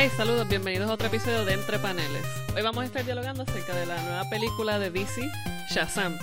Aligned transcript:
Hey, 0.00 0.10
saludos, 0.16 0.46
bienvenidos 0.46 0.88
a 0.88 0.94
otro 0.94 1.08
episodio 1.08 1.44
de 1.44 1.54
Entre 1.54 1.76
Paneles. 1.80 2.24
Hoy 2.54 2.62
vamos 2.62 2.84
a 2.84 2.86
estar 2.86 3.04
dialogando 3.04 3.42
acerca 3.42 3.74
de 3.74 3.84
la 3.84 4.00
nueva 4.00 4.30
película 4.30 4.78
de 4.78 4.90
DC, 4.92 5.28
Shazam. 5.74 6.16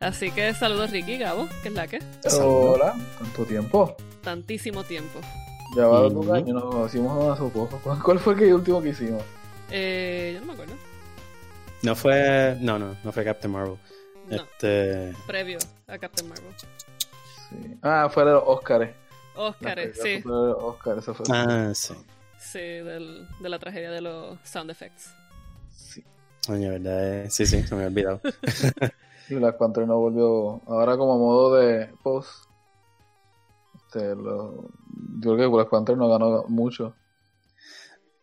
Así 0.00 0.32
que 0.32 0.52
saludos 0.52 0.90
Ricky 0.90 1.16
Gabo, 1.16 1.48
que 1.62 1.68
es 1.68 1.74
la 1.74 1.86
que. 1.86 2.00
Hola, 2.42 2.96
¿tanto 3.20 3.44
tiempo? 3.44 3.96
Tantísimo 4.22 4.82
tiempo. 4.82 5.20
Ya 5.76 5.86
va 5.86 6.00
dos 6.08 6.28
años, 6.30 6.54
nos 6.54 6.64
conocimos 6.64 7.38
hace 7.38 7.48
poco. 7.50 7.80
¿Cuál 8.02 8.18
fue 8.18 8.34
el 8.34 8.52
último 8.52 8.82
que 8.82 8.88
hicimos? 8.88 9.22
Eh, 9.70 10.32
yo 10.34 10.40
no 10.40 10.46
me 10.46 10.52
acuerdo. 10.54 10.74
No 11.82 11.94
fue. 11.94 12.56
No, 12.60 12.80
no, 12.80 12.96
no 13.04 13.12
fue 13.12 13.22
Captain 13.22 13.52
Marvel. 13.52 13.78
No. 14.28 14.36
Este. 14.38 15.14
Previo 15.28 15.58
a 15.86 15.98
Captain 15.98 16.28
Marvel. 16.28 16.52
Sí. 17.48 17.78
Ah, 17.80 18.10
fue 18.12 18.24
de 18.24 18.32
los 18.32 18.42
La 19.36 19.52
película 19.52 19.94
sí. 19.94 20.20
fue 20.20 20.32
de 20.32 20.48
los 20.48 20.62
Oscars, 20.64 20.98
eso 20.98 21.14
fue. 21.14 21.26
Ah, 21.30 21.70
sí. 21.72 21.94
Sí, 22.40 22.58
del, 22.58 23.28
de 23.40 23.48
la 23.48 23.58
tragedia 23.58 23.90
de 23.90 24.00
los 24.00 24.38
sound 24.44 24.70
effects. 24.70 25.12
Sí. 25.70 26.02
Coño, 26.46 26.70
verdad. 26.70 27.24
eh, 27.24 27.30
Sí, 27.30 27.46
sí, 27.46 27.62
se 27.62 27.74
me 27.74 27.84
había 27.84 27.88
olvidado. 27.88 28.20
Y 29.28 29.34
Black 29.34 29.58
Panther 29.58 29.86
no 29.86 29.98
volvió. 29.98 30.60
Ahora, 30.66 30.96
como 30.96 31.18
modo 31.18 31.54
de 31.56 31.88
post. 32.02 32.30
Este, 33.86 34.14
lo... 34.16 34.70
Yo 35.20 35.34
creo 35.34 35.36
que 35.36 35.46
Black 35.56 35.68
Panther 35.70 35.96
no 35.96 36.08
ganó 36.08 36.44
mucho. 36.48 36.94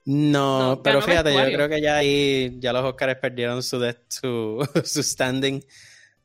No, 0.05 0.75
No, 0.75 0.83
pero 0.83 1.01
fíjate, 1.01 1.33
yo 1.33 1.43
creo 1.45 1.69
que 1.69 1.81
ya 1.81 1.97
ahí, 1.97 2.57
ya 2.59 2.71
los 2.73 2.83
Oscars 2.85 3.19
perdieron 3.19 3.61
su, 3.61 3.77
de- 3.79 3.97
su, 4.07 4.67
su 4.85 5.03
standing. 5.03 5.61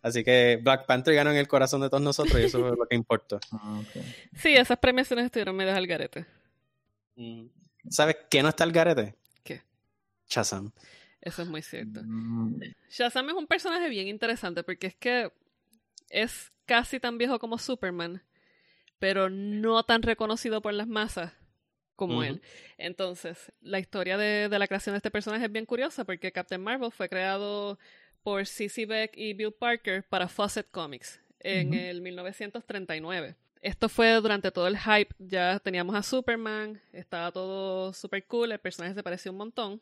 Así 0.01 0.25
que 0.25 0.59
Black 0.63 0.87
Panther 0.87 1.15
ganó 1.15 1.31
en 1.31 1.37
el 1.37 1.47
corazón 1.49 1.81
de 1.81 1.89
todos 1.91 2.03
nosotros 2.03 2.41
y 2.41 2.45
eso 2.45 2.59
fue 2.61 2.71
lo 2.77 2.87
que 2.89 2.97
importó. 2.97 3.39
Ah, 3.53 3.81
ok. 3.81 4.03
Sí, 4.37 4.55
esas 4.55 4.79
premiaciones 4.79 5.27
estuvieron 5.27 5.55
medias 5.57 5.77
al 5.77 5.87
garete. 5.87 6.27
¿Sabes 7.89 8.17
qué 8.31 8.43
no 8.43 8.49
está 8.49 8.65
el 8.65 8.73
garete? 8.73 9.15
¿Qué? 9.43 9.63
Shazam. 10.29 10.73
Eso 11.21 11.43
es 11.43 11.49
muy 11.49 11.63
cierto. 11.63 12.01
Mm, 12.03 12.61
Shazam 12.91 13.29
es 13.29 13.35
un 13.35 13.47
personaje 13.47 13.89
bien 13.89 14.09
interesante 14.09 14.63
porque 14.63 14.89
es 14.89 14.97
que 14.97 15.33
es 16.11 16.53
casi 16.67 17.01
tan 17.01 17.19
viejo 17.19 17.39
como 17.39 17.59
Superman, 17.59 18.23
pero 18.99 19.31
no 19.31 19.85
tan 19.85 20.03
reconocido 20.03 20.61
por 20.63 20.75
las 20.75 20.89
masas 20.89 21.33
como 21.97 22.25
él. 22.25 22.43
Entonces, 22.79 23.53
la 23.61 23.79
historia 23.79 24.17
de, 24.17 24.49
de 24.49 24.59
la 24.59 24.67
creación 24.67 24.95
de 24.95 24.99
este 24.99 25.11
personaje 25.11 25.45
es 25.45 25.53
bien 25.53 25.67
curiosa 25.67 26.05
porque 26.05 26.33
Captain 26.33 26.61
Marvel 26.61 26.91
fue 26.91 27.09
creado 27.09 27.79
por 28.23 28.47
C.C. 28.47 28.87
Beck 28.87 29.17
y 29.17 29.35
Bill 29.35 29.53
Parker 29.53 30.03
para 30.09 30.27
Fawcett 30.29 30.71
Comics 30.71 31.21
en 31.41 31.69
Ujú. 31.69 31.77
el 31.77 32.01
1939. 32.03 33.37
Esto 33.63 33.89
fue 33.89 34.13
durante 34.21 34.51
todo 34.51 34.67
el 34.67 34.77
hype, 34.77 35.15
ya 35.21 35.61
teníamos 35.61 35.95
a 35.95 36.03
Superman, 36.03 36.83
estaba 36.93 37.31
todo 37.31 37.93
super 37.93 38.27
cool, 38.27 38.51
el 38.51 38.59
personaje 38.59 38.93
se 38.95 39.03
parecía 39.05 39.31
un 39.31 39.39
montón 39.39 39.81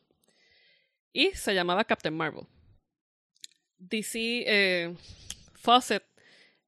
y 1.14 1.30
se 1.30 1.54
llamaba 1.54 1.84
Captain 1.84 2.14
Marvel. 2.14 2.46
DC 3.78 4.44
eh, 4.46 4.94
Fawcett 5.54 6.04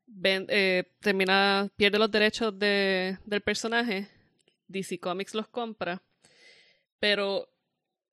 ven- 0.07 0.47
eh, 0.49 0.85
termina, 1.01 1.69
pierde 1.77 1.99
los 1.99 2.11
derechos 2.11 2.59
de, 2.59 3.19
del 3.27 3.43
personaje, 3.43 4.09
DC 4.69 4.99
Comics 4.99 5.35
los 5.35 5.49
compra, 5.49 6.03
pero 6.99 7.47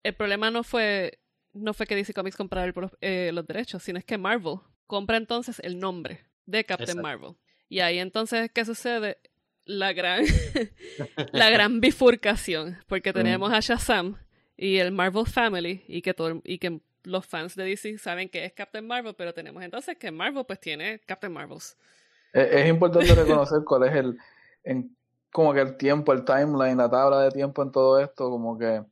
el 0.04 0.14
problema 0.14 0.52
no 0.52 0.62
fue, 0.66 1.20
no 1.54 1.74
fue 1.74 1.88
que 1.88 1.96
DC 1.96 2.14
Comics 2.14 2.36
comprara 2.36 2.68
el 2.68 2.74
eh, 3.00 3.32
los 3.34 3.48
derechos, 3.48 3.82
sino 3.82 3.98
es 3.98 4.04
que 4.04 4.18
Marvel 4.18 4.60
compra 4.88 5.16
entonces 5.16 5.62
el 5.64 5.80
nombre 5.80 6.26
de 6.46 6.66
Captain 6.66 7.00
Exacto. 7.00 7.02
Marvel. 7.02 7.36
Y 7.70 7.80
ahí 7.80 8.00
entonces, 8.00 8.52
¿qué 8.52 8.66
sucede? 8.66 9.18
La 9.66 9.94
gran, 9.94 10.26
la 11.32 11.50
gran 11.50 11.80
bifurcación, 11.80 12.78
porque 12.88 13.14
tenemos 13.14 13.54
a 13.54 13.60
Shazam 13.60 14.18
y 14.58 14.78
el 14.78 14.92
Marvel 14.92 15.28
Family 15.28 15.84
y 15.88 16.02
que 16.02 16.14
todo, 16.14 16.42
y 16.44 16.58
que 16.58 16.82
los 17.04 17.26
fans 17.26 17.56
de 17.56 17.64
DC 17.64 17.98
saben 18.00 18.30
que 18.30 18.44
es 18.44 18.54
Captain 18.54 18.86
Marvel, 18.86 19.14
pero 19.16 19.34
tenemos 19.34 19.64
entonces 19.64 19.98
que 19.98 20.12
Marvel 20.12 20.44
pues 20.46 20.60
tiene 20.60 21.00
Captain 21.06 21.32
Marvels. 21.32 21.78
Es, 22.34 22.52
es 22.52 22.70
importante 22.70 23.14
reconocer 23.14 23.60
cuál 23.64 23.84
es 23.84 23.96
el, 23.96 24.18
en, 24.64 24.96
como 25.32 25.54
que 25.54 25.62
el 25.62 25.78
tiempo, 25.78 26.14
el 26.14 26.26
timeline, 26.26 26.78
la 26.78 26.90
tabla 26.90 27.22
de 27.22 27.32
tiempo 27.32 27.62
en 27.62 27.72
todo 27.72 28.00
esto, 28.00 28.30
como 28.30 28.58
que 28.58 28.84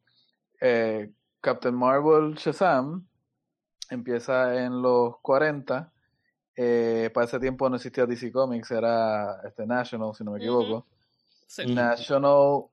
eh, 0.62 1.12
Captain 1.42 1.76
Marvel 1.76 2.36
Shazam 2.36 3.08
empieza 3.90 4.64
en 4.64 4.82
los 4.82 5.18
40, 5.22 5.92
eh, 6.58 7.10
para 7.14 7.26
ese 7.26 7.40
tiempo 7.40 7.70
no 7.70 7.76
existía 7.78 8.06
DC 8.06 8.32
Comics, 8.32 8.72
era 8.72 9.40
este 9.46 9.66
National, 9.66 10.14
si 10.16 10.24
no 10.24 10.32
me 10.32 10.40
equivoco. 10.40 10.86
Sí. 11.46 11.74
National 11.74 12.64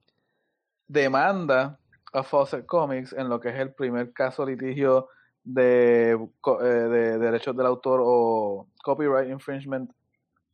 demanda 0.87 1.79
a 2.13 2.23
Fawcett 2.23 2.65
Comics 2.65 3.13
en 3.13 3.29
lo 3.29 3.39
que 3.39 3.49
es 3.49 3.55
el 3.55 3.73
primer 3.73 4.11
caso 4.13 4.45
litigio 4.45 5.09
de, 5.43 6.17
co- 6.41 6.63
eh, 6.63 6.87
de 6.89 7.17
derechos 7.19 7.55
del 7.55 7.65
autor 7.67 8.01
o 8.03 8.67
copyright 8.83 9.29
infringement 9.29 9.91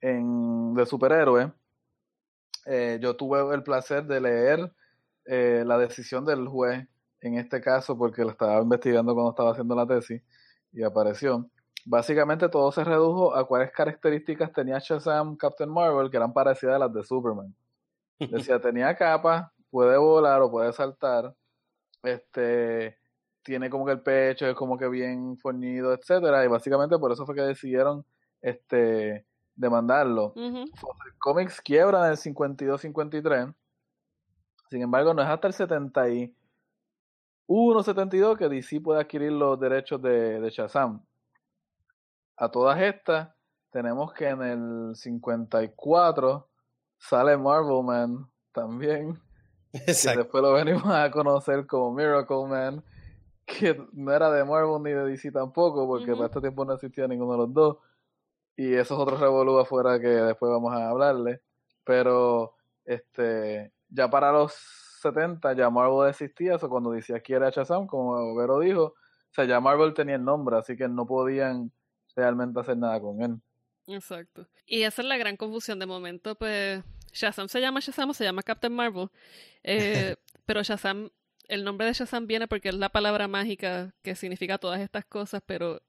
en, 0.02 0.74
de 0.74 0.86
superhéroe. 0.86 1.52
Eh, 2.66 3.00
yo 3.02 3.16
tuve 3.16 3.54
el 3.56 3.64
placer 3.64 4.06
de 4.06 4.22
leer 4.22 4.72
eh, 5.26 5.64
la 5.66 5.78
decisión 5.78 6.26
del 6.26 6.48
juez 6.48 6.88
en 7.22 7.38
este 7.38 7.62
caso 7.62 7.98
porque 7.98 8.24
lo 8.24 8.32
estaba 8.32 8.60
investigando 8.62 9.14
cuando 9.14 9.32
estaba 9.32 9.52
haciendo 9.52 9.76
la 9.76 9.86
tesis 9.88 10.22
y 10.74 10.84
apareció. 10.84 11.50
Básicamente 11.86 12.50
todo 12.50 12.72
se 12.72 12.84
redujo 12.84 13.36
a 13.36 13.48
cuáles 13.48 13.72
características 13.72 14.52
tenía 14.54 14.80
Shazam 14.80 15.36
Captain 15.36 15.70
Marvel 15.70 16.10
que 16.12 16.18
eran 16.18 16.34
parecidas 16.34 16.76
a 16.76 16.80
las 16.80 16.94
de 16.94 17.04
Superman. 17.04 17.56
Decía, 18.20 18.60
tenía 18.62 18.96
capa, 18.96 19.52
puede 19.70 19.98
volar 19.98 20.42
o 20.42 20.52
puede 20.52 20.72
saltar, 20.74 21.34
este, 22.04 22.98
tiene 23.44 23.70
como 23.70 23.86
que 23.86 23.94
el 23.94 24.02
pecho 24.02 24.48
es 24.48 24.56
como 24.56 24.78
que 24.78 24.88
bien 24.88 25.38
fornido, 25.38 25.94
etcétera, 25.94 26.44
y 26.46 26.48
básicamente 26.48 26.98
por 26.98 27.12
eso 27.12 27.26
fue 27.26 27.36
que 27.36 27.42
decidieron 27.42 28.06
este 28.42 29.26
demandarlo. 29.56 30.34
Ujú. 30.36 30.66
Fawcett 30.76 31.18
Comics 31.20 31.62
quiebra 31.62 32.06
en 32.06 32.12
el 32.12 32.18
52-53. 32.18 33.54
Sin 34.70 34.82
embargo, 34.82 35.14
no 35.14 35.22
es 35.22 35.28
hasta 35.28 35.48
el 35.48 35.54
71-72 37.48 38.38
que 38.38 38.50
DC 38.50 38.82
puede 38.82 39.02
adquirir 39.02 39.32
los 39.34 39.60
derechos 39.60 40.02
de, 40.02 40.40
de 40.40 40.50
Shazam. 40.50 41.04
A 42.42 42.50
todas 42.50 42.82
estas, 42.82 43.30
tenemos 43.70 44.14
que 44.14 44.28
en 44.28 44.42
el 44.42 44.96
54 44.96 46.50
sale 46.98 47.38
Marvel 47.38 47.84
Man 47.84 48.32
también, 48.52 49.22
que 49.72 49.78
Exacto. 49.92 50.22
después 50.22 50.42
lo 50.42 50.54
venimos 50.54 50.88
a 50.88 51.12
conocer 51.12 51.68
como 51.68 51.94
Miracle 51.94 52.48
Man, 52.48 52.84
que 53.46 53.80
no 53.94 54.12
era 54.12 54.32
de 54.32 54.44
Marvel 54.44 54.82
ni 54.82 54.90
de 54.90 55.06
DC 55.06 55.32
tampoco, 55.32 55.86
porque 55.86 56.14
para 56.14 56.26
este 56.26 56.42
tiempo 56.42 56.66
no 56.66 56.74
existía 56.74 57.08
ninguno 57.08 57.34
de 57.34 57.38
los 57.38 57.54
dos. 57.54 57.78
Y 58.56 58.74
eso 58.74 58.96
es 58.96 59.00
otro 59.00 59.18
revolú 59.18 59.60
afuera 59.60 60.00
que 60.00 60.08
después 60.08 60.52
vamos 60.52 60.74
a 60.74 60.90
hablarle. 60.90 61.44
Pero 61.84 62.56
este 62.86 63.72
ya 63.88 64.10
para 64.10 64.32
los 64.32 64.54
70 65.04 65.54
ya 65.54 65.70
Marvel 65.70 66.10
existía, 66.10 66.56
eso 66.56 66.70
cuando 66.70 66.90
decía 66.90 67.20
que 67.22 67.36
era 67.36 67.52
Shazam, 67.52 67.86
como 67.86 68.34
Vero 68.34 68.58
dijo, 68.62 68.84
o 68.84 68.96
sea, 69.30 69.46
ya 69.46 69.60
Marvel 69.60 69.94
tenía 69.94 70.16
el 70.16 70.26
nombre, 70.26 70.58
así 70.58 70.76
que 70.76 70.88
no 70.88 71.06
podían 71.06 71.72
realmente 72.16 72.60
hacer 72.60 72.78
nada 72.78 73.00
con 73.00 73.22
él. 73.22 73.38
Exacto. 73.88 74.48
Y 74.66 74.84
esa 74.84 75.02
es 75.02 75.08
la 75.08 75.18
gran 75.18 75.38
confusión. 75.38 75.80
De 75.80 75.86
momento, 75.86 76.36
pues, 76.36 76.84
Shazam 77.14 77.48
se 77.48 77.60
llama 77.60 77.80
Shazam 77.80 78.10
o 78.10 78.14
se 78.14 78.24
llama 78.24 78.44
Captain 78.44 78.74
Marvel. 78.74 79.10
Eh, 79.64 80.16
pero 80.46 80.64
Shazam, 80.64 81.10
el 81.48 81.64
nombre 81.64 81.88
de 81.88 81.94
Shazam 81.94 82.28
viene 82.28 82.48
porque 82.48 82.70
es 82.70 82.76
la 82.76 82.90
palabra 82.90 83.28
mágica 83.28 83.94
que 84.02 84.16
significa 84.16 84.58
todas 84.58 84.80
estas 84.80 85.06
cosas, 85.06 85.42
pero 85.46 85.82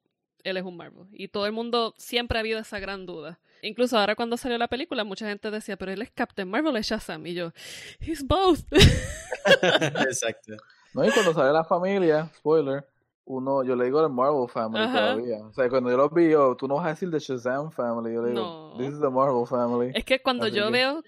él 0.44 0.56
es 0.56 0.64
un 0.64 0.76
Marvel. 0.76 1.06
Y 1.12 1.28
todo 1.28 1.46
el 1.46 1.52
mundo 1.52 1.94
siempre 1.98 2.38
ha 2.38 2.40
habido 2.40 2.58
esa 2.58 2.80
gran 2.80 3.06
duda. 3.06 3.40
Incluso 3.62 3.96
ahora 3.96 4.16
cuando 4.16 4.36
salió 4.36 4.58
la 4.58 4.68
película, 4.68 5.04
mucha 5.04 5.28
gente 5.28 5.50
decía, 5.50 5.76
pero 5.76 5.92
él 5.92 6.02
es 6.02 6.10
Captain 6.10 6.48
Marvel, 6.48 6.76
es 6.76 6.88
Shazam. 6.88 7.24
Y 7.26 7.34
yo, 7.34 7.52
he's 8.00 8.26
both. 8.26 8.60
Exacto. 9.62 10.56
No, 10.94 11.06
y 11.06 11.10
cuando 11.10 11.32
sale 11.32 11.52
la 11.52 11.64
familia, 11.64 12.30
spoiler, 12.36 12.84
uno, 13.24 13.62
yo 13.64 13.76
le 13.76 13.84
digo 13.86 14.00
el 14.04 14.12
Marvel 14.12 14.48
Family 14.48 14.84
Ajá. 14.84 14.98
todavía. 15.14 15.38
O 15.46 15.52
sea, 15.52 15.68
cuando 15.68 15.90
yo 15.90 15.96
los 15.96 16.12
vi, 16.12 16.30
yo, 16.30 16.56
tú 16.56 16.66
no 16.68 16.76
vas 16.76 16.86
a 16.86 16.88
decir 16.90 17.10
The 17.10 17.18
Shazam 17.18 17.70
Family, 17.70 18.14
yo 18.14 18.22
le 18.22 18.30
digo, 18.30 18.40
No. 18.40 18.76
this 18.78 18.92
is 18.94 19.00
the 19.00 19.10
Marvel 19.10 19.46
Family. 19.46 19.92
Es 19.94 20.04
que 20.04 20.20
cuando 20.20 20.46
Así 20.46 20.56
yo 20.56 20.66
que- 20.66 20.72
veo 20.72 21.02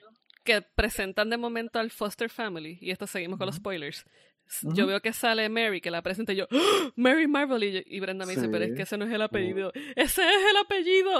que 0.44 0.62
presentan 0.62 1.30
de 1.30 1.36
momento 1.38 1.78
al 1.78 1.90
Foster 1.90 2.28
Family, 2.30 2.78
y 2.80 2.90
esto 2.90 3.06
seguimos 3.06 3.38
con 3.38 3.46
los 3.46 3.56
spoilers, 3.56 4.04
yo 4.62 4.86
veo 4.86 5.00
que 5.00 5.14
sale 5.14 5.48
Mary, 5.48 5.80
que 5.80 5.90
la 5.90 6.02
presenta 6.02 6.34
y 6.34 6.36
yo, 6.36 6.44
¡Ah! 6.52 6.90
Mary 6.96 7.26
Marvel, 7.26 7.64
y, 7.64 7.72
yo- 7.72 7.80
y 7.86 7.98
Brenda 8.00 8.26
me 8.26 8.34
dice, 8.34 8.48
pero 8.50 8.64
es 8.66 8.74
que 8.74 8.82
ese 8.82 8.98
no 8.98 9.06
es 9.06 9.12
el 9.12 9.22
apellido, 9.22 9.72
ese 9.96 10.22
es 10.22 10.50
el 10.50 10.56
apellido. 10.58 11.10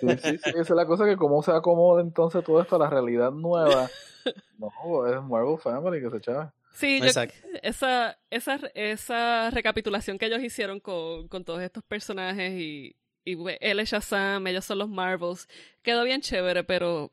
Sí, 0.00 0.08
sí, 0.18 0.38
sí, 0.38 0.50
esa 0.50 0.60
es 0.60 0.70
la 0.70 0.86
cosa 0.86 1.06
que 1.06 1.16
cómo 1.16 1.42
se 1.42 1.52
acomoda 1.52 2.02
entonces 2.02 2.44
todo 2.44 2.60
esto 2.60 2.76
a 2.76 2.78
la 2.80 2.90
realidad 2.90 3.30
nueva. 3.32 3.88
No, 4.58 5.06
es 5.06 5.22
Marvel 5.22 5.58
Family 5.58 6.00
que 6.00 6.08
se 6.10 6.16
echaba. 6.16 6.54
Sí, 6.74 6.98
yo- 7.00 7.06
esa, 7.62 8.18
esa, 8.30 8.56
esa 8.74 9.50
recapitulación 9.50 10.18
que 10.18 10.26
ellos 10.26 10.42
hicieron 10.42 10.80
con, 10.80 11.28
con 11.28 11.44
todos 11.44 11.62
estos 11.62 11.82
personajes 11.84 12.52
y, 12.52 12.96
y 13.24 13.36
él 13.60 13.80
es 13.80 13.90
Shazam, 13.90 14.46
ellos 14.46 14.64
son 14.64 14.78
los 14.78 14.88
Marvels, 14.88 15.48
quedó 15.82 16.04
bien 16.04 16.20
chévere, 16.20 16.64
pero 16.64 17.12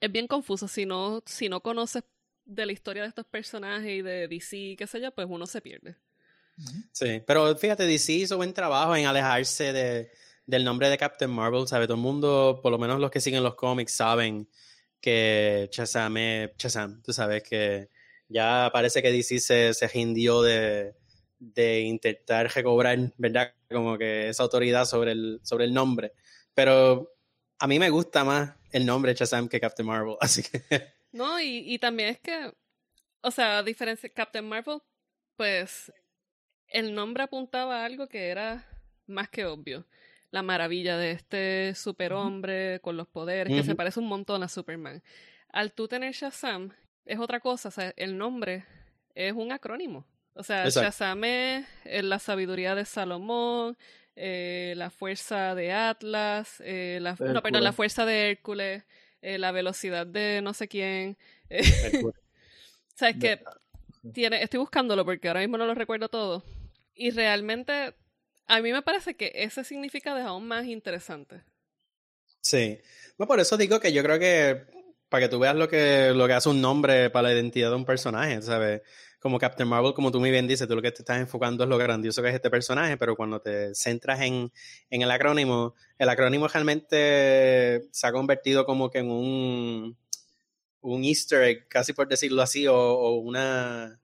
es 0.00 0.10
bien 0.10 0.26
confuso 0.26 0.66
si 0.66 0.86
no, 0.86 1.22
si 1.26 1.48
no 1.48 1.60
conoces 1.60 2.04
de 2.46 2.66
la 2.66 2.72
historia 2.72 3.02
de 3.02 3.08
estos 3.08 3.26
personajes 3.26 3.90
y 3.90 4.02
de 4.02 4.26
DC, 4.26 4.74
qué 4.76 4.86
sé 4.86 5.00
yo, 5.00 5.12
pues 5.12 5.26
uno 5.30 5.46
se 5.46 5.60
pierde. 5.60 5.96
Sí, 6.92 7.22
pero 7.26 7.54
fíjate, 7.56 7.84
DC 7.86 8.12
hizo 8.12 8.36
buen 8.36 8.52
trabajo 8.52 8.96
en 8.96 9.06
alejarse 9.06 9.72
de, 9.72 10.10
del 10.46 10.64
nombre 10.64 10.88
de 10.88 10.98
Captain 10.98 11.30
Marvel, 11.30 11.66
¿sabe? 11.68 11.86
Todo 11.86 11.96
el 11.96 12.02
mundo, 12.02 12.60
por 12.62 12.72
lo 12.72 12.78
menos 12.78 12.98
los 13.00 13.10
que 13.10 13.20
siguen 13.20 13.42
los 13.42 13.54
cómics, 13.54 13.92
saben 13.92 14.48
que 15.00 15.68
Shazam 15.72 16.16
es 16.16 16.50
Shazam, 16.58 17.02
tú 17.02 17.12
sabes 17.12 17.42
que 17.42 17.88
ya 18.30 18.70
parece 18.72 19.02
que 19.02 19.12
DC 19.12 19.40
se, 19.40 19.74
se 19.74 19.88
rindió 19.88 20.40
de, 20.40 20.94
de 21.38 21.80
intentar 21.80 22.50
recobrar, 22.54 22.98
¿verdad? 23.18 23.52
Como 23.68 23.98
que 23.98 24.28
esa 24.28 24.44
autoridad 24.44 24.84
sobre 24.84 25.12
el, 25.12 25.40
sobre 25.42 25.64
el 25.64 25.74
nombre. 25.74 26.12
Pero 26.54 27.12
a 27.58 27.66
mí 27.66 27.78
me 27.78 27.90
gusta 27.90 28.24
más 28.24 28.54
el 28.72 28.86
nombre 28.86 29.14
Shazam 29.14 29.48
que 29.48 29.60
Captain 29.60 29.86
Marvel, 29.86 30.16
así 30.20 30.42
que... 30.42 30.62
No, 31.12 31.40
y, 31.40 31.64
y 31.66 31.78
también 31.78 32.10
es 32.10 32.20
que, 32.20 32.52
o 33.20 33.30
sea, 33.32 33.58
a 33.58 33.62
diferencia 33.64 34.08
de 34.08 34.14
Captain 34.14 34.48
Marvel, 34.48 34.78
pues 35.36 35.92
el 36.68 36.94
nombre 36.94 37.24
apuntaba 37.24 37.82
a 37.82 37.84
algo 37.84 38.06
que 38.06 38.28
era 38.28 38.64
más 39.06 39.28
que 39.28 39.44
obvio. 39.44 39.86
La 40.30 40.42
maravilla 40.42 40.96
de 40.96 41.10
este 41.10 41.74
superhombre 41.74 42.78
con 42.80 42.96
los 42.96 43.08
poderes, 43.08 43.52
que 43.52 43.64
se 43.64 43.74
parece 43.74 43.98
un 43.98 44.06
montón 44.06 44.44
a 44.44 44.48
Superman. 44.48 45.02
Al 45.48 45.72
tú 45.72 45.88
tener 45.88 46.12
Shazam, 46.12 46.72
es 47.04 47.18
otra 47.18 47.40
cosa. 47.40 47.68
O 47.68 47.72
sea, 47.72 47.92
el 47.96 48.16
nombre 48.16 48.64
es 49.14 49.32
un 49.32 49.52
acrónimo. 49.52 50.06
O 50.34 50.42
sea, 50.42 50.68
Shazam 50.68 51.24
es 51.24 51.66
la 51.84 52.18
sabiduría 52.18 52.74
de 52.74 52.84
Salomón, 52.84 53.76
eh, 54.16 54.74
la 54.76 54.90
fuerza 54.90 55.54
de 55.54 55.72
Atlas, 55.72 56.56
eh, 56.60 56.98
la, 57.00 57.16
no, 57.18 57.42
perdón, 57.42 57.64
la 57.64 57.72
fuerza 57.72 58.06
de 58.06 58.30
Hércules, 58.30 58.84
eh, 59.22 59.38
la 59.38 59.52
velocidad 59.52 60.06
de 60.06 60.40
no 60.42 60.54
sé 60.54 60.68
quién. 60.68 61.18
o 61.50 62.12
sea, 62.94 63.10
es 63.10 63.16
que 63.16 63.42
tiene, 64.12 64.42
estoy 64.42 64.60
buscándolo 64.60 65.04
porque 65.04 65.28
ahora 65.28 65.40
mismo 65.40 65.58
no 65.58 65.66
lo 65.66 65.74
recuerdo 65.74 66.08
todo. 66.08 66.44
Y 66.94 67.10
realmente, 67.10 67.94
a 68.46 68.60
mí 68.60 68.72
me 68.72 68.82
parece 68.82 69.14
que 69.14 69.32
ese 69.34 69.64
significado 69.64 70.18
es 70.18 70.24
aún 70.24 70.46
más 70.46 70.66
interesante. 70.66 71.42
Sí. 72.40 72.80
Bueno, 73.18 73.28
por 73.28 73.40
eso 73.40 73.56
digo 73.56 73.80
que 73.80 73.92
yo 73.92 74.02
creo 74.02 74.18
que 74.18 74.64
para 75.10 75.26
que 75.26 75.28
tú 75.28 75.38
veas 75.38 75.56
lo 75.56 75.68
que, 75.68 76.12
lo 76.14 76.26
que 76.26 76.32
hace 76.32 76.48
un 76.48 76.60
nombre 76.60 77.10
para 77.10 77.28
la 77.28 77.34
identidad 77.34 77.68
de 77.70 77.76
un 77.76 77.84
personaje, 77.84 78.40
¿sabes? 78.40 78.80
Como 79.18 79.38
Captain 79.38 79.68
Marvel, 79.68 79.92
como 79.92 80.10
tú 80.10 80.20
muy 80.20 80.30
bien 80.30 80.46
dices, 80.46 80.66
tú 80.66 80.74
lo 80.74 80.80
que 80.80 80.92
te 80.92 81.02
estás 81.02 81.18
enfocando 81.18 81.64
es 81.64 81.68
lo 81.68 81.76
grandioso 81.76 82.22
que 82.22 82.28
es 82.28 82.34
este 82.36 82.48
personaje, 82.48 82.96
pero 82.96 83.16
cuando 83.16 83.40
te 83.40 83.74
centras 83.74 84.20
en, 84.20 84.50
en 84.88 85.02
el 85.02 85.10
acrónimo, 85.10 85.74
el 85.98 86.08
acrónimo 86.08 86.48
realmente 86.48 87.82
se 87.90 88.06
ha 88.06 88.12
convertido 88.12 88.64
como 88.64 88.88
que 88.88 89.00
en 89.00 89.10
un, 89.10 89.96
un 90.80 91.04
easter 91.04 91.42
egg, 91.42 91.68
casi 91.68 91.92
por 91.92 92.08
decirlo 92.08 92.40
así, 92.40 92.66
o, 92.68 92.76
o 92.76 93.16
una 93.16 94.00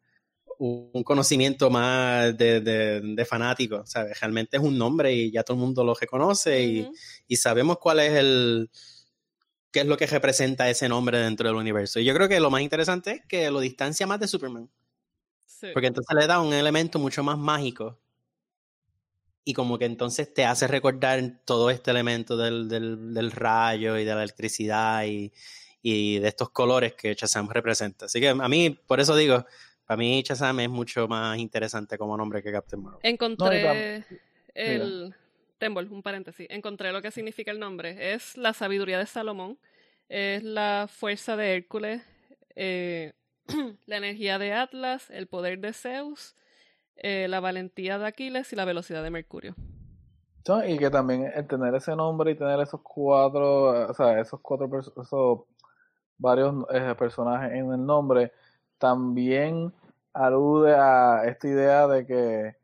un 0.58 1.02
conocimiento 1.04 1.70
más 1.70 2.36
de, 2.36 2.60
de, 2.60 3.00
de 3.02 3.24
fanático, 3.24 3.84
¿sabes? 3.84 4.18
Realmente 4.20 4.56
es 4.56 4.62
un 4.62 4.78
nombre 4.78 5.12
y 5.12 5.30
ya 5.30 5.42
todo 5.42 5.56
el 5.56 5.60
mundo 5.60 5.84
lo 5.84 5.94
reconoce 5.94 6.62
y, 6.62 6.88
y, 7.28 7.36
sabemos 7.36 7.78
cuál 7.78 8.00
es 8.00 8.12
el 8.12 8.70
qué 9.76 9.82
es 9.82 9.86
lo 9.86 9.98
que 9.98 10.06
representa 10.06 10.70
ese 10.70 10.88
nombre 10.88 11.18
dentro 11.18 11.46
del 11.46 11.56
universo. 11.58 12.00
Y 12.00 12.06
yo 12.06 12.14
creo 12.14 12.30
que 12.30 12.40
lo 12.40 12.48
más 12.50 12.62
interesante 12.62 13.10
es 13.10 13.26
que 13.26 13.50
lo 13.50 13.60
distancia 13.60 14.06
más 14.06 14.18
de 14.18 14.26
Superman. 14.26 14.70
Porque 15.74 15.88
entonces 15.88 16.16
le 16.18 16.26
da 16.26 16.40
un 16.40 16.54
elemento 16.54 16.98
mucho 16.98 17.22
más 17.22 17.36
mágico. 17.36 18.00
Y 19.44 19.52
como 19.52 19.78
que 19.78 19.84
entonces 19.84 20.32
te 20.32 20.46
hace 20.46 20.66
recordar 20.66 21.20
todo 21.44 21.68
este 21.68 21.90
elemento 21.90 22.38
del, 22.38 22.70
del, 22.70 23.12
del 23.12 23.30
rayo 23.30 23.98
y 23.98 24.06
de 24.06 24.14
la 24.14 24.22
electricidad 24.22 25.04
y, 25.04 25.30
y 25.82 26.20
de 26.20 26.28
estos 26.28 26.48
colores 26.48 26.94
que 26.94 27.12
Shazam 27.12 27.50
representa. 27.50 28.06
Así 28.06 28.18
que 28.18 28.30
a 28.30 28.48
mí, 28.48 28.70
por 28.70 28.98
eso 28.98 29.14
digo, 29.14 29.44
para 29.84 29.98
mí 29.98 30.22
Shazam 30.26 30.60
es 30.60 30.70
mucho 30.70 31.06
más 31.06 31.36
interesante 31.36 31.98
como 31.98 32.16
nombre 32.16 32.42
que 32.42 32.50
Captain 32.50 32.82
Marvel. 32.82 33.00
Encontré 33.02 34.06
el... 34.54 35.14
Tembol, 35.58 35.88
un 35.90 36.02
paréntesis. 36.02 36.46
Encontré 36.50 36.92
lo 36.92 37.02
que 37.02 37.10
significa 37.10 37.50
el 37.50 37.58
nombre. 37.58 38.14
Es 38.14 38.36
la 38.36 38.52
sabiduría 38.52 38.98
de 38.98 39.06
Salomón, 39.06 39.58
es 40.08 40.42
la 40.42 40.86
fuerza 40.88 41.36
de 41.36 41.54
Hércules, 41.54 42.02
eh, 42.54 43.14
la 43.86 43.96
energía 43.96 44.38
de 44.38 44.52
Atlas, 44.52 45.10
el 45.10 45.26
poder 45.26 45.60
de 45.60 45.72
Zeus, 45.72 46.34
eh, 46.96 47.26
la 47.28 47.40
valentía 47.40 47.98
de 47.98 48.06
Aquiles 48.06 48.52
y 48.52 48.56
la 48.56 48.64
velocidad 48.64 49.02
de 49.02 49.10
Mercurio. 49.10 49.54
Y 50.66 50.78
que 50.78 50.90
también 50.90 51.30
el 51.34 51.46
tener 51.48 51.74
ese 51.74 51.96
nombre 51.96 52.30
y 52.30 52.36
tener 52.36 52.60
esos 52.60 52.80
cuatro, 52.80 53.88
o 53.90 53.94
sea, 53.94 54.20
esos 54.20 54.38
cuatro, 54.40 54.70
esos 54.78 55.40
varios 56.18 56.54
eh, 56.72 56.94
personajes 56.96 57.52
en 57.52 57.72
el 57.72 57.84
nombre, 57.84 58.32
también 58.78 59.72
alude 60.12 60.74
a 60.76 61.24
esta 61.26 61.48
idea 61.48 61.88
de 61.88 62.06
que 62.06 62.56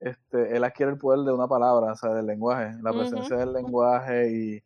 este, 0.00 0.56
él 0.56 0.64
adquiere 0.64 0.92
el 0.92 0.98
poder 0.98 1.20
de 1.20 1.32
una 1.32 1.48
palabra, 1.48 1.92
o 1.92 1.96
sea, 1.96 2.12
del 2.12 2.26
lenguaje, 2.26 2.76
la 2.82 2.92
presencia 2.92 3.36
del 3.36 3.52
lenguaje 3.52 4.30
y 4.30 4.62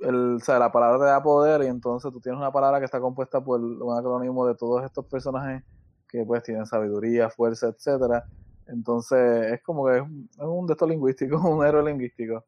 el, 0.00 0.36
o 0.36 0.40
sea, 0.40 0.58
la 0.58 0.72
palabra 0.72 0.98
te 0.98 1.04
da 1.04 1.22
poder 1.22 1.62
y 1.62 1.66
entonces 1.66 2.12
tú 2.12 2.20
tienes 2.20 2.38
una 2.38 2.52
palabra 2.52 2.78
que 2.78 2.84
está 2.84 3.00
compuesta 3.00 3.40
por 3.42 3.60
un 3.60 3.98
acrónimo 3.98 4.46
de 4.46 4.54
todos 4.54 4.84
estos 4.84 5.06
personajes 5.06 5.62
que 6.08 6.24
pues 6.24 6.42
tienen 6.42 6.66
sabiduría, 6.66 7.30
fuerza, 7.30 7.68
etcétera. 7.68 8.24
Entonces 8.66 9.52
es 9.52 9.62
como 9.62 9.86
que 9.86 9.96
es 9.96 10.02
un, 10.02 10.28
es 10.32 10.44
un 10.44 10.66
de 10.66 10.72
estos 10.72 10.88
lingüísticos, 10.88 11.40
un 11.44 11.64
héroe 11.64 11.84
lingüístico. 11.84 12.44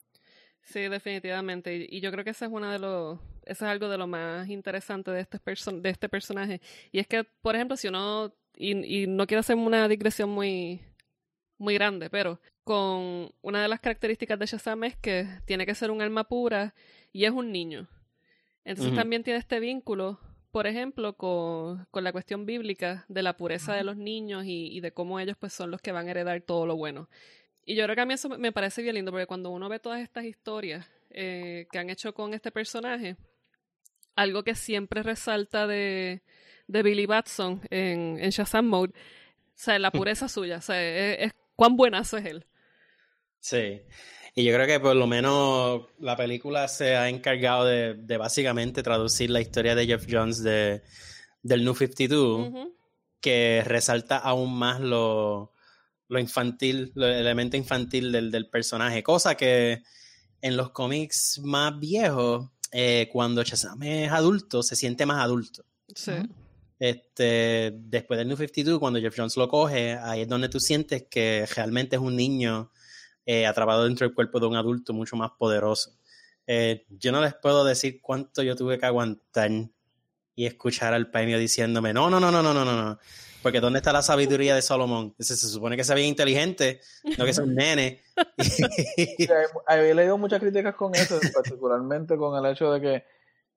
Sí, 0.63 0.81
definitivamente. 0.89 1.87
Y, 1.89 2.01
yo 2.01 2.11
creo 2.13 2.25
que 2.25 2.31
ese 2.31 2.45
es 2.45 2.51
una 2.51 2.73
de 2.73 2.79
los, 2.79 3.19
eso 3.45 3.65
es 3.65 3.71
algo 3.71 3.89
de 3.89 3.99
lo 3.99 4.07
más 4.07 4.49
interesante 4.49 5.11
de 5.11 5.21
este, 5.21 5.39
de 5.73 5.91
este 5.91 6.09
personaje. 6.09 6.61
Y 6.93 7.01
es 7.01 7.07
que, 7.07 7.25
por 7.25 7.57
ejemplo, 7.57 7.77
si 7.77 7.89
uno, 7.89 8.33
y, 8.55 9.03
y 9.03 9.07
no 9.07 9.27
quiero 9.27 9.41
hacer 9.41 9.57
una 9.57 9.89
digresión 9.89 10.31
muy, 10.31 10.81
muy 11.61 11.75
grande, 11.75 12.11
pero 12.11 12.41
con 12.65 13.31
una 13.43 13.63
de 13.63 13.69
las 13.69 13.81
características 13.81 14.39
de 14.39 14.47
Shazam 14.47 14.85
es 14.85 14.97
que 14.97 15.29
tiene 15.45 15.67
que 15.67 15.75
ser 15.75 15.91
un 15.91 16.03
alma 16.03 16.25
pura 16.25 16.75
y 17.13 17.25
es 17.25 17.31
un 17.31 17.53
niño. 17.53 17.89
Entonces 18.65 18.95
también 18.95 19.23
tiene 19.23 19.39
este 19.39 19.61
vínculo, 19.61 20.19
por 20.51 20.67
ejemplo, 20.67 21.17
con, 21.17 21.87
con, 21.91 22.05
la 22.05 22.13
cuestión 22.13 22.47
bíblica 22.47 23.05
de 23.09 23.23
la 23.23 23.37
pureza 23.37 23.75
de 23.75 23.85
los 23.85 23.97
niños 23.97 24.45
y, 24.45 24.67
y, 24.67 24.81
de 24.81 24.93
cómo 24.93 25.21
ellos 25.21 25.37
pues 25.39 25.53
son 25.53 25.71
los 25.71 25.81
que 25.81 25.93
van 25.93 26.09
a 26.09 26.11
heredar 26.11 26.41
todo 26.43 26.67
lo 26.67 26.77
bueno. 26.77 27.09
Y 27.65 27.75
yo 27.75 27.85
creo 27.85 27.95
que 27.95 28.03
a 28.03 28.07
mí 28.07 28.15
eso 28.15 28.29
me 28.29 28.53
parece 28.53 28.83
bien 28.83 28.95
lindo, 28.95 29.13
porque 29.13 29.27
cuando 29.27 29.51
uno 29.51 29.69
ve 29.69 29.79
todas 29.79 30.01
estas 30.01 30.25
historias 30.25 30.91
eh, 31.11 31.67
que 31.71 31.79
han 31.79 31.91
hecho 31.91 32.15
con 32.15 32.35
este 32.35 32.51
personaje, 32.51 33.17
algo 34.17 34.45
que 34.45 34.55
siempre 34.55 35.03
resalta 35.03 35.67
de, 35.67 36.23
de 36.67 36.83
Billy 36.83 37.07
Batson 37.07 37.61
en, 37.71 38.19
en 38.19 38.31
Shazam 38.31 38.67
Mode, 38.67 38.93
o 38.93 39.63
sea, 39.63 39.79
la 39.79 39.91
pureza 39.93 40.29
suya, 40.29 40.59
o 40.59 40.63
sea, 40.63 40.83
es, 40.83 41.33
cuán 41.61 41.77
buenazo 41.77 42.17
es 42.17 42.25
él. 42.25 42.47
Sí. 43.39 43.83
Y 44.35 44.45
yo 44.45 44.55
creo 44.55 44.67
que 44.67 44.81
por 44.81 44.97
lo 44.97 45.07
menos 45.07 45.83
la 45.99 46.17
película 46.17 46.67
se 46.69 46.97
ha 46.97 47.11
encargado 47.11 47.67
de, 47.67 47.93
de 47.93 48.17
básicamente 48.17 48.83
traducir 48.83 49.29
la 49.29 49.43
historia 49.43 49.75
de 49.75 49.87
Jeff 49.87 50.07
Jones 50.11 50.43
de, 50.43 50.83
del 51.43 51.63
New 51.63 51.75
52, 51.75 52.67
que 53.21 53.63
resalta 53.67 54.17
aún 54.17 54.59
más 54.59 54.81
lo, 54.81 55.53
lo 56.09 56.19
infantil, 56.19 56.95
el 56.97 57.03
elemento 57.03 57.59
infantil 57.59 58.11
del, 58.11 58.31
del, 58.31 58.49
personaje, 58.49 59.03
cosa 59.03 59.35
que 59.35 59.83
en 60.41 60.57
los 60.57 60.71
cómics 60.71 61.43
más 61.45 61.79
viejos, 61.79 62.49
eh, 62.73 63.11
cuando 63.13 63.43
Shazam 63.43 63.83
es 63.83 64.11
adulto, 64.11 64.63
se 64.63 64.77
siente 64.77 65.05
más 65.05 65.23
adulto. 65.23 65.63
Sí. 65.95 66.13
Este, 66.81 67.73
después 67.75 68.17
del 68.17 68.27
New 68.27 68.39
52, 68.39 68.81
cuando 68.81 68.99
Jeff 69.01 69.15
Jones 69.15 69.37
lo 69.37 69.49
coge, 69.49 69.93
ahí 69.93 70.23
es 70.23 70.29
donde 70.29 70.49
tú 70.49 70.59
sientes 70.59 71.05
que 71.11 71.47
realmente 71.55 71.97
es 71.97 72.03
un 72.03 72.17
niño 72.17 72.73
eh, 73.27 73.47
atrapado 73.47 73.85
dentro 73.85 74.07
del 74.07 74.15
cuerpo 74.15 74.41
de 74.41 74.47
un 74.47 74.57
adulto 74.57 74.95
mucho 74.95 75.15
más 75.15 75.31
poderoso. 75.39 75.93
Eh, 76.47 76.87
yo 76.89 77.13
no 77.13 77.21
les 77.21 77.35
puedo 77.35 77.65
decir 77.65 78.01
cuánto 78.01 78.43
yo 78.43 78.57
tuve 78.57 78.79
que 78.79 78.87
aguantar 78.87 79.51
y 80.35 80.47
escuchar 80.47 80.95
al 80.95 81.11
premio 81.11 81.39
diciéndome, 81.39 81.93
no, 81.93 82.09
no, 82.09 82.19
no, 82.19 82.33
no, 82.33 82.43
no, 82.43 82.55
no, 82.55 82.65
no. 82.65 82.99
Porque 83.43 83.61
¿dónde 83.61 83.79
está 83.79 83.93
la 83.93 84.03
sabiduría 84.03 84.55
de 84.55 84.63
Salomón? 84.63 85.15
Se, 85.19 85.37
se 85.37 85.49
supone 85.49 85.77
que 85.77 85.85
sea 85.85 85.95
bien 85.95 86.09
inteligente, 86.09 86.81
no 87.19 87.27
que 87.27 87.35
sea 87.35 87.45
un 87.45 87.55
nene. 87.55 88.01
Había 89.67 89.95
leído 89.95 90.17
muchas 90.17 90.41
críticas 90.41 90.75
con 90.75 90.95
eso, 90.95 91.19
particularmente 91.35 92.17
con 92.17 92.43
el 92.43 92.51
hecho 92.51 92.73
de 92.73 92.81
que 92.81 93.05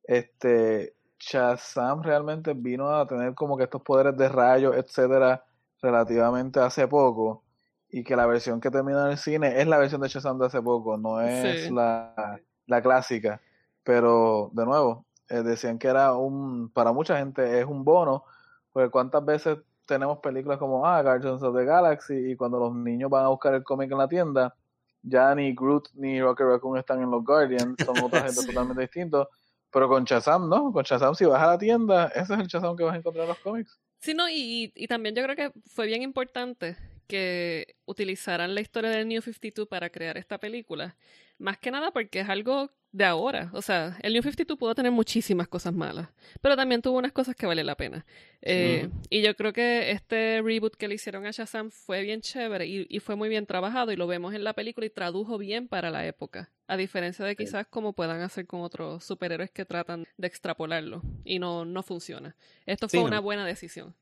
este 0.03 0.95
Shazam 1.25 2.03
realmente 2.03 2.53
vino 2.53 2.89
a 2.89 3.07
tener 3.07 3.33
como 3.33 3.57
que 3.57 3.63
estos 3.63 3.81
poderes 3.81 4.17
de 4.17 4.29
rayos, 4.29 4.75
etcétera, 4.75 5.43
relativamente 5.81 6.59
hace 6.59 6.87
poco. 6.87 7.43
Y 7.89 8.03
que 8.03 8.15
la 8.15 8.25
versión 8.25 8.59
que 8.59 8.71
termina 8.71 9.05
en 9.05 9.11
el 9.11 9.17
cine 9.17 9.61
es 9.61 9.67
la 9.67 9.77
versión 9.77 10.01
de 10.01 10.07
Shazam 10.07 10.39
de 10.39 10.47
hace 10.47 10.61
poco, 10.61 10.97
no 10.97 11.21
es 11.21 11.65
sí. 11.65 11.73
la, 11.73 12.39
la 12.65 12.81
clásica. 12.81 13.39
Pero, 13.83 14.49
de 14.53 14.65
nuevo, 14.65 15.05
eh, 15.29 15.43
decían 15.43 15.77
que 15.77 15.87
era 15.87 16.13
un, 16.13 16.69
para 16.69 16.91
mucha 16.91 17.17
gente 17.17 17.59
es 17.59 17.65
un 17.65 17.83
bono, 17.83 18.23
porque 18.71 18.89
cuántas 18.89 19.23
veces 19.23 19.59
tenemos 19.85 20.19
películas 20.19 20.57
como 20.57 20.85
ah, 20.85 21.01
Guardians 21.01 21.43
of 21.43 21.55
the 21.55 21.65
Galaxy 21.65 22.31
y 22.31 22.35
cuando 22.35 22.59
los 22.59 22.73
niños 22.73 23.09
van 23.09 23.25
a 23.25 23.29
buscar 23.29 23.53
el 23.53 23.63
cómic 23.63 23.91
en 23.91 23.97
la 23.97 24.07
tienda, 24.07 24.55
ya 25.01 25.35
ni 25.35 25.53
Groot 25.53 25.89
ni 25.95 26.21
Rocket 26.21 26.47
Raccoon 26.47 26.77
están 26.77 27.01
en 27.01 27.11
los 27.11 27.23
Guardians, 27.23 27.75
son 27.85 27.99
otra 28.03 28.21
gente 28.25 28.45
totalmente 28.45 28.81
distintos, 28.81 29.27
Pero 29.73 29.89
con 29.89 30.03
Shazam, 30.03 30.47
¿no? 30.47 30.71
Con 30.71 30.83
Shazam, 30.83 31.15
si 31.15 31.25
vas 31.25 31.41
a 31.41 31.47
la 31.47 31.57
tienda, 31.57 32.07
ese 32.15 32.33
es 32.33 32.39
el 32.39 32.47
Shazam 32.47 32.77
que 32.77 32.83
vas 32.83 32.93
a 32.93 32.97
encontrar 32.97 33.23
en 33.23 33.29
los 33.29 33.39
cómics. 33.39 33.79
Sí, 33.99 34.13
no, 34.13 34.29
y, 34.29 34.71
y 34.75 34.87
también 34.87 35.15
yo 35.15 35.23
creo 35.23 35.35
que 35.35 35.51
fue 35.65 35.87
bien 35.87 36.01
importante 36.03 36.77
que 37.03 37.75
utilizaran 37.85 38.55
la 38.55 38.61
historia 38.61 38.89
del 38.89 39.07
New 39.07 39.21
52 39.21 39.67
para 39.67 39.89
crear 39.89 40.17
esta 40.17 40.39
película. 40.39 40.95
Más 41.37 41.57
que 41.57 41.71
nada 41.71 41.91
porque 41.91 42.21
es 42.21 42.29
algo 42.29 42.71
de 42.93 43.03
ahora. 43.03 43.49
O 43.53 43.61
sea, 43.61 43.97
el 44.01 44.13
New 44.13 44.21
52 44.21 44.57
pudo 44.57 44.73
tener 44.75 44.91
muchísimas 44.91 45.47
cosas 45.47 45.73
malas, 45.73 46.07
pero 46.41 46.55
también 46.55 46.81
tuvo 46.81 46.99
unas 46.99 47.11
cosas 47.11 47.35
que 47.35 47.45
vale 47.45 47.63
la 47.63 47.75
pena. 47.75 48.05
Eh, 48.41 48.87
y 49.09 49.21
yo 49.21 49.35
creo 49.35 49.51
que 49.51 49.91
este 49.91 50.41
reboot 50.41 50.75
que 50.75 50.87
le 50.87 50.95
hicieron 50.95 51.25
a 51.25 51.31
Shazam 51.31 51.71
fue 51.71 52.03
bien 52.03 52.21
chévere 52.21 52.67
y, 52.67 52.99
fue 52.99 53.15
muy 53.15 53.29
bien 53.29 53.45
trabajado 53.45 53.91
y 53.91 53.95
lo 53.95 54.07
vemos 54.07 54.33
en 54.33 54.43
la 54.43 54.53
película 54.53 54.85
y 54.85 54.89
tradujo 54.89 55.37
bien 55.37 55.67
para 55.67 55.89
la 55.89 56.05
época. 56.05 56.51
A 56.67 56.77
diferencia 56.77 57.25
de 57.25 57.35
quizás 57.35 57.67
como 57.67 57.93
puedan 57.93 58.21
hacer 58.21 58.45
con 58.45 58.61
otros 58.61 59.03
superhéroes 59.03 59.51
que 59.51 59.65
tratan 59.65 60.05
de 60.17 60.27
extrapolarlo 60.27 61.01
y 61.25 61.39
no, 61.39 61.65
no 61.65 61.83
funciona. 61.83 62.35
Esto 62.65 62.87
fue 62.87 63.01
una 63.01 63.19
buena 63.19 63.45
decisión. 63.45 63.95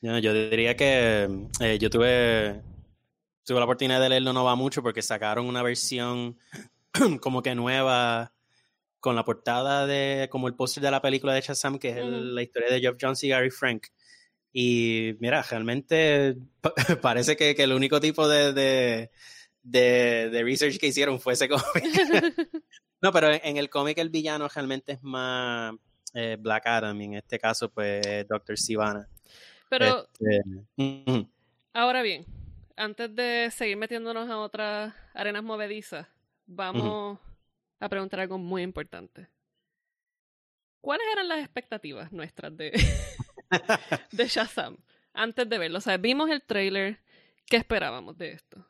Yo 0.00 0.32
diría 0.32 0.76
que 0.76 1.28
eh, 1.60 1.78
yo 1.78 1.90
tuve, 1.90 2.62
tuve 3.44 3.58
la 3.58 3.64
oportunidad 3.64 4.00
de 4.00 4.08
leerlo 4.08 4.32
no 4.32 4.44
va 4.44 4.54
mucho 4.54 4.82
porque 4.82 5.02
sacaron 5.02 5.46
una 5.46 5.62
versión 5.62 6.38
como 7.20 7.42
que 7.42 7.54
nueva 7.54 8.32
con 8.98 9.16
la 9.16 9.24
portada 9.24 9.86
de 9.86 10.28
como 10.30 10.48
el 10.48 10.54
póster 10.54 10.82
de 10.82 10.90
la 10.90 11.02
película 11.02 11.34
de 11.34 11.42
Shazam 11.42 11.78
que 11.78 11.90
es 11.90 12.04
la 12.04 12.42
historia 12.42 12.70
de 12.70 12.80
Jeff 12.80 12.96
Jones 13.00 13.22
y 13.24 13.28
Gary 13.28 13.50
Frank. 13.50 13.86
Y 14.52 15.16
mira 15.20 15.42
realmente 15.42 16.36
parece 17.02 17.36
que, 17.36 17.54
que, 17.54 17.62
el 17.62 17.72
único 17.72 18.00
tipo 18.00 18.26
de, 18.26 18.52
de, 18.52 19.10
de, 19.62 20.42
research 20.42 20.78
que 20.78 20.88
hicieron 20.88 21.20
fue 21.20 21.34
ese 21.34 21.48
cómic. 21.48 21.64
No 23.02 23.12
pero 23.12 23.32
en, 23.32 23.56
el 23.56 23.70
cómic 23.70 23.96
el 23.96 24.10
villano 24.10 24.46
realmente 24.46 24.92
es 24.92 25.02
más 25.02 25.74
eh, 26.12 26.36
Black 26.38 26.66
Adam 26.66 27.00
y 27.00 27.04
en 27.06 27.14
este 27.14 27.38
caso 27.38 27.70
pues 27.70 28.02
Dr. 28.28 28.58
Sivana 28.58 29.08
pero 29.70 30.06
este, 30.20 31.26
ahora 31.72 32.02
bien 32.02 32.26
antes 32.76 33.14
de 33.14 33.50
seguir 33.50 33.78
metiéndonos 33.78 34.28
a 34.28 34.38
otras 34.38 34.94
arenas 35.14 35.42
movedizas 35.42 36.06
vamos 36.46 37.18
a 37.78 37.88
preguntar 37.88 38.20
algo 38.20 38.38
muy 38.38 38.62
importante. 38.62 39.28
¿Cuáles 40.80 41.06
eran 41.12 41.28
las 41.28 41.40
expectativas 41.40 42.12
nuestras 42.12 42.56
de, 42.56 42.72
de 44.12 44.28
Shazam 44.28 44.78
antes 45.12 45.48
de 45.48 45.58
verlo? 45.58 45.78
O 45.78 45.80
sea, 45.80 45.96
vimos 45.98 46.30
el 46.30 46.42
trailer, 46.42 47.00
¿qué 47.46 47.56
esperábamos 47.56 48.16
de 48.16 48.32
esto? 48.32 48.66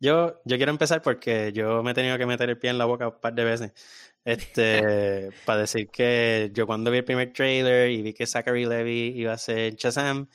Yo, 0.00 0.40
yo 0.44 0.56
quiero 0.56 0.70
empezar 0.70 1.02
porque 1.02 1.52
yo 1.52 1.82
me 1.82 1.90
he 1.90 1.94
tenido 1.94 2.16
que 2.16 2.26
meter 2.26 2.48
el 2.48 2.58
pie 2.58 2.70
en 2.70 2.78
la 2.78 2.84
boca 2.84 3.08
un 3.08 3.20
par 3.20 3.34
de 3.34 3.44
veces. 3.44 3.72
Este, 4.24 5.30
para 5.46 5.60
decir 5.60 5.88
que 5.88 6.50
yo 6.52 6.66
cuando 6.66 6.90
vi 6.90 6.98
el 6.98 7.04
primer 7.04 7.32
trailer 7.32 7.90
y 7.90 8.02
vi 8.02 8.12
que 8.12 8.26
Zachary 8.26 8.66
Levy 8.66 9.14
iba 9.16 9.32
a 9.32 9.38
ser 9.38 9.74
Shazam, 9.74 10.28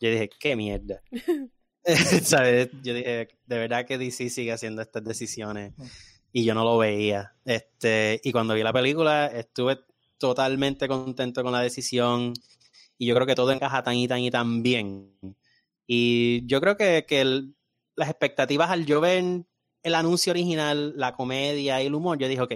yo 0.00 0.10
dije, 0.10 0.30
qué 0.38 0.56
mierda. 0.56 1.02
¿Sabes? 2.22 2.68
Yo 2.82 2.94
dije, 2.94 3.28
de 3.46 3.58
verdad 3.58 3.86
que 3.86 3.98
DC 3.98 4.28
sigue 4.28 4.52
haciendo 4.52 4.82
estas 4.82 5.04
decisiones 5.04 5.72
y 6.32 6.44
yo 6.44 6.54
no 6.54 6.64
lo 6.64 6.78
veía. 6.78 7.34
Este, 7.44 8.20
y 8.22 8.32
cuando 8.32 8.54
vi 8.54 8.62
la 8.62 8.72
película 8.72 9.26
estuve 9.26 9.80
totalmente 10.18 10.88
contento 10.88 11.42
con 11.42 11.52
la 11.52 11.60
decisión 11.60 12.34
y 12.98 13.06
yo 13.06 13.14
creo 13.14 13.26
que 13.26 13.34
todo 13.34 13.52
encaja 13.52 13.82
tan 13.82 13.94
y 13.94 14.06
tan 14.06 14.20
y 14.20 14.30
tan 14.30 14.62
bien. 14.62 15.16
Y 15.86 16.46
yo 16.46 16.60
creo 16.60 16.76
que, 16.76 17.06
que 17.08 17.24
las 17.96 18.10
expectativas 18.10 18.70
al 18.70 18.84
yo 18.84 19.00
ver 19.00 19.44
el 19.82 19.94
anuncio 19.94 20.32
original, 20.32 20.92
la 20.96 21.14
comedia 21.14 21.82
y 21.82 21.86
el 21.86 21.94
humor, 21.94 22.18
yo 22.18 22.28
dije, 22.28 22.42
ok, 22.42 22.52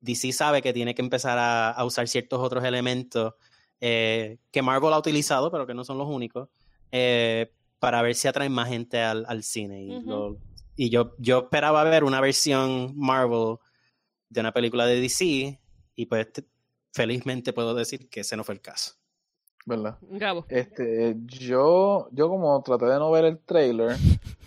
DC 0.00 0.32
sabe 0.32 0.62
que 0.62 0.72
tiene 0.72 0.94
que 0.94 1.02
empezar 1.02 1.38
a, 1.38 1.84
usar 1.84 2.08
ciertos 2.08 2.40
otros 2.40 2.64
elementos 2.64 3.34
eh, 3.80 4.38
que 4.50 4.62
Marvel 4.62 4.92
ha 4.92 4.98
utilizado, 4.98 5.50
pero 5.50 5.66
que 5.66 5.74
no 5.74 5.84
son 5.84 5.98
los 5.98 6.08
únicos, 6.08 6.48
eh, 6.92 7.52
para 7.78 8.02
ver 8.02 8.14
si 8.14 8.28
atraen 8.28 8.52
más 8.52 8.68
gente 8.68 9.00
al, 9.00 9.24
al 9.28 9.42
cine. 9.42 9.82
Y 9.82 10.00
lo, 10.02 10.38
y 10.78 10.90
yo, 10.90 11.14
yo 11.18 11.38
esperaba 11.40 11.82
ver 11.84 12.04
una 12.04 12.20
versión 12.20 12.92
Marvel 12.96 13.56
de 14.28 14.40
una 14.40 14.52
película 14.52 14.86
de 14.86 15.00
DC 15.00 15.60
y 15.96 16.06
pues 16.06 16.28
felizmente 16.92 17.52
puedo 17.52 17.74
decir 17.74 18.08
que 18.08 18.20
ese 18.20 18.36
no 18.36 18.44
fue 18.44 18.54
el 18.54 18.60
caso. 18.60 18.94
¿Verdad? 19.66 19.98
Este, 20.48 21.16
yo, 21.26 22.08
yo 22.12 22.28
como 22.28 22.62
traté 22.62 22.86
de 22.86 22.98
no 22.98 23.10
ver 23.10 23.24
el 23.24 23.38
trailer, 23.40 23.96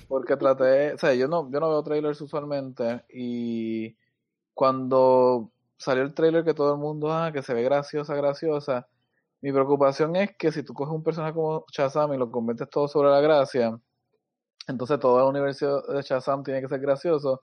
porque 0.08 0.38
traté, 0.38 0.93
o 0.93 0.98
sea, 0.98 1.13
yo 1.13 1.27
no, 1.27 1.51
yo 1.51 1.60
no 1.60 1.70
veo 1.70 1.84
trailers 1.84 2.22
usualmente 2.22 3.03
y 3.13 3.98
cuando 4.62 5.51
salió 5.75 6.03
el 6.03 6.13
trailer 6.13 6.44
que 6.44 6.53
todo 6.53 6.74
el 6.74 6.80
mundo, 6.80 7.12
ah, 7.12 7.32
que 7.32 7.41
se 7.41 7.51
ve 7.51 7.63
graciosa, 7.63 8.13
graciosa, 8.13 8.88
mi 9.41 9.51
preocupación 9.51 10.15
es 10.15 10.38
que 10.38 10.51
si 10.51 10.62
tú 10.62 10.75
coges 10.75 10.94
un 10.94 11.01
personaje 11.01 11.34
como 11.34 11.65
Shazam 11.72 12.13
y 12.13 12.18
lo 12.18 12.30
conviertes 12.30 12.70
todo 12.70 12.88
sobre 12.88 13.10
la 13.10 13.22
gracia, 13.22 13.75
entonces 14.68 15.00
todo 15.00 15.20
el 15.20 15.30
universo 15.30 15.82
de 15.82 16.03
Shazam 16.03 16.44
tiene 16.44 16.62
que 16.62 16.68
ser 16.68 16.80
gracioso. 16.80 17.41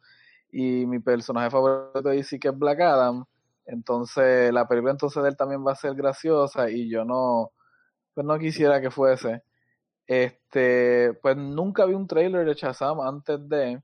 Y 0.52 0.86
mi 0.86 1.00
personaje 1.00 1.50
favorito 1.50 2.02
de 2.02 2.18
DC 2.18 2.38
que 2.38 2.48
es 2.50 2.56
Black 2.56 2.82
Adam. 2.82 3.24
Entonces 3.66 4.52
la 4.52 4.68
película 4.68 4.92
entonces 4.92 5.20
de 5.20 5.30
él 5.30 5.36
también 5.36 5.66
va 5.66 5.72
a 5.72 5.74
ser 5.74 5.96
graciosa 5.96 6.70
y 6.70 6.88
yo 6.88 7.04
no, 7.04 7.50
pues 8.14 8.24
no 8.24 8.38
quisiera 8.38 8.80
que 8.80 8.92
fuese. 8.92 9.42
Este, 10.06 11.14
pues 11.20 11.36
nunca 11.36 11.84
vi 11.84 11.94
un 11.94 12.06
trailer 12.06 12.46
de 12.46 12.54
Shazam 12.54 13.00
antes 13.00 13.40
de 13.48 13.82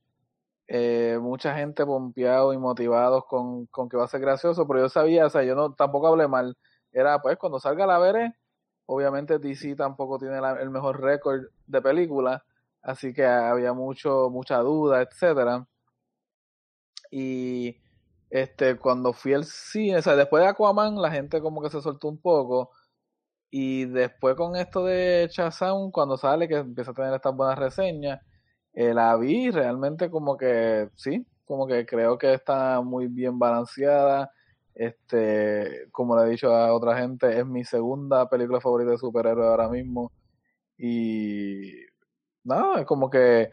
eh, 0.68 1.18
mucha 1.20 1.54
gente 1.56 1.84
pompeado 1.86 2.52
y 2.52 2.58
motivados 2.58 3.24
con, 3.26 3.66
con 3.66 3.88
que 3.88 3.96
va 3.96 4.04
a 4.04 4.08
ser 4.08 4.20
gracioso, 4.20 4.66
pero 4.66 4.80
yo 4.80 4.88
sabía, 4.88 5.26
o 5.26 5.30
sea, 5.30 5.42
yo 5.44 5.54
no 5.54 5.74
tampoco 5.74 6.08
hablé 6.08 6.28
mal. 6.28 6.56
Era 6.92 7.20
pues 7.20 7.38
cuando 7.38 7.60
salga 7.60 7.86
la 7.86 7.98
veré. 7.98 8.34
Obviamente 8.86 9.38
DC 9.38 9.76
tampoco 9.76 10.18
tiene 10.18 10.38
el 10.60 10.70
mejor 10.70 11.00
récord 11.00 11.42
de 11.66 11.82
películas 11.82 12.42
así 12.84 13.12
que 13.14 13.24
había 13.24 13.72
mucho, 13.72 14.30
mucha 14.30 14.58
duda, 14.58 15.02
etcétera. 15.02 15.66
Y 17.10 17.76
este, 18.30 18.76
cuando 18.78 19.12
fui 19.12 19.34
al 19.34 19.44
cine, 19.44 19.98
o 19.98 20.02
sea, 20.02 20.16
después 20.16 20.42
de 20.42 20.48
Aquaman, 20.50 20.96
la 21.00 21.10
gente 21.10 21.40
como 21.40 21.62
que 21.62 21.70
se 21.70 21.80
soltó 21.80 22.08
un 22.08 22.18
poco. 22.20 22.70
Y 23.50 23.86
después 23.86 24.36
con 24.36 24.56
esto 24.56 24.84
de 24.84 25.28
Shazam, 25.32 25.90
cuando 25.92 26.16
sale, 26.16 26.48
que 26.48 26.56
empieza 26.56 26.90
a 26.92 26.94
tener 26.94 27.14
estas 27.14 27.34
buenas 27.36 27.58
reseñas, 27.58 28.20
eh, 28.74 28.94
la 28.94 29.16
vi 29.16 29.50
realmente 29.50 30.10
como 30.10 30.36
que, 30.36 30.90
sí, 30.96 31.26
como 31.44 31.66
que 31.66 31.86
creo 31.86 32.18
que 32.18 32.34
está 32.34 32.80
muy 32.80 33.08
bien 33.08 33.38
balanceada. 33.38 34.32
Este, 34.74 35.88
como 35.92 36.16
le 36.16 36.26
he 36.26 36.30
dicho 36.30 36.52
a 36.54 36.74
otra 36.74 36.98
gente, 36.98 37.38
es 37.38 37.46
mi 37.46 37.64
segunda 37.64 38.28
película 38.28 38.60
favorita 38.60 38.90
de 38.92 38.98
superhéroes 38.98 39.48
ahora 39.48 39.68
mismo. 39.68 40.12
Y 40.78 41.72
nada, 42.44 42.80
es 42.80 42.86
como 42.86 43.10
que 43.10 43.50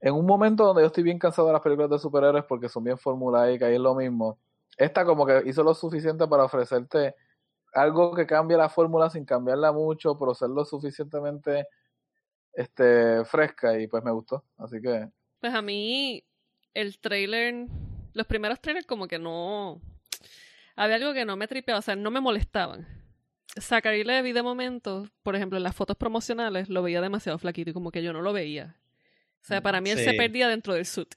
en 0.00 0.14
un 0.14 0.26
momento 0.26 0.64
donde 0.64 0.82
yo 0.82 0.86
estoy 0.86 1.02
bien 1.04 1.18
cansado 1.18 1.48
de 1.48 1.54
las 1.54 1.62
películas 1.62 1.90
de 1.90 1.98
superhéroes 1.98 2.44
porque 2.44 2.68
son 2.68 2.84
bien 2.84 2.98
formulaicas 2.98 3.70
y 3.70 3.74
es 3.74 3.80
lo 3.80 3.94
mismo, 3.94 4.38
esta 4.78 5.04
como 5.04 5.26
que 5.26 5.42
hizo 5.46 5.62
lo 5.62 5.74
suficiente 5.74 6.26
para 6.26 6.44
ofrecerte 6.44 7.14
algo 7.74 8.14
que 8.14 8.26
cambie 8.26 8.56
la 8.56 8.68
fórmula 8.68 9.10
sin 9.10 9.24
cambiarla 9.24 9.72
mucho, 9.72 10.18
pero 10.18 10.34
ser 10.34 10.50
lo 10.50 10.64
suficientemente 10.64 11.66
este 12.52 13.24
fresca 13.24 13.78
y 13.78 13.86
pues 13.86 14.02
me 14.02 14.10
gustó, 14.10 14.44
así 14.58 14.80
que 14.80 15.08
pues 15.40 15.54
a 15.54 15.62
mí 15.62 16.24
el 16.74 16.98
trailer 16.98 17.66
los 18.12 18.26
primeros 18.26 18.60
trailers 18.60 18.86
como 18.86 19.08
que 19.08 19.18
no 19.18 19.80
había 20.76 20.96
algo 20.96 21.14
que 21.14 21.24
no 21.24 21.36
me 21.36 21.48
tripeaba, 21.48 21.78
o 21.78 21.82
sea, 21.82 21.96
no 21.96 22.10
me 22.10 22.20
molestaban 22.20 22.86
Zachary 23.58 24.04
Levi 24.04 24.32
de 24.32 24.42
momento, 24.42 25.08
por 25.22 25.34
ejemplo, 25.34 25.56
en 25.56 25.64
las 25.64 25.74
fotos 25.74 25.96
promocionales 25.96 26.68
lo 26.68 26.82
veía 26.82 27.00
demasiado 27.00 27.38
flaquito 27.38 27.70
y 27.70 27.72
como 27.72 27.90
que 27.90 28.02
yo 28.02 28.12
no 28.12 28.22
lo 28.22 28.32
veía. 28.32 28.76
O 29.42 29.46
sea, 29.46 29.62
para 29.62 29.80
mí 29.80 29.90
él 29.90 29.98
se 29.98 30.12
perdía 30.12 30.48
dentro 30.48 30.74
del 30.74 30.86
suit. 30.86 31.14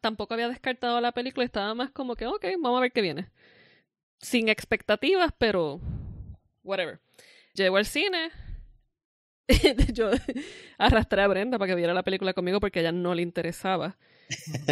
Tampoco 0.00 0.34
había 0.34 0.48
descartado 0.48 1.00
la 1.00 1.12
película, 1.12 1.44
estaba 1.44 1.74
más 1.74 1.90
como 1.90 2.16
que, 2.16 2.26
ok, 2.26 2.44
vamos 2.60 2.78
a 2.78 2.82
ver 2.82 2.92
qué 2.92 3.02
viene. 3.02 3.30
Sin 4.18 4.48
expectativas, 4.48 5.30
pero 5.38 5.80
whatever. 6.62 7.00
Llegó 7.52 7.76
al 7.76 7.86
cine. 7.86 8.30
yo 9.92 10.10
arrastré 10.78 11.22
a 11.22 11.28
Brenda 11.28 11.58
para 11.58 11.70
que 11.70 11.74
viera 11.74 11.92
la 11.92 12.02
película 12.02 12.32
conmigo 12.32 12.60
porque 12.60 12.78
a 12.78 12.82
ella 12.82 12.92
no 12.92 13.14
le 13.14 13.22
interesaba. 13.22 13.96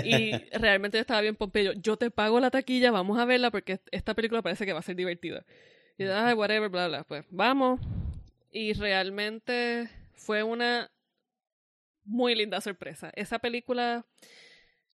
y 0.04 0.32
realmente 0.52 0.96
yo 0.96 1.02
estaba 1.02 1.20
bien 1.20 1.36
pompeyo. 1.36 1.72
Yo 1.74 1.96
te 1.96 2.10
pago 2.10 2.40
la 2.40 2.50
taquilla, 2.50 2.90
vamos 2.90 3.18
a 3.18 3.24
verla 3.24 3.50
porque 3.50 3.80
esta 3.90 4.14
película 4.14 4.42
parece 4.42 4.64
que 4.64 4.72
va 4.72 4.78
a 4.78 4.82
ser 4.82 4.96
divertida. 4.96 5.44
Y 5.98 6.04
ay, 6.04 6.34
whatever, 6.34 6.70
bla, 6.70 6.88
bla. 6.88 7.04
Pues 7.04 7.24
vamos. 7.30 7.80
Y 8.50 8.72
realmente 8.72 9.88
fue 10.14 10.42
una 10.42 10.90
muy 12.04 12.34
linda 12.34 12.60
sorpresa. 12.60 13.12
Esa 13.14 13.38
película, 13.38 14.06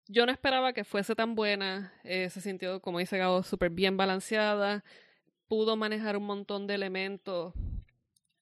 yo 0.07 0.25
no 0.25 0.31
esperaba 0.31 0.73
que 0.73 0.83
fuese 0.83 1.15
tan 1.15 1.35
buena. 1.35 1.93
Eh, 2.03 2.29
se 2.29 2.41
sintió, 2.41 2.81
como 2.81 2.99
dice 2.99 3.17
Gabo, 3.17 3.43
súper 3.43 3.69
bien 3.69 3.95
balanceada. 3.95 4.83
Pudo 5.47 5.77
manejar 5.77 6.17
un 6.17 6.25
montón 6.25 6.67
de 6.67 6.75
elementos 6.75 7.53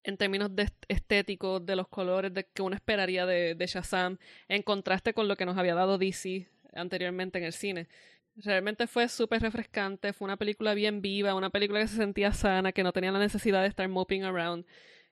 en 0.08 0.16
términos 0.16 0.56
de 0.56 0.70
estéticos, 0.88 1.66
de 1.66 1.76
los 1.76 1.90
colores 1.90 2.34
de, 2.34 2.46
que 2.46 2.62
uno 2.62 2.76
esperaría 2.76 3.26
de, 3.26 3.56
de 3.56 3.68
Shazam, 3.68 4.18
en 4.48 4.64
contraste 4.64 5.14
con 5.14 5.28
lo 5.28 5.36
que 5.36 5.46
nos 5.46 5.58
había 5.58 5.76
dado 5.76 5.98
DC 5.98 6.48
anteriormente 6.74 7.40
en 7.40 7.44
el 7.44 7.52
cine. 7.52 7.90
Realmente 8.38 8.88
fue 8.88 9.10
súper 9.10 9.42
refrescante, 9.42 10.14
fue 10.14 10.26
una 10.26 10.38
película 10.38 10.74
bien 10.74 11.02
viva, 11.02 11.36
una 11.36 11.50
película 11.50 11.82
que 11.82 11.90
se 11.90 11.98
sentía 11.98 12.32
sana, 12.32 12.72
que 12.72 12.84
no 12.84 12.94
tenía 12.94 13.12
la 13.12 13.20
necesidad 13.20 13.62
de 13.64 13.68
estar 13.68 13.88
moping 13.90 14.24
around. 14.24 14.66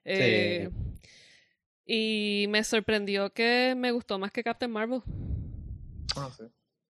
Eh, 0.04 0.70
y 1.84 2.46
me 2.48 2.64
sorprendió 2.64 3.30
que 3.34 3.74
me 3.76 3.90
gustó 3.90 4.18
más 4.18 4.32
que 4.32 4.42
Captain 4.42 4.70
Marvel. 4.70 5.02
Ah, 6.16 6.30
sí. 6.34 6.44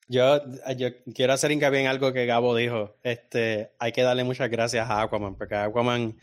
Yo, 0.07 0.39
yo 0.77 0.89
quiero 1.15 1.33
hacer 1.33 1.51
hincapié 1.51 1.81
en 1.81 1.87
algo 1.87 2.13
que 2.13 2.27
Gabo 2.27 2.55
dijo. 2.55 2.95
Este, 3.01 3.71
hay 3.79 3.91
que 3.91 4.03
darle 4.03 4.23
muchas 4.23 4.51
gracias 4.51 4.87
a 4.87 5.01
Aquaman, 5.01 5.35
porque 5.35 5.55
Aquaman 5.55 6.15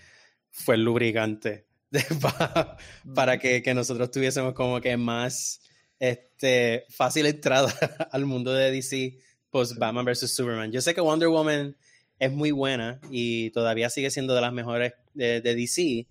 fue 0.54 0.76
el 0.76 0.84
lubricante 0.84 1.66
para, 2.22 2.76
para 3.12 3.38
que, 3.38 3.62
que, 3.62 3.74
nosotros 3.74 4.10
tuviésemos 4.10 4.54
como 4.54 4.80
que 4.80 4.96
más 4.96 5.60
este, 5.98 6.84
fácil 6.88 7.26
entrada 7.26 7.72
al 8.12 8.24
mundo 8.24 8.52
de 8.52 8.70
DC 8.70 9.18
post 9.50 9.76
Batman 9.78 10.04
vs. 10.04 10.34
Superman. 10.34 10.70
Yo 10.70 10.80
sé 10.80 10.94
que 10.94 11.00
Wonder 11.00 11.28
Woman 11.28 11.76
es 12.18 12.32
muy 12.32 12.52
buena 12.52 13.00
y 13.10 13.50
todavía 13.50 13.90
sigue 13.90 14.10
siendo 14.10 14.34
de 14.34 14.40
las 14.40 14.52
mejores 14.52 14.94
de, 15.12 15.40
de 15.40 15.54
DC, 15.54 16.06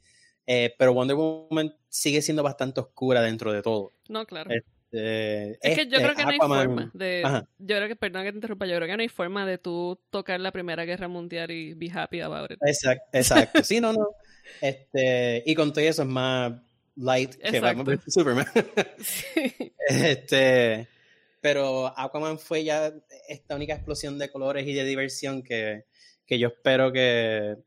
eh, 0.45 0.75
pero 0.77 0.93
Wonder 0.93 1.15
Woman 1.15 1.73
sigue 1.87 2.21
siendo 2.21 2.43
bastante 2.43 2.81
oscura 2.81 3.21
dentro 3.21 3.53
de 3.53 3.61
todo. 3.61 3.93
No, 4.09 4.25
claro. 4.25 4.51
Este, 4.93 5.51
es 5.67 5.75
que 5.75 5.87
yo 5.87 5.97
este, 5.97 6.03
creo 6.03 6.15
que 6.15 6.23
no 6.23 6.29
hay 6.29 6.37
Aquaman- 6.37 6.65
forma 6.65 6.91
de. 6.93 7.21
Ajá. 7.25 7.47
Yo 7.57 7.75
creo 7.75 7.87
que, 7.87 7.95
perdón 7.95 8.23
que 8.23 8.31
te 8.31 8.37
interrumpa, 8.37 8.65
yo 8.67 8.75
creo 8.75 8.87
que 8.87 8.97
no 8.97 9.01
hay 9.01 9.09
forma 9.09 9.45
de 9.45 9.57
tú 9.57 9.99
tocar 10.11 10.39
la 10.39 10.51
Primera 10.51 10.85
Guerra 10.85 11.07
Mundial 11.07 11.49
y 11.51 11.73
be 11.73 11.89
happy 11.91 12.21
about 12.21 12.51
it. 12.51 12.57
Exacto, 12.65 13.05
exacto. 13.13 13.63
Sí, 13.63 13.81
no, 13.81 13.93
no. 13.93 14.07
Este, 14.61 15.41
y 15.45 15.55
con 15.55 15.73
todo 15.73 15.83
eso 15.83 16.03
es 16.03 16.07
más 16.07 16.53
light 16.95 17.35
que. 17.35 17.59
Batman. 17.59 18.01
Superman. 18.07 18.45
Sí. 18.99 19.73
Este, 19.87 20.87
pero 21.41 21.87
Aquaman 21.97 22.37
fue 22.37 22.63
ya 22.63 22.93
esta 23.27 23.55
única 23.55 23.73
explosión 23.73 24.17
de 24.19 24.29
colores 24.29 24.67
y 24.67 24.73
de 24.73 24.85
diversión 24.85 25.41
que, 25.41 25.85
que 26.25 26.37
yo 26.39 26.49
espero 26.49 26.93
que, 26.93 27.57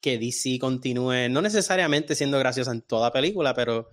que 0.00 0.18
DC 0.18 0.58
continúe, 0.60 1.28
no 1.30 1.40
necesariamente 1.42 2.14
siendo 2.14 2.38
graciosa 2.38 2.70
en 2.70 2.82
toda 2.82 3.12
película, 3.12 3.54
pero 3.54 3.88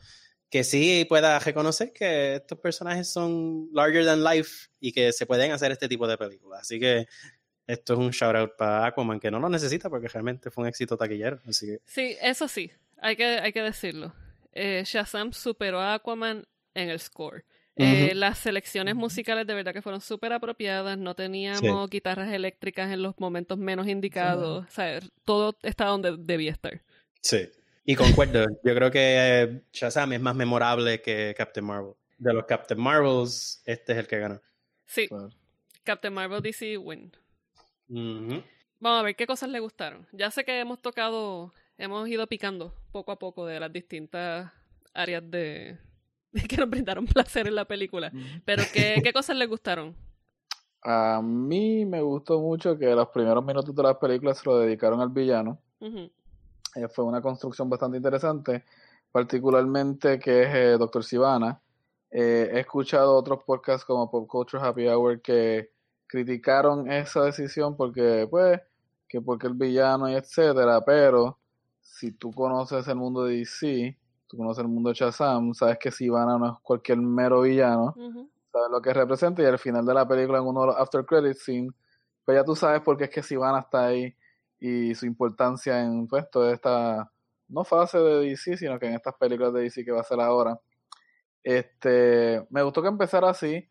que 0.50 0.64
sí 0.64 1.06
pueda 1.08 1.40
reconocer 1.40 1.92
que 1.92 2.36
estos 2.36 2.60
personajes 2.60 3.12
son 3.12 3.70
larger 3.74 4.06
than 4.06 4.24
life 4.24 4.70
y 4.80 4.92
que 4.92 5.12
se 5.12 5.26
pueden 5.26 5.52
hacer 5.52 5.72
este 5.72 5.88
tipo 5.88 6.08
de 6.08 6.18
películas. 6.18 6.62
Así 6.62 6.80
que 6.80 7.08
esto 7.66 7.94
es 7.94 8.00
un 8.00 8.12
shout 8.12 8.36
out 8.36 8.52
para 8.58 8.86
Aquaman, 8.86 9.20
que 9.20 9.30
no 9.30 9.40
lo 9.40 9.50
necesita 9.50 9.90
porque 9.90 10.08
realmente 10.08 10.50
fue 10.50 10.64
un 10.64 10.70
éxito 10.70 10.98
taquillero. 10.98 11.40
Así 11.48 11.68
que 11.68 11.82
Sí, 11.86 12.16
eso 12.22 12.48
sí, 12.48 12.72
hay 13.02 13.16
que, 13.16 13.26
hay 13.26 13.52
que 13.52 13.62
decirlo. 13.62 14.14
Eh, 14.54 14.84
Shazam 14.86 15.34
superó 15.34 15.80
a 15.80 15.96
Aquaman 15.96 16.48
en 16.74 16.90
el 16.90 17.00
score. 17.00 17.44
Eh. 17.76 18.14
Las 18.16 18.40
selecciones 18.40 18.96
musicales 18.96 19.46
de 19.46 19.54
verdad 19.54 19.72
que 19.72 19.84
fueron 19.84 20.02
súper 20.02 20.34
apropiadas, 20.34 20.98
no 20.98 21.14
teníamos 21.14 21.90
guitarras 21.90 22.34
eléctricas 22.34 22.92
en 22.92 23.04
los 23.04 23.20
momentos 23.20 23.60
menos 23.60 23.88
indicados, 23.88 24.66
o 24.66 24.72
sea, 24.72 25.00
todo 25.26 25.56
estaba 25.62 25.92
donde 25.92 26.16
debía 26.18 26.52
estar. 26.52 26.82
Sí. 27.22 27.50
Y 27.90 27.96
concuerdo, 27.96 28.46
yo 28.66 28.76
creo 28.76 28.92
que 28.92 29.62
Shazam 29.72 30.12
es 30.12 30.20
más 30.20 30.36
memorable 30.36 31.02
que 31.02 31.34
Captain 31.38 31.66
Marvel. 31.66 31.94
De 32.18 32.34
los 32.34 32.44
Captain 32.44 32.78
Marvels, 32.78 33.62
este 33.66 33.94
es 33.94 34.00
el 34.00 34.08
que 34.08 34.20
ganó. 34.20 34.42
Sí, 34.86 35.08
Claro. 35.08 35.30
Captain 35.86 36.14
Marvel 36.14 36.42
DC 36.42 36.78
win. 36.78 37.14
Vamos 37.88 39.00
a 39.00 39.04
ver 39.04 39.16
qué 39.16 39.26
cosas 39.26 39.48
le 39.48 39.62
gustaron. 39.62 40.06
Ya 40.12 40.30
sé 40.32 40.44
que 40.44 40.60
hemos 40.60 40.82
tocado, 40.82 41.54
hemos 41.78 42.10
ido 42.10 42.28
picando 42.28 42.74
poco 42.92 43.14
a 43.14 43.20
poco 43.20 43.46
de 43.46 43.58
las 43.58 43.72
distintas 43.72 44.52
áreas 44.94 45.24
de 45.32 45.78
que 46.50 46.58
nos 46.58 46.70
brindaron 46.70 47.06
placer 47.08 47.48
en 47.48 47.56
la 47.56 47.64
película. 47.64 48.12
Pero 48.44 48.64
¿qué, 48.74 49.00
qué 49.02 49.14
cosas 49.14 49.38
les 49.38 49.48
gustaron? 49.48 49.96
A 50.82 51.22
mí 51.24 51.86
me 51.86 52.02
gustó 52.02 52.42
mucho 52.42 52.78
que 52.78 52.88
los 52.88 53.08
primeros 53.08 53.46
minutos 53.46 53.74
de 53.74 53.84
la 53.84 53.98
película 53.98 54.34
se 54.34 54.44
lo 54.44 54.60
dedicaron 54.60 55.00
al 55.00 55.10
villano. 55.10 55.58
Eh, 56.78 56.88
fue 56.90 57.06
una 57.06 57.22
construcción 57.22 57.70
bastante 57.70 57.98
interesante, 57.98 58.64
particularmente 59.12 60.20
que 60.20 60.44
es 60.44 60.50
eh, 60.54 60.78
Dr. 60.78 61.04
Sivana. 61.04 61.60
Eh, 62.12 62.52
he 62.54 62.60
escuchado 62.60 63.16
otros 63.16 63.44
podcasts 63.44 63.84
como 63.84 64.10
Pop 64.12 64.28
Culture 64.28 64.64
Happy 64.64 64.88
Hour 64.88 65.22
que 65.22 65.72
criticaron 66.06 66.90
esa 66.92 67.24
decisión 67.24 67.76
porque, 67.76 68.28
pues, 68.30 68.62
que 69.08 69.22
porque 69.22 69.48
el 69.48 69.56
villano 69.56 70.08
y 70.08 70.14
etcétera, 70.14 70.82
pero 70.86 71.40
si 71.82 72.12
tú 72.12 72.32
conoces 72.32 72.88
el 72.88 72.96
mundo 72.96 73.24
de 73.24 73.38
DC, 73.40 73.98
tú 74.28 74.38
conoces 74.38 74.64
el 74.64 74.70
mundo 74.70 74.90
de 74.90 74.96
Shazam, 74.96 75.54
sabes 75.56 75.80
que 75.80 75.92
Sivana 75.92 76.38
no 76.38 76.48
es 76.48 76.54
cualquier 76.62 77.00
mero 77.00 77.42
villano, 77.42 77.96
sabes 78.52 78.70
lo 78.70 78.82
que 78.82 78.94
representa 78.94 79.42
y 79.42 79.46
al 79.46 79.58
final 79.58 79.86
de 79.86 79.94
la 79.94 80.08
película 80.08 80.38
en 80.38 80.46
uno 80.46 80.62
de 80.62 80.68
los 80.68 80.78
after 80.78 81.04
credits 81.06 81.42
scene, 81.44 81.72
pues 82.24 82.38
ya 82.38 82.44
tú 82.44 82.56
sabes 82.56 82.82
por 82.82 82.98
qué 82.98 83.06
es 83.06 83.10
que 83.10 83.24
Sivana 83.24 83.60
está 83.60 83.88
ahí 83.88 84.16
y 84.60 84.96
su 84.96 85.06
importancia 85.06 85.82
en 85.82 86.08
pues 86.08 86.30
toda 86.30 86.54
esta 86.54 87.12
no 87.50 87.64
fase 87.64 88.00
de 88.00 88.30
DC, 88.30 88.58
sino 88.58 88.80
que 88.80 88.88
en 88.88 88.96
estas 88.96 89.16
películas 89.16 89.54
de 89.54 89.62
DC 89.62 89.86
que 89.86 89.92
va 89.92 90.02
a 90.02 90.04
ser 90.04 90.20
ahora. 90.20 90.60
Este, 91.44 92.46
me 92.50 92.62
gustó 92.64 92.82
que 92.82 92.90
empezara 92.90 93.30
así. 93.30 93.70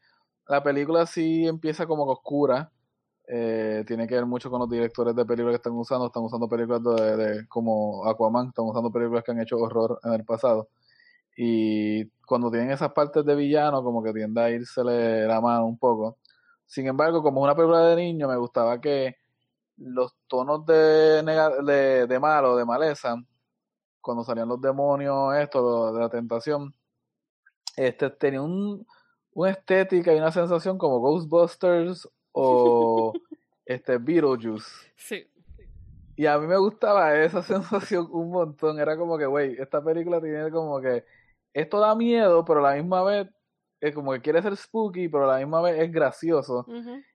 La 0.49 0.63
película 0.63 1.07
sí 1.07 1.47
empieza 1.47 1.87
como 1.87 2.05
oscura. 2.05 2.73
Eh, 3.29 3.85
tiene 3.87 4.07
que 4.07 4.15
ver 4.15 4.27
mucho 4.27 4.51
con 4.51 4.61
los 4.61 4.71
directores 4.71 5.15
de 5.15 5.27
películas 5.27 5.55
que 5.55 5.57
están 5.57 5.75
usando. 5.75 6.07
Están 6.07 6.23
usando 6.25 6.49
películas 6.49 6.83
de, 6.83 7.47
como 7.49 8.07
Aquaman, 8.09 8.49
están 8.49 8.67
usando 8.67 8.91
películas 8.91 9.25
que 9.25 9.33
han 9.33 9.41
hecho 9.41 9.59
horror 9.59 10.01
en 10.05 10.15
el 10.15 10.25
pasado. 10.25 10.69
Y 11.37 12.07
cuando 12.27 12.51
tienen 12.51 12.71
esas 12.71 12.93
partes 12.93 13.25
de 13.25 13.35
villano, 13.35 13.83
como 13.83 14.03
que 14.03 14.13
tiende 14.13 14.41
a 14.41 14.51
irsele 14.51 15.27
la 15.27 15.41
mano 15.41 15.67
un 15.67 15.79
poco. 15.79 16.19
Sin 16.67 16.87
embargo, 16.87 17.23
como 17.23 17.41
es 17.41 17.45
una 17.45 17.57
película 17.57 17.83
de 17.89 17.97
niño, 17.97 18.29
me 18.29 18.37
gustaba 18.37 18.81
que 18.81 19.17
los 19.77 20.17
tonos 20.27 20.65
de, 20.67 21.23
de, 21.23 22.07
de 22.07 22.21
malo, 22.21 22.57
de 22.57 22.65
maleza, 22.65 23.17
cuando 24.01 24.25
salían 24.25 24.49
los 24.49 24.61
demonios, 24.61 25.35
esto, 25.37 25.61
lo 25.61 25.93
de 25.93 26.01
la 26.01 26.09
tentación, 26.09 26.75
este 27.77 28.09
tenía 28.11 28.41
un, 28.41 28.87
una 29.33 29.51
estética 29.51 30.15
y 30.15 30.19
una 30.19 30.33
sensación 30.33 30.79
como 30.79 31.01
Ghostbusters 31.01 32.09
o 32.33 33.13
este 33.67 33.99
Beetlejuice. 33.99 34.93
Sí. 34.97 35.31
Y 36.17 36.25
a 36.27 36.39
mí 36.39 36.47
me 36.47 36.57
gustaba 36.57 37.15
esa 37.21 37.43
sensación 37.43 38.09
un 38.11 38.31
montón. 38.31 38.79
Era 38.81 38.97
como 38.97 39.19
que, 39.19 39.27
güey, 39.27 39.57
esta 39.59 39.83
película 39.83 40.21
tiene 40.21 40.51
como 40.51 40.81
que 40.81 41.05
esto 41.53 41.81
da 41.81 41.95
miedo, 41.95 42.45
pero 42.45 42.61
a 42.61 42.71
la 42.71 42.77
misma 42.81 43.03
vez 43.05 43.29
es 43.81 43.95
como 43.95 44.13
que 44.13 44.23
quiere 44.23 44.41
ser 44.41 44.57
spooky, 44.57 45.09
pero 45.09 45.25
a 45.25 45.35
la 45.35 45.39
misma 45.39 45.61
vez 45.61 45.81
es 45.81 45.93
gracioso. 45.93 46.67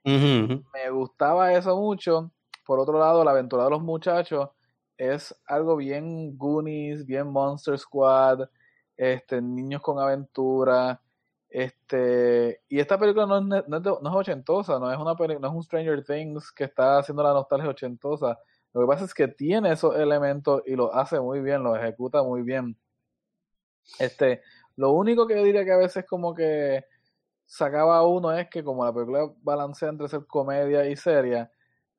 Me 0.04 0.89
gustaba 0.91 1.54
eso 1.54 1.76
mucho. 1.76 2.32
Por 2.71 2.79
otro 2.79 2.97
lado, 2.97 3.25
la 3.25 3.31
aventura 3.31 3.65
de 3.65 3.69
los 3.69 3.81
muchachos 3.81 4.47
es 4.95 5.38
algo 5.45 5.75
bien 5.75 6.38
Goonies, 6.38 7.05
bien 7.05 7.27
Monster 7.27 7.77
Squad, 7.77 8.47
este, 8.95 9.41
niños 9.41 9.81
con 9.81 9.99
aventura. 9.99 11.01
Este, 11.49 12.62
y 12.69 12.79
esta 12.79 12.97
película 12.97 13.25
no 13.25 13.39
es, 13.39 13.67
no 13.67 13.77
es, 13.77 13.84
no 13.84 14.10
es 14.10 14.15
ochentosa, 14.15 14.79
no 14.79 14.89
es 14.89 14.97
una 14.97 15.15
no 15.15 15.47
es 15.49 15.53
un 15.53 15.63
Stranger 15.63 16.01
Things 16.01 16.49
que 16.53 16.63
está 16.63 16.99
haciendo 16.99 17.21
la 17.23 17.34
nostalgia 17.34 17.69
ochentosa. 17.69 18.39
Lo 18.73 18.79
que 18.79 18.88
pasa 18.88 19.03
es 19.03 19.13
que 19.13 19.27
tiene 19.27 19.73
esos 19.73 19.93
elementos 19.97 20.63
y 20.65 20.77
lo 20.77 20.95
hace 20.95 21.19
muy 21.19 21.41
bien, 21.41 21.63
lo 21.63 21.75
ejecuta 21.75 22.23
muy 22.23 22.41
bien. 22.41 22.77
Este, 23.99 24.43
lo 24.77 24.91
único 24.91 25.27
que 25.27 25.36
yo 25.36 25.43
diría 25.43 25.65
que 25.65 25.73
a 25.73 25.77
veces 25.77 26.05
como 26.07 26.34
que 26.34 26.86
sacaba 27.45 28.07
uno 28.07 28.31
es 28.31 28.49
que 28.49 28.63
como 28.63 28.86
la 28.86 28.93
película 28.93 29.29
balancea 29.41 29.89
entre 29.89 30.07
ser 30.07 30.25
comedia 30.25 30.88
y 30.88 30.95
seria, 30.95 31.51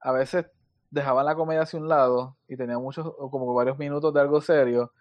a 0.02 0.12
veces 0.12 0.46
dejaban 0.92 1.24
la 1.24 1.34
comedia 1.34 1.62
hacia 1.62 1.80
un 1.80 1.88
lado 1.88 2.36
y 2.46 2.56
tenía 2.56 2.78
muchos, 2.78 3.12
como 3.30 3.52
varios 3.54 3.78
minutos 3.78 4.12
de 4.12 4.20
algo 4.20 4.40
serio, 4.40 4.92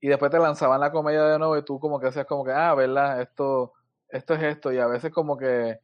y 0.00 0.08
después 0.08 0.30
te 0.30 0.38
lanzaban 0.38 0.80
la 0.80 0.90
comedia 0.90 1.22
de 1.24 1.38
nuevo 1.38 1.56
y 1.56 1.64
tú 1.64 1.78
como 1.78 2.00
que 2.00 2.08
hacías 2.08 2.26
como 2.26 2.44
que, 2.44 2.52
ah, 2.52 2.74
¿verdad? 2.74 3.20
Esto, 3.20 3.74
esto 4.08 4.34
es 4.34 4.42
esto, 4.42 4.72
y 4.72 4.78
a 4.78 4.86
veces 4.86 5.12
como 5.12 5.36
que 5.36 5.78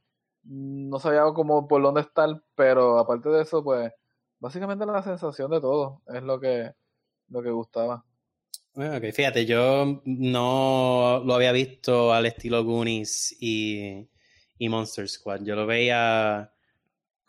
no 0.45 0.99
sabía 0.99 1.23
como 1.35 1.69
por 1.69 1.83
dónde 1.83 2.01
estar, 2.01 2.43
pero 2.55 2.99
aparte 2.99 3.29
de 3.29 3.43
eso, 3.43 3.63
pues, 3.63 3.93
básicamente 4.39 4.87
la 4.87 5.03
sensación 5.03 5.51
de 5.51 5.61
todo 5.61 6.01
es 6.09 6.23
lo 6.23 6.41
que, 6.41 6.73
lo 7.29 7.43
que 7.43 7.51
gustaba. 7.51 8.05
Bueno, 8.73 8.97
ok, 8.97 9.13
fíjate, 9.13 9.45
yo 9.45 10.01
no 10.07 11.23
lo 11.25 11.35
había 11.35 11.53
visto 11.53 12.15
al 12.15 12.25
estilo 12.25 12.65
Goonies 12.65 13.37
y, 13.41 14.09
y 14.59 14.69
Monster 14.71 15.07
Squad. 15.07 15.43
Yo 15.43 15.55
lo 15.55 15.67
veía 15.67 16.51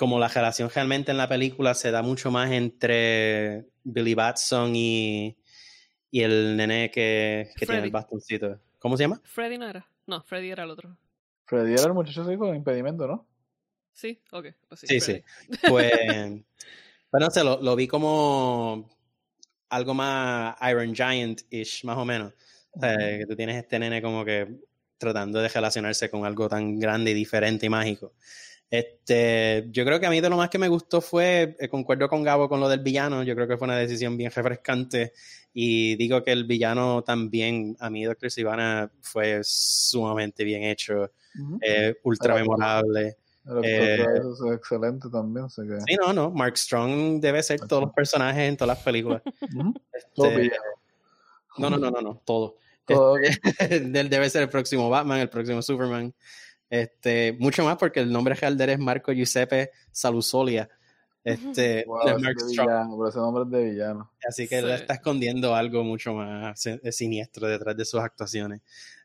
como 0.01 0.17
la 0.17 0.29
relación 0.29 0.67
realmente 0.73 1.11
en 1.11 1.17
la 1.17 1.29
película 1.29 1.75
se 1.75 1.91
da 1.91 2.01
mucho 2.01 2.31
más 2.31 2.49
entre 2.49 3.67
Billy 3.83 4.15
Batson 4.15 4.75
y, 4.75 5.37
y 6.09 6.23
el 6.23 6.57
nene 6.57 6.89
que, 6.89 7.51
que 7.55 7.67
tiene 7.67 7.83
el 7.83 7.91
bastoncito. 7.91 8.59
¿Cómo 8.79 8.97
se 8.97 9.03
llama? 9.03 9.21
Freddy 9.23 9.59
no 9.59 9.69
era. 9.69 9.87
No, 10.07 10.23
Freddy 10.23 10.49
era 10.49 10.63
el 10.63 10.71
otro. 10.71 10.97
Freddy 11.45 11.73
era 11.73 11.83
el 11.83 11.93
muchacho 11.93 12.23
así 12.23 12.35
con 12.35 12.55
impedimento, 12.55 13.05
¿no? 13.05 13.27
Sí, 13.93 14.19
ok. 14.31 14.47
Pues 14.67 14.79
sí, 14.79 14.87
Sí, 14.87 14.99
sí. 15.01 15.23
Pues, 15.69 15.91
pero 17.11 17.25
no 17.25 17.29
sé, 17.29 17.43
lo, 17.43 17.61
lo 17.61 17.75
vi 17.75 17.87
como 17.87 18.89
algo 19.69 19.93
más 19.93 20.55
Iron 20.67 20.95
Giant-ish, 20.95 21.85
más 21.85 21.97
o 21.99 22.05
menos. 22.05 22.33
O 22.71 22.79
sea, 22.79 22.97
que 22.97 23.27
tú 23.29 23.35
tienes 23.35 23.55
este 23.55 23.77
nene 23.77 24.01
como 24.01 24.25
que 24.25 24.47
tratando 24.97 25.39
de 25.39 25.47
relacionarse 25.47 26.09
con 26.09 26.25
algo 26.25 26.49
tan 26.49 26.79
grande 26.79 27.11
y 27.11 27.13
diferente 27.13 27.67
y 27.67 27.69
mágico. 27.69 28.15
Este, 28.71 29.67
yo 29.69 29.83
creo 29.83 29.99
que 29.99 30.05
a 30.05 30.09
mí 30.09 30.21
de 30.21 30.29
lo 30.29 30.37
más 30.37 30.49
que 30.49 30.57
me 30.57 30.69
gustó 30.69 31.01
fue, 31.01 31.57
eh, 31.59 31.67
concuerdo 31.67 32.07
con 32.07 32.23
Gabo 32.23 32.47
con 32.47 32.61
lo 32.61 32.69
del 32.69 32.79
villano, 32.79 33.21
yo 33.21 33.35
creo 33.35 33.45
que 33.45 33.57
fue 33.57 33.67
una 33.67 33.75
decisión 33.75 34.15
bien 34.15 34.31
refrescante 34.31 35.11
y 35.53 35.97
digo 35.97 36.23
que 36.23 36.31
el 36.31 36.45
villano 36.45 37.03
también, 37.03 37.75
a 37.81 37.89
mí 37.89 38.05
Doctor 38.05 38.31
Sivana 38.31 38.89
fue 39.01 39.41
sumamente 39.43 40.45
bien 40.45 40.63
hecho, 40.63 41.11
eh, 41.59 41.95
ultra 42.03 42.35
memorable. 42.35 43.17
Eh, 43.61 44.05
eso 44.17 44.45
es 44.45 44.57
excelente 44.57 45.09
también. 45.09 45.49
Sé 45.49 45.63
que... 45.63 45.81
Sí, 45.81 45.97
no, 45.99 46.13
no. 46.13 46.31
Mark 46.31 46.57
Strong 46.57 47.19
debe 47.19 47.43
ser 47.43 47.59
todos 47.59 47.83
los 47.83 47.91
personajes 47.91 48.47
en 48.47 48.55
todas 48.55 48.77
las 48.77 48.85
películas. 48.85 49.21
este, 49.93 50.51
no, 51.57 51.69
no, 51.69 51.77
no, 51.77 51.91
no, 51.91 52.01
no, 52.01 52.21
todo. 52.23 52.55
todo 52.85 53.17
este, 53.17 53.41
él 53.99 54.09
debe 54.09 54.29
ser 54.29 54.43
el 54.43 54.49
próximo 54.49 54.89
Batman, 54.89 55.19
el 55.19 55.29
próximo 55.29 55.61
Superman. 55.61 56.13
Este, 56.71 57.35
mucho 57.37 57.65
más 57.65 57.75
porque 57.75 57.99
el 57.99 58.13
nombre 58.13 58.33
real 58.33 58.57
de 58.57 58.63
él 58.63 58.69
es 58.69 58.79
Marco 58.79 59.11
Giuseppe 59.11 59.71
Salusolia. 59.91 60.69
Este, 61.21 61.83
wow, 61.85 62.17
Mark 62.17 62.39
Strong. 62.39 62.95
por 62.95 63.09
ese 63.09 63.19
nombre 63.19 63.43
es 63.43 63.51
de 63.51 63.71
villano. 63.71 64.11
Así 64.25 64.47
que 64.47 64.59
él 64.59 64.71
está 64.71 64.93
escondiendo 64.93 65.53
algo 65.53 65.83
mucho 65.83 66.13
más 66.13 66.63
siniestro 66.91 67.49
detrás 67.49 67.75
de 67.75 67.83
sus 67.83 67.99
actuaciones. 67.99 68.61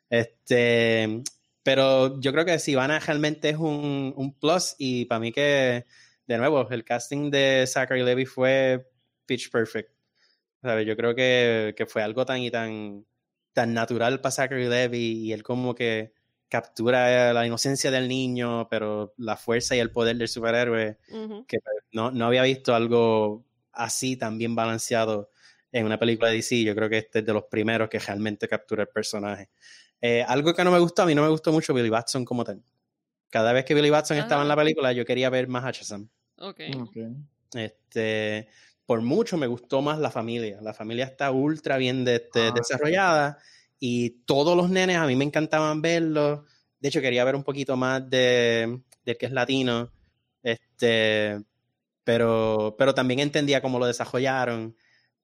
Este, 0.09 1.24
pero 1.64 2.20
yo 2.20 2.31
creo 2.31 2.44
que 2.44 2.61
Sivana 2.61 3.00
realmente 3.00 3.48
es 3.48 3.57
un, 3.57 4.14
un 4.16 4.33
plus 4.33 4.76
y 4.79 5.07
para 5.07 5.18
mí 5.18 5.33
que, 5.33 5.87
de 6.29 6.38
nuevo, 6.38 6.70
el 6.70 6.85
casting 6.85 7.33
de 7.33 7.64
Zachary 7.66 8.05
Levy 8.05 8.26
fue 8.26 8.88
pitch 9.26 9.50
perfect. 9.50 9.90
¿Sabes? 10.62 10.87
Yo 10.87 10.96
creo 10.96 11.16
que, 11.16 11.74
que, 11.76 11.87
fue 11.87 12.05
algo 12.05 12.24
tan 12.24 12.38
y 12.38 12.50
tan, 12.52 13.05
tan 13.52 13.74
natural 13.74 14.20
para 14.20 14.31
Zachary 14.31 14.68
Levy 14.68 15.24
y 15.24 15.33
él 15.33 15.42
como 15.42 15.74
que 15.74 16.15
captura 16.49 17.33
la 17.33 17.47
inocencia 17.47 17.91
del 17.91 18.09
niño, 18.09 18.69
pero 18.69 19.15
la 19.17 19.37
fuerza 19.37 19.75
y 19.77 19.81
el 19.81 19.91
poder 19.91 20.17
del 20.17 20.29
superhéroe, 20.29 20.99
que 21.47 21.59
no, 21.93 22.11
no 22.11 22.27
había 22.27 22.43
visto 22.43 22.75
algo 22.75 23.45
así 23.73 24.17
tan 24.17 24.39
bien 24.39 24.55
balanceado 24.55 25.31
en 25.73 25.85
una 25.85 25.99
película 25.99 26.31
de 26.31 26.37
DC. 26.37 26.63
Yo 26.63 26.75
creo 26.75 26.89
que 26.89 26.99
este 26.99 27.19
es 27.21 27.27
de 27.27 27.33
los 27.33 27.45
primeros 27.45 27.89
que 27.89 27.99
realmente 27.99 28.49
captura 28.49 28.83
el 28.83 28.89
personaje. 28.89 29.51
Eh, 30.01 30.25
algo 30.27 30.55
que 30.55 30.65
no 30.65 30.71
me 30.71 30.79
gustó, 30.79 31.03
a 31.03 31.07
mí 31.07 31.15
no 31.15 31.23
me 31.23 31.29
gustó 31.29 31.53
mucho 31.53 31.75
Billy 31.75 31.91
Batson 31.91 32.25
como 32.25 32.45
tal. 32.45 32.63
Cada 33.31 33.53
vez 33.53 33.65
que 33.65 33.75
Billy 33.75 33.91
Batson 33.91 34.19
estaba 34.19 34.43
en 34.43 34.49
la 34.49 34.55
ah. 34.55 34.59
película, 34.59 34.93
yo 34.93 35.05
quería 35.05 35.31
ver 35.31 35.49
más 35.49 35.65
a 35.65 35.73
Shazam. 35.73 36.09
Okay. 36.39 36.71
Este, 37.55 38.49
por 38.85 39.03
mucho 39.03 39.37
me 39.37 39.47
gustó 39.47 39.83
más 39.83 39.99
la 39.99 40.11
familia. 40.11 40.61
La 40.63 40.75
familia 40.75 41.07
está 41.07 41.31
ultra 41.33 41.77
bien 41.77 42.07
este, 42.07 42.49
ah, 42.49 42.53
desarrollada 42.55 43.39
y 43.79 44.11
todos 44.25 44.57
los 44.57 44.71
nenes 44.71 44.97
a 44.97 45.07
mí 45.07 45.17
me 45.17 45.25
encantaban 45.25 45.83
verlos. 45.83 46.41
De 46.81 46.89
hecho, 46.89 47.01
quería 47.01 47.25
ver 47.25 47.37
un 47.37 47.45
poquito 47.45 47.77
más 47.77 48.09
de, 48.09 48.81
de 49.05 49.17
que 49.17 49.27
es 49.27 49.33
latino. 49.33 49.91
Este, 50.43 51.43
pero, 52.05 52.77
pero 52.79 52.95
también 52.95 53.21
entendía 53.21 53.61
cómo 53.61 53.79
lo 53.79 53.87
desarrollaron. 53.87 54.77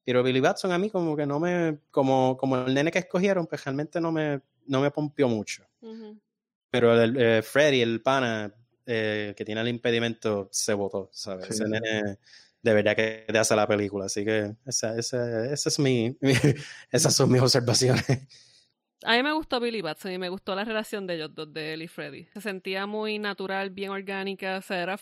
Pero 0.04 0.22
Billy 0.22 0.40
Batson 0.40 0.72
a 0.72 0.78
mí 0.78 0.90
como 0.90 1.16
que 1.16 1.26
no 1.26 1.38
me, 1.38 1.78
como, 1.90 2.36
como 2.36 2.58
el 2.58 2.74
nene 2.74 2.90
que 2.90 2.98
escogieron, 2.98 3.46
pues 3.46 3.64
realmente 3.64 4.00
no 4.00 4.10
me, 4.10 4.40
no 4.66 4.80
me 4.80 4.90
pompió 4.90 5.28
mucho. 5.28 5.64
Pero 6.70 7.00
el, 7.00 7.16
eh, 7.16 7.42
Freddy, 7.42 7.82
el 7.82 8.02
pana 8.02 8.52
eh, 8.84 9.32
que 9.36 9.44
tiene 9.44 9.60
el 9.60 9.68
impedimento, 9.68 10.48
se 10.50 10.74
votó, 10.74 11.08
¿sabes? 11.12 11.50
Ese 11.50 11.68
nene 11.68 12.18
de 12.62 12.74
verdad 12.74 12.96
que 12.96 13.24
te 13.28 13.38
hace 13.38 13.56
la 13.56 13.66
película. 13.66 14.06
Así 14.06 14.24
que 14.24 14.54
esa, 14.64 14.96
esa, 14.98 15.52
esa 15.52 15.68
es 15.68 15.78
mi, 15.78 16.16
esas 16.90 17.14
son 17.14 17.30
mis 17.30 17.42
observaciones. 17.42 18.04
A 19.04 19.16
mí 19.16 19.22
me 19.22 19.32
gustó 19.32 19.58
Billy 19.58 19.82
Batson 19.82 20.12
y 20.12 20.18
me 20.18 20.28
gustó 20.28 20.54
la 20.54 20.64
relación 20.64 21.06
de 21.06 21.14
ellos 21.14 21.34
dos, 21.34 21.52
de 21.52 21.74
él 21.74 21.82
y 21.82 21.88
Freddy. 21.88 22.24
Se 22.34 22.40
sentía 22.40 22.86
muy 22.86 23.18
natural, 23.18 23.70
bien 23.70 23.90
orgánica. 23.90 24.58
O 24.58 24.62
sea, 24.62 24.80
era, 24.80 25.00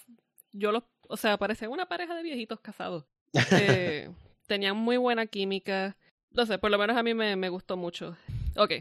yo 0.53 0.73
los, 0.73 0.85
o 1.09 1.17
sea, 1.17 1.37
parecían 1.37 1.71
una 1.71 1.87
pareja 1.87 2.15
de 2.15 2.23
viejitos 2.23 2.61
casados. 2.61 3.05
Eh, 3.53 4.11
tenían 4.47 4.77
muy 4.77 4.97
buena 4.97 5.27
química. 5.27 5.97
No 6.31 6.47
sé, 6.47 6.59
por 6.59 6.71
lo 6.71 6.79
menos 6.79 6.97
a 6.97 7.03
mí 7.03 7.13
me, 7.13 7.37
me 7.37 7.51
gustó 7.51 7.77
mucho. 7.77 8.17
Ok, 8.57 8.73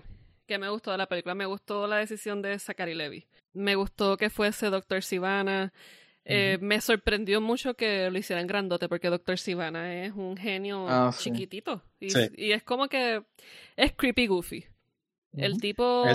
que 0.47 0.57
me 0.57 0.69
gustó 0.69 0.91
de 0.91 0.97
la 0.97 1.07
película. 1.07 1.35
Me 1.35 1.45
gustó 1.45 1.85
la 1.85 1.97
decisión 1.97 2.41
de 2.41 2.57
Zachary 2.57 2.95
Levy. 2.95 3.27
Me 3.53 3.75
gustó 3.75 4.15
que 4.15 4.29
fuese 4.29 4.69
Doctor 4.69 5.03
Sivana. 5.03 5.73
Eh, 6.31 6.59
me 6.61 6.79
sorprendió 6.79 7.41
mucho 7.41 7.73
que 7.73 8.11
lo 8.11 8.19
hicieran 8.19 8.45
grandote 8.45 8.87
porque 8.87 9.09
Doctor 9.09 9.39
Sivana 9.39 10.05
es 10.05 10.13
un 10.13 10.37
genio 10.37 10.85
ah, 10.87 11.11
chiquitito. 11.17 11.81
Y, 11.99 12.51
es 12.51 12.61
como 12.61 12.87
que 12.87 13.23
es 13.75 13.93
creepy 13.93 14.27
goofy. 14.27 14.65
El 15.35 15.59
tipo 15.59 16.05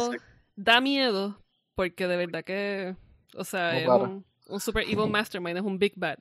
da 0.55 0.81
miedo 0.81 1.43
porque 1.75 2.07
de 2.07 2.17
verdad 2.17 2.45
que, 2.45 2.95
o 3.37 3.43
sea, 3.43 3.77
es 3.77 3.89
un, 3.89 4.25
super 4.61 4.85
evil 4.85 5.11
mastermind, 5.11 5.59
es 5.59 5.65
un 5.65 5.81
big 5.81 5.95
bad. 5.97 6.19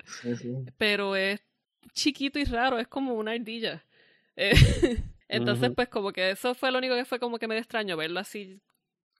Pero 0.80 1.16
es 1.16 1.40
chiquito 1.94 2.40
y 2.40 2.46
raro, 2.46 2.80
es 2.80 2.88
como 2.88 3.14
una 3.14 3.34
ardilla. 3.34 3.86
Eh, 4.36 4.54
entonces, 5.28 5.72
pues 5.76 5.88
como 5.90 6.12
que 6.12 6.32
eso 6.32 6.56
fue 6.56 6.72
lo 6.72 6.80
único 6.80 6.96
que 6.96 7.06
fue 7.06 7.20
como 7.20 7.38
que 7.38 7.48
me 7.48 7.60
extraño 7.60 7.96
verlo 7.96 8.20
así 8.20 8.60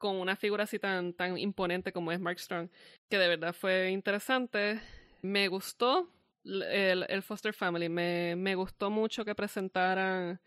con 0.04 0.18
una 0.18 0.36
figura 0.36 0.66
así 0.66 0.80
tan, 0.80 1.14
tan 1.14 1.38
imponente 1.38 1.94
como 1.94 2.12
es 2.12 2.20
Mark 2.20 2.38
Strong, 2.38 2.68
que 3.10 3.18
de 3.18 3.30
verdad 3.30 3.54
fue 3.54 3.90
interesante. 3.90 4.82
Me 5.22 5.48
gustó 5.48 6.10
el, 6.44 7.06
el 7.08 7.24
Foster 7.24 7.54
Family, 7.54 7.88
me, 7.88 8.36
me 8.36 8.56
gustó 8.56 8.90
mucho 8.90 9.24
que 9.24 9.34
presentaran 9.34 10.42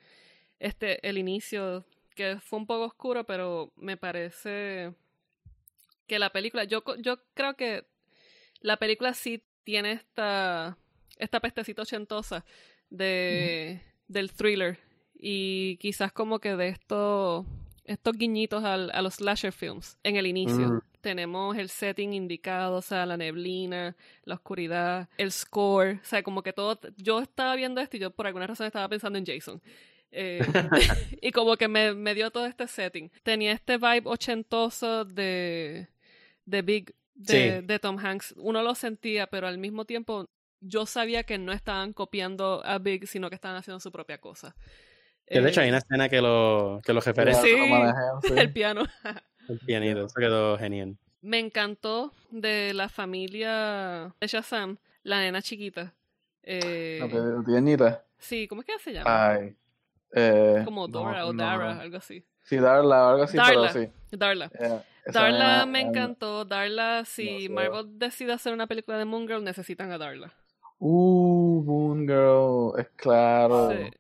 este, 0.59 1.09
el 1.09 1.17
inicio, 1.17 1.87
que 2.15 2.39
fue 2.39 2.59
un 2.59 2.67
poco 2.67 2.85
oscuro, 2.85 3.25
pero 3.25 3.73
me 3.77 3.97
parece 3.97 4.93
que 6.07 6.19
la 6.19 6.29
película, 6.29 6.65
yo, 6.65 6.85
yo 6.99 7.17
creo 7.33 7.55
que 7.57 7.87
la 8.61 8.77
película 8.77 9.15
sí 9.15 9.43
tiene 9.65 9.93
esta, 9.93 10.77
esta 11.17 11.41
pestecita 11.41 11.81
ochentosa 11.81 12.45
de, 12.91 13.81
del 14.07 14.35
thriller. 14.35 14.79
Y 15.15 15.79
quizás 15.79 16.13
como 16.13 16.41
que 16.41 16.57
de 16.57 16.69
estos 16.69 17.47
estos 17.87 18.17
guiñitos 18.17 18.65
al, 18.65 18.91
a 18.93 19.03
los 19.03 19.15
slasher 19.15 19.53
films 19.53 19.99
en 20.03 20.17
el 20.17 20.27
inicio. 20.27 20.69
Mm. 20.69 20.81
Tenemos 21.01 21.57
el 21.57 21.69
setting 21.69 22.13
indicado, 22.13 22.79
o 22.79 22.83
sea, 22.83 23.07
la 23.07 23.17
neblina, 23.17 23.97
la 24.25 24.35
oscuridad, 24.35 25.09
el 25.19 25.31
score, 25.33 26.01
o 26.03 26.05
sea, 26.05 26.23
como 26.23 26.43
que 26.43 26.53
todo, 26.53 26.79
yo 26.97 27.21
estaba 27.21 27.55
viendo 27.55 27.81
esto 27.81 27.97
y 27.97 28.01
yo 28.01 28.11
por 28.11 28.27
alguna 28.27 28.47
razón 28.47 28.67
estaba 28.67 28.89
pensando 28.89 29.19
en 29.19 29.27
Jason. 29.27 29.63
Eh, 30.11 30.41
y 31.23 31.31
como 31.33 31.57
que 31.57 31.69
me, 31.69 31.95
me, 31.95 32.15
dio 32.15 32.31
todo 32.31 32.47
este 32.47 32.67
setting. 32.67 33.11
Tenía 33.23 33.53
este 33.53 33.77
vibe 33.77 34.03
ochentoso 34.05 35.05
de, 35.05 35.89
de 36.45 36.63
Big, 36.63 36.95
de, 37.15 37.63
de 37.63 37.79
Tom 37.79 37.99
Hanks. 37.99 38.35
Uno 38.37 38.63
lo 38.63 38.75
sentía, 38.75 39.27
pero 39.27 39.47
al 39.47 39.59
mismo 39.59 39.85
tiempo 39.85 40.29
yo 40.61 40.87
sabía 40.87 41.25
que 41.25 41.39
no 41.39 41.53
estaban 41.53 41.93
copiando 41.93 42.65
a 42.65 42.79
Big, 42.79 43.07
sino 43.07 43.29
que 43.29 43.35
estaban 43.35 43.57
haciendo 43.57 43.81
su 43.81 43.93
propia 43.93 44.19
cosa. 44.19 44.57
Que 45.27 45.41
de 45.41 45.49
hecho 45.49 45.61
hay 45.61 45.69
una 45.69 45.79
eh, 45.79 45.83
escena 45.85 46.09
que 46.09 46.21
lo, 46.21 46.81
que 46.85 46.93
lo 46.93 47.01
referencia. 47.01 47.43
Sí, 47.43 48.33
el 48.37 48.53
piano. 48.53 48.85
el 49.49 49.59
pianito, 49.59 50.07
eso 50.07 50.15
quedó 50.17 50.57
genial. 50.57 50.97
Me 51.21 51.41
encantó 51.41 52.13
de 52.31 52.73
la 52.75 52.89
familia 52.89 54.15
de 54.21 54.27
Shazam, 54.27 54.79
la 55.03 55.21
nena 55.21 55.43
chiquita. 55.43 55.93
Eh, 56.45 57.01
la 57.01 57.45
tiernita. 57.45 58.05
Sí, 58.19 58.47
¿cómo 58.47 58.61
es 58.61 58.67
que 58.67 58.79
se 58.79 58.93
llama? 58.93 59.31
Ay. 59.33 59.57
Eh, 60.13 60.63
Como 60.65 60.87
Dora 60.87 61.27
o 61.27 61.33
Dara, 61.33 61.81
algo 61.81 61.97
así. 61.97 62.25
Sí, 62.43 62.59
Darla, 62.59 63.11
algo 63.11 63.25
así, 63.25 63.37
Darla, 63.37 63.73
pero 63.73 63.87
sí. 63.87 63.93
Darla. 64.17 64.51
Darla 65.07 65.67
me 65.67 65.81
encantó. 65.81 66.45
Darla, 66.45 67.05
si 67.05 67.49
Marvel 67.49 67.99
decide 67.99 68.33
hacer 68.33 68.53
una 68.53 68.69
película 68.69 68.97
de 68.97 69.05
Moon 69.05 69.27
Girl, 69.27 69.43
necesitan 69.43 69.91
a 69.91 69.99
Darla. 69.99 70.33
Uh, 70.79 71.63
Moon 71.65 72.07
Girl, 72.07 72.79
es 72.79 72.89
claro. 72.97 73.73
Sí. 73.73 73.91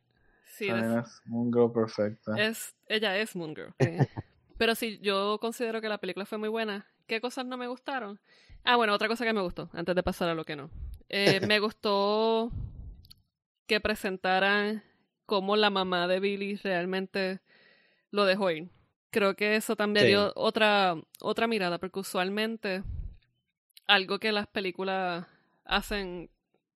Sí, 0.56 0.68
es, 0.68 1.20
Moon 1.26 1.52
Girl 1.52 1.70
perfecta. 1.70 2.34
Es, 2.38 2.74
ella 2.86 3.18
es 3.18 3.36
Moon 3.36 3.54
Girl. 3.54 3.74
Pero 4.58 4.74
sí, 4.74 4.98
yo 5.02 5.38
considero 5.38 5.82
que 5.82 5.88
la 5.90 5.98
película 5.98 6.24
fue 6.24 6.38
muy 6.38 6.48
buena. 6.48 6.86
¿Qué 7.06 7.20
cosas 7.20 7.44
no 7.44 7.58
me 7.58 7.66
gustaron? 7.66 8.18
Ah, 8.64 8.76
bueno, 8.76 8.94
otra 8.94 9.06
cosa 9.06 9.26
que 9.26 9.34
me 9.34 9.42
gustó, 9.42 9.68
antes 9.74 9.94
de 9.94 10.02
pasar 10.02 10.30
a 10.30 10.34
lo 10.34 10.46
que 10.46 10.56
no. 10.56 10.70
Eh, 11.10 11.40
me 11.46 11.58
gustó 11.58 12.50
que 13.66 13.80
presentaran 13.80 14.82
cómo 15.26 15.56
la 15.56 15.68
mamá 15.68 16.08
de 16.08 16.20
Billy 16.20 16.56
realmente 16.56 17.40
lo 18.10 18.24
dejó 18.24 18.50
ir. 18.50 18.70
Creo 19.10 19.36
que 19.36 19.56
eso 19.56 19.76
también 19.76 20.06
dio 20.06 20.32
otra, 20.36 20.96
otra 21.20 21.46
mirada, 21.46 21.76
porque 21.76 22.00
usualmente 22.00 22.82
algo 23.86 24.18
que 24.18 24.32
las 24.32 24.46
películas 24.46 25.26
hacen 25.66 26.30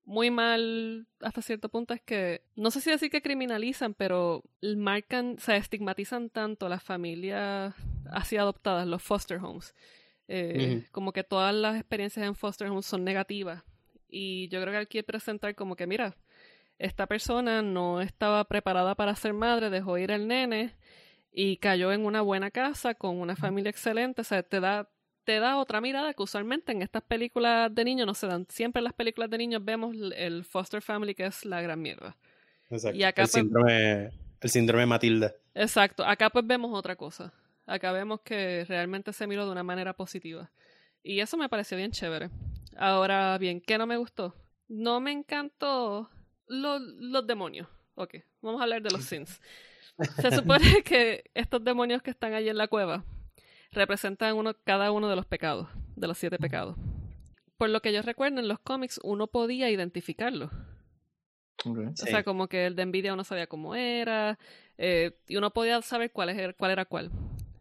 muy 0.05 0.31
mal 0.31 1.07
hasta 1.19 1.41
cierto 1.41 1.69
punto 1.69 1.93
es 1.93 2.01
que, 2.01 2.41
no 2.55 2.71
sé 2.71 2.81
si 2.81 2.89
decir 2.89 3.09
que 3.09 3.21
criminalizan, 3.21 3.93
pero 3.93 4.43
marcan, 4.61 5.37
se 5.39 5.55
estigmatizan 5.57 6.29
tanto 6.29 6.69
las 6.69 6.83
familias 6.83 7.75
así 8.11 8.37
adoptadas, 8.37 8.87
los 8.87 9.01
foster 9.03 9.37
homes. 9.37 9.75
Eh, 10.27 10.85
como 10.91 11.11
que 11.11 11.23
todas 11.23 11.53
las 11.53 11.75
experiencias 11.75 12.25
en 12.25 12.35
foster 12.35 12.69
homes 12.69 12.85
son 12.85 13.03
negativas. 13.03 13.63
Y 14.07 14.49
yo 14.49 14.61
creo 14.61 14.73
que 14.73 14.77
hay 14.79 14.85
que 14.87 15.03
presentar 15.03 15.55
como 15.55 15.75
que, 15.75 15.87
mira, 15.87 16.15
esta 16.77 17.07
persona 17.07 17.61
no 17.61 18.01
estaba 18.01 18.43
preparada 18.45 18.95
para 18.95 19.15
ser 19.15 19.33
madre, 19.33 19.69
dejó 19.69 19.97
ir 19.97 20.11
el 20.11 20.27
nene 20.27 20.75
y 21.31 21.57
cayó 21.57 21.91
en 21.91 22.05
una 22.05 22.21
buena 22.21 22.51
casa 22.51 22.95
con 22.95 23.19
una 23.19 23.35
familia 23.35 23.69
excelente. 23.69 24.21
O 24.21 24.23
sea, 24.23 24.43
te 24.43 24.59
da 24.59 24.89
te 25.23 25.39
da 25.39 25.57
otra 25.57 25.81
mirada 25.81 26.13
que 26.13 26.23
usualmente 26.23 26.71
en 26.71 26.81
estas 26.81 27.03
películas 27.03 27.73
de 27.73 27.83
niños 27.85 28.07
no 28.07 28.13
se 28.13 28.27
dan. 28.27 28.45
Siempre 28.49 28.79
en 28.79 28.85
las 28.85 28.93
películas 28.93 29.29
de 29.29 29.37
niños 29.37 29.63
vemos 29.63 29.95
el 30.15 30.43
foster 30.43 30.81
family 30.81 31.13
que 31.15 31.25
es 31.25 31.45
la 31.45 31.61
gran 31.61 31.81
mierda. 31.81 32.15
Exacto. 32.69 32.97
Y 32.97 33.03
acá, 33.03 33.21
el, 33.23 33.25
pues- 33.27 33.31
síndrome, 33.33 34.11
el 34.41 34.49
síndrome 34.49 34.85
Matilda. 34.85 35.33
Exacto, 35.53 36.03
acá 36.05 36.29
pues 36.29 36.45
vemos 36.47 36.71
otra 36.77 36.95
cosa. 36.95 37.33
Acá 37.65 37.91
vemos 37.91 38.21
que 38.21 38.65
realmente 38.67 39.13
se 39.13 39.27
miró 39.27 39.45
de 39.45 39.51
una 39.51 39.63
manera 39.63 39.93
positiva. 39.93 40.49
Y 41.03 41.19
eso 41.19 41.37
me 41.37 41.49
pareció 41.49 41.77
bien 41.77 41.91
chévere. 41.91 42.29
Ahora 42.77 43.37
bien, 43.37 43.61
¿qué 43.61 43.77
no 43.77 43.85
me 43.87 43.97
gustó? 43.97 44.35
No 44.67 44.99
me 44.99 45.11
encantó 45.11 46.09
lo- 46.47 46.79
los 46.79 47.27
demonios. 47.27 47.67
Ok, 47.95 48.15
vamos 48.41 48.59
a 48.61 48.63
hablar 48.63 48.81
de 48.81 48.89
los 48.91 49.03
sins. 49.05 49.41
Se 50.19 50.31
supone 50.31 50.81
que 50.83 51.29
estos 51.33 51.63
demonios 51.63 52.01
que 52.01 52.09
están 52.11 52.33
allí 52.33 52.49
en 52.49 52.57
la 52.57 52.67
cueva 52.67 53.03
representan 53.71 54.35
uno, 54.35 54.53
cada 54.63 54.91
uno 54.91 55.09
de 55.09 55.15
los 55.15 55.25
pecados, 55.25 55.67
de 55.95 56.07
los 56.07 56.17
siete 56.17 56.37
pecados. 56.37 56.75
Por 57.57 57.69
lo 57.69 57.81
que 57.81 57.93
yo 57.93 58.01
recuerdo, 58.01 58.39
en 58.39 58.47
los 58.47 58.59
cómics 58.59 58.99
uno 59.03 59.27
podía 59.27 59.69
identificarlos. 59.69 60.51
Sí. 61.63 61.69
O 61.69 62.07
sea, 62.07 62.23
como 62.23 62.47
que 62.47 62.65
el 62.65 62.75
de 62.75 62.85
Nvidia 62.85 63.13
uno 63.13 63.23
sabía 63.23 63.47
cómo 63.47 63.75
era, 63.75 64.39
eh, 64.77 65.11
y 65.27 65.35
uno 65.35 65.51
podía 65.51 65.81
saber 65.83 66.11
cuál, 66.11 66.29
es, 66.29 66.55
cuál 66.55 66.71
era 66.71 66.85
cuál. 66.85 67.11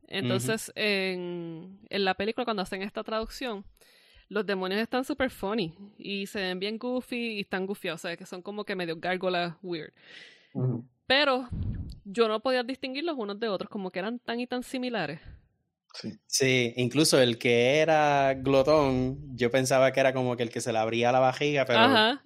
Entonces, 0.09 0.73
en, 0.75 1.79
en 1.88 2.05
la 2.05 2.14
película, 2.14 2.44
cuando 2.44 2.62
hacen 2.62 2.83
esta 2.83 3.05
traducción, 3.05 3.64
los 4.31 4.46
demonios 4.46 4.81
están 4.81 5.05
super 5.05 5.31
funny 5.31 5.75
y 5.99 6.27
se 6.27 6.40
ven 6.40 6.59
bien 6.59 6.79
goofy 6.79 7.37
y 7.37 7.40
están 7.40 7.66
gufiados, 7.66 8.05
o 8.05 8.09
sea, 8.09 8.16
que 8.16 8.25
son 8.25 8.42
como 8.42 8.64
que 8.64 8.75
medio 8.75 8.96
gárgolas 8.96 9.55
weird. 9.62 9.92
Pero 11.07 11.49
yo 12.05 12.27
no 12.29 12.40
podía 12.40 12.62
distinguirlos 12.62 13.16
unos 13.18 13.38
de 13.38 13.49
otros, 13.49 13.68
como 13.68 13.90
que 13.90 13.99
eran 13.99 14.18
tan 14.18 14.40
y 14.40 14.46
tan 14.46 14.62
similares. 14.62 15.20
Sí. 15.94 16.18
Sí, 16.26 16.72
incluso 16.76 17.20
el 17.20 17.38
que 17.38 17.79
era 17.79 18.35
glotón, 18.35 19.37
yo 19.37 19.50
pensaba 19.50 19.92
que 19.92 20.00
era 20.00 20.12
como 20.12 20.37
que 20.37 20.44
el 20.44 20.50
que 20.50 20.61
se 20.61 20.72
le 20.72 20.79
abría 20.79 21.12
la 21.12 21.18
vajiga, 21.18 21.64
pero 21.64 21.81
Ajá, 21.81 22.22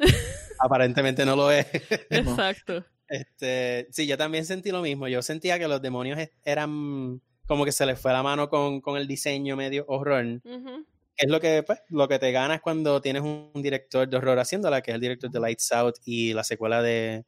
aparentemente 0.60 1.24
no 1.24 1.34
lo 1.36 1.50
es. 1.50 1.66
exacto. 2.10 2.84
Este, 3.08 3.86
sí, 3.90 4.06
yo 4.06 4.16
también 4.16 4.44
sentí 4.44 4.70
lo 4.70 4.82
mismo. 4.82 5.08
Yo 5.08 5.22
sentía 5.22 5.58
que 5.58 5.68
los 5.68 5.80
demonios 5.80 6.18
es- 6.18 6.30
eran 6.44 7.20
como 7.46 7.64
que 7.64 7.72
se 7.72 7.86
les 7.86 7.98
fue 7.98 8.12
la 8.12 8.22
mano 8.22 8.48
con, 8.48 8.80
con 8.80 8.96
el 8.96 9.06
diseño 9.06 9.56
medio 9.56 9.84
horror. 9.88 10.40
Ujú. 10.44 10.86
Es 11.16 11.30
lo 11.30 11.40
que, 11.40 11.62
pues, 11.62 11.80
lo 11.90 12.08
que 12.08 12.18
te 12.18 12.32
ganas 12.32 12.60
cuando 12.60 13.00
tienes 13.00 13.22
un, 13.22 13.50
director 13.54 14.08
de 14.08 14.16
horror 14.16 14.38
haciéndola, 14.38 14.82
que 14.82 14.90
es 14.90 14.94
el 14.96 15.00
director 15.00 15.30
de 15.30 15.40
Lights 15.40 15.70
Out 15.72 15.96
y 16.04 16.32
la 16.32 16.42
secuela 16.42 16.82
de, 16.82 17.24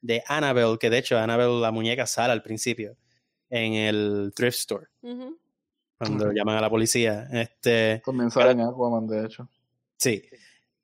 de 0.00 0.24
Annabelle, 0.26 0.76
que 0.78 0.90
de 0.90 0.98
hecho 0.98 1.18
Annabelle, 1.18 1.60
la 1.60 1.70
muñeca, 1.70 2.06
sale 2.06 2.32
al 2.32 2.42
principio 2.42 2.96
en 3.50 3.74
el 3.74 4.32
thrift 4.34 4.58
store. 4.58 4.86
Cuando 5.98 6.32
llaman 6.32 6.56
a 6.56 6.60
la 6.60 6.70
policía. 6.70 7.28
Este, 7.32 8.00
También 8.04 8.30
sale 8.30 8.52
en 8.52 8.60
Aquaman, 8.60 9.06
de 9.06 9.26
hecho. 9.26 9.48
Sí. 9.96 10.22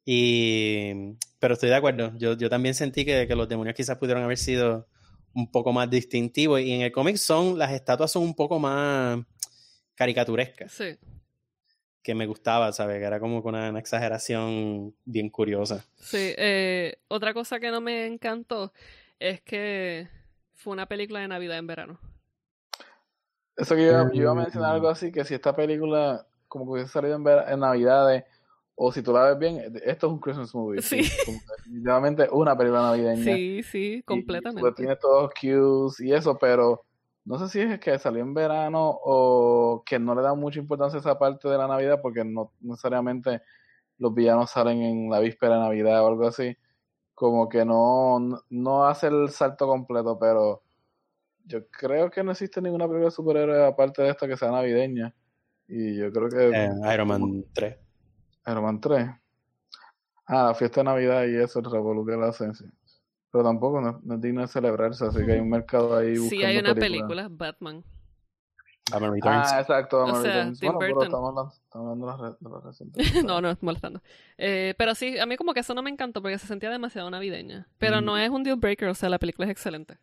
Y, 0.05 1.15
pero 1.39 1.55
estoy 1.55 1.71
de 1.71 1.77
acuerdo. 1.77 2.13
Yo, 2.19 2.37
yo 2.37 2.51
también 2.51 2.75
sentí 2.75 3.05
que, 3.05 3.27
que 3.27 3.37
los 3.37 3.49
demonios 3.49 3.75
quizás 3.77 3.97
pudieron 3.97 4.23
haber 4.23 4.39
sido 4.39 4.87
un 5.35 5.51
poco 5.51 5.73
más 5.73 5.89
distintivos. 5.89 6.61
Y 6.61 6.73
en 6.73 6.83
el 6.83 6.93
cómic 6.93 7.17
son, 7.17 7.59
las 7.59 7.73
estatuas 7.73 8.11
son 8.11 8.23
un 8.25 8.35
poco 8.35 8.59
más 8.59 9.21
caricaturescas, 9.95 10.73
Sí, 10.73 10.97
que 12.03 12.15
me 12.15 12.27
gustaba, 12.27 12.73
¿sabes? 12.73 12.99
Que 12.99 13.05
era 13.05 13.21
como 13.21 13.43
con 13.43 13.55
una, 13.55 13.71
una 13.71 13.79
exageración 13.79 14.95
bien 15.05 15.31
curiosa. 15.31 15.85
sí. 15.97 16.35
eh, 16.37 16.97
otra 17.09 17.33
cosa 17.33 17.61
que 17.61 17.71
no 17.71 17.81
me 17.81 18.07
encantó 18.07 18.73
es 19.19 19.41
que 19.41 20.09
fue 20.55 20.73
una 20.73 20.87
película 20.87 21.21
de 21.21 21.29
Navidad 21.29 21.59
en 21.59 21.67
verano. 21.67 22.01
Eso 23.57 23.75
que 23.77 23.85
yo, 23.87 23.91
iba- 23.93 24.13
yo 24.13 24.23
iba 24.23 24.31
a 24.33 24.35
mencionar 24.35 24.73
algo 24.75 24.89
así, 24.89 25.13
que 25.13 25.25
si 25.25 25.35
esta 25.35 25.55
película 25.55 26.27
como 26.49 26.65
que 26.67 26.71
hubiese 26.73 26.91
salido 26.93 27.17
en, 27.17 27.25
ver- 27.25 27.45
en 27.49 27.61
Navidades, 27.61 28.25
o 28.77 28.91
si 28.93 29.03
tú 29.03 29.13
la 29.13 29.25
ves 29.31 29.39
bien, 29.39 29.59
esto 29.85 30.07
es 30.09 30.13
un 30.13 30.19
Christmas 30.19 30.55
movie. 30.55 30.83
Sí. 30.83 31.03
Definitivamente 31.59 32.29
una 32.33 32.57
película 32.57 32.83
navideña. 32.83 33.23
Sí, 33.23 33.63
sí, 33.63 34.03
completamente. 34.05 34.69
Y, 34.69 34.75
tiene 34.75 34.97
todos 34.97 35.31
cues 35.41 36.01
y 36.01 36.13
eso, 36.13 36.37
pero 36.39 36.85
no 37.25 37.39
sé 37.39 37.49
si 37.49 37.61
es 37.61 37.79
que 37.81 37.99
salió 37.99 38.23
en 38.23 38.35
verano 38.35 38.91
o 39.03 39.83
que 39.87 39.99
no 39.99 40.15
le 40.15 40.23
da 40.23 40.35
mucha 40.35 40.59
importancia 40.59 40.99
a 40.99 41.01
esa 41.01 41.19
parte 41.19 41.49
de 41.49 41.57
la 41.57 41.69
Navidad 41.69 42.01
porque 42.03 42.25
no 42.25 42.51
necesariamente 42.61 43.43
los 43.99 44.13
villanos 44.13 44.51
salen 44.51 44.83
en 44.83 45.09
la 45.11 45.21
víspera 45.21 45.55
de 45.55 45.61
Navidad 45.61 46.03
o 46.05 46.09
algo 46.09 46.27
así. 46.27 46.57
Como 47.15 47.49
que 47.49 47.65
no- 47.65 48.41
no 48.51 48.87
hace 48.87 49.07
el 49.07 49.31
salto 49.31 49.69
completo, 49.69 50.19
pero 50.19 50.63
yo 51.45 51.67
creo 51.69 52.11
que 52.11 52.23
no 52.25 52.33
existe 52.33 52.61
ninguna 52.61 52.85
película 52.87 53.07
de 53.07 53.11
superhéroes 53.11 53.63
aparte 53.73 54.03
de 54.03 54.11
esta 54.11 54.27
que 54.27 54.37
sea 54.37 54.51
navideña. 54.51 55.15
Y 55.69 55.97
yo 55.97 56.13
creo 56.13 56.29
que 56.29 56.51
Eh, 56.57 56.71
Iron 56.95 57.09
Man 57.09 57.45
3. 57.53 57.77
Iron 58.47 58.65
Man 58.65 58.81
3. 58.81 59.09
Ah, 60.27 60.47
la 60.49 60.55
fiesta 60.55 60.81
de 60.81 60.85
Navidad 60.85 61.25
y 61.27 61.37
eso, 61.37 61.59
el 61.59 61.71
revolú 61.71 62.05
que 62.07 62.17
la 62.17 62.29
hacen, 62.29 62.55
sí. 62.55 62.65
Pero 63.31 63.45
tampoco 63.45 63.81
no, 63.81 64.01
no 64.05 64.15
es 64.15 64.21
digno 64.21 64.41
de 64.43 64.49
celebrarse, 64.49 65.05
así 65.07 65.25
que 65.27 65.33
hay 65.33 65.41
un 65.41 65.51
mercado 65.51 65.97
ahí 65.97 66.11
buscando 66.19 66.31
Sí, 66.31 66.43
hay 66.45 66.57
una 66.59 66.75
películas. 66.75 66.91
película, 67.09 67.29
Batman. 67.31 67.85
Batman 68.91 69.13
Returns. 69.15 69.49
Ah, 69.53 69.61
exacto, 69.61 69.99
Batman 69.99 70.17
O 70.17 70.23
sea, 70.23 70.33
Returns. 70.35 70.61
Tim 70.61 70.67
Bueno, 70.73 70.79
pero 70.79 70.95
Burton. 70.95 71.05
estamos 71.09 71.29
hablando, 71.31 71.53
estamos 71.55 71.91
hablando 71.91 72.07
de 72.07 72.31
re- 72.31 72.37
de 72.61 72.67
recientes. 72.67 72.97
no, 73.27 73.41
no, 73.41 73.59
molestando. 73.61 74.03
Eh, 74.39 74.75
pero 74.79 74.95
sí, 74.95 75.19
a 75.19 75.27
mí 75.27 75.37
como 75.37 75.53
que 75.55 75.61
eso 75.61 75.75
no 75.75 75.83
me 75.83 75.91
encantó 75.91 76.23
porque 76.23 76.39
se 76.39 76.47
sentía 76.47 76.71
demasiado 76.71 77.11
navideña. 77.11 77.67
Pero 77.79 78.01
Mm. 78.01 78.05
no 78.05 78.19
es 78.19 78.31
un 78.31 78.43
deal 78.45 78.57
breaker, 78.57 78.89
o 78.89 78.95
sea, 78.95 79.09
la 79.09 79.19
película 79.19 79.47
es 79.47 79.51
excelente. 79.53 79.99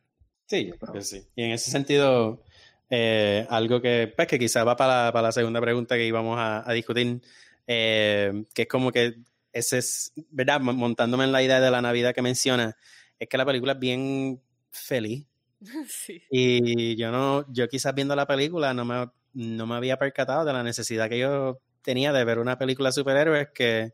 Sí, 0.51 0.65
yo 0.67 0.77
creo 0.77 0.91
que 0.91 1.01
sí. 1.01 1.25
Y 1.33 1.43
en 1.43 1.51
ese 1.51 1.71
sentido, 1.71 2.43
eh, 2.89 3.47
algo 3.49 3.81
que, 3.81 4.11
pues, 4.13 4.27
que 4.27 4.37
quizás 4.37 4.67
va 4.67 4.75
para 4.75 5.05
la, 5.05 5.11
para 5.13 5.27
la 5.29 5.31
segunda 5.31 5.61
pregunta 5.61 5.95
que 5.95 6.05
íbamos 6.05 6.37
a, 6.37 6.69
a 6.69 6.73
discutir, 6.73 7.21
eh, 7.67 8.43
que 8.53 8.63
es 8.63 8.67
como 8.67 8.91
que 8.91 9.15
ese 9.53 9.77
es, 9.77 10.11
¿verdad? 10.29 10.59
Mon- 10.59 10.75
Montándome 10.75 11.23
en 11.23 11.31
la 11.31 11.41
idea 11.41 11.61
de 11.61 11.71
la 11.71 11.81
Navidad 11.81 12.13
que 12.13 12.21
menciona, 12.21 12.75
es 13.17 13.29
que 13.29 13.37
la 13.37 13.45
película 13.45 13.71
es 13.71 13.79
bien 13.79 14.41
feliz. 14.71 15.25
sí. 15.87 16.21
Y 16.29 16.97
yo 16.97 17.11
no, 17.13 17.45
yo 17.53 17.69
quizás 17.69 17.95
viendo 17.95 18.13
la 18.17 18.27
película 18.27 18.73
no 18.73 18.83
me, 18.83 19.09
no 19.31 19.65
me 19.65 19.75
había 19.75 19.97
percatado 19.97 20.43
de 20.43 20.51
la 20.51 20.63
necesidad 20.63 21.07
que 21.07 21.19
yo 21.19 21.61
tenía 21.81 22.11
de 22.11 22.25
ver 22.25 22.39
una 22.39 22.57
película 22.57 22.89
de 22.89 22.93
superhéroes 22.93 23.47
que 23.53 23.93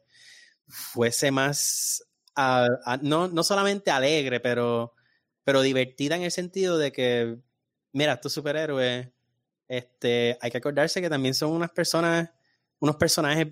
fuese 0.68 1.30
más, 1.30 2.04
a- 2.36 2.68
a- 2.84 2.98
no, 2.98 3.28
no 3.28 3.44
solamente 3.44 3.92
alegre, 3.92 4.40
pero, 4.40 4.96
pero 5.48 5.62
divertida 5.62 6.18
en 6.18 6.24
el 6.24 6.32
sentido 6.32 6.78
de 6.78 6.92
que, 6.92 7.38
mira, 7.94 8.12
estos 8.12 8.34
superhéroes, 8.34 9.08
este, 9.70 10.38
hay 10.42 10.52
que 10.52 10.58
acordarse 10.58 11.00
que 11.02 11.10
también 11.10 11.34
son 11.34 11.54
unas 11.54 11.72
personas, 11.72 12.30
unos 12.80 12.98
personajes 12.98 13.48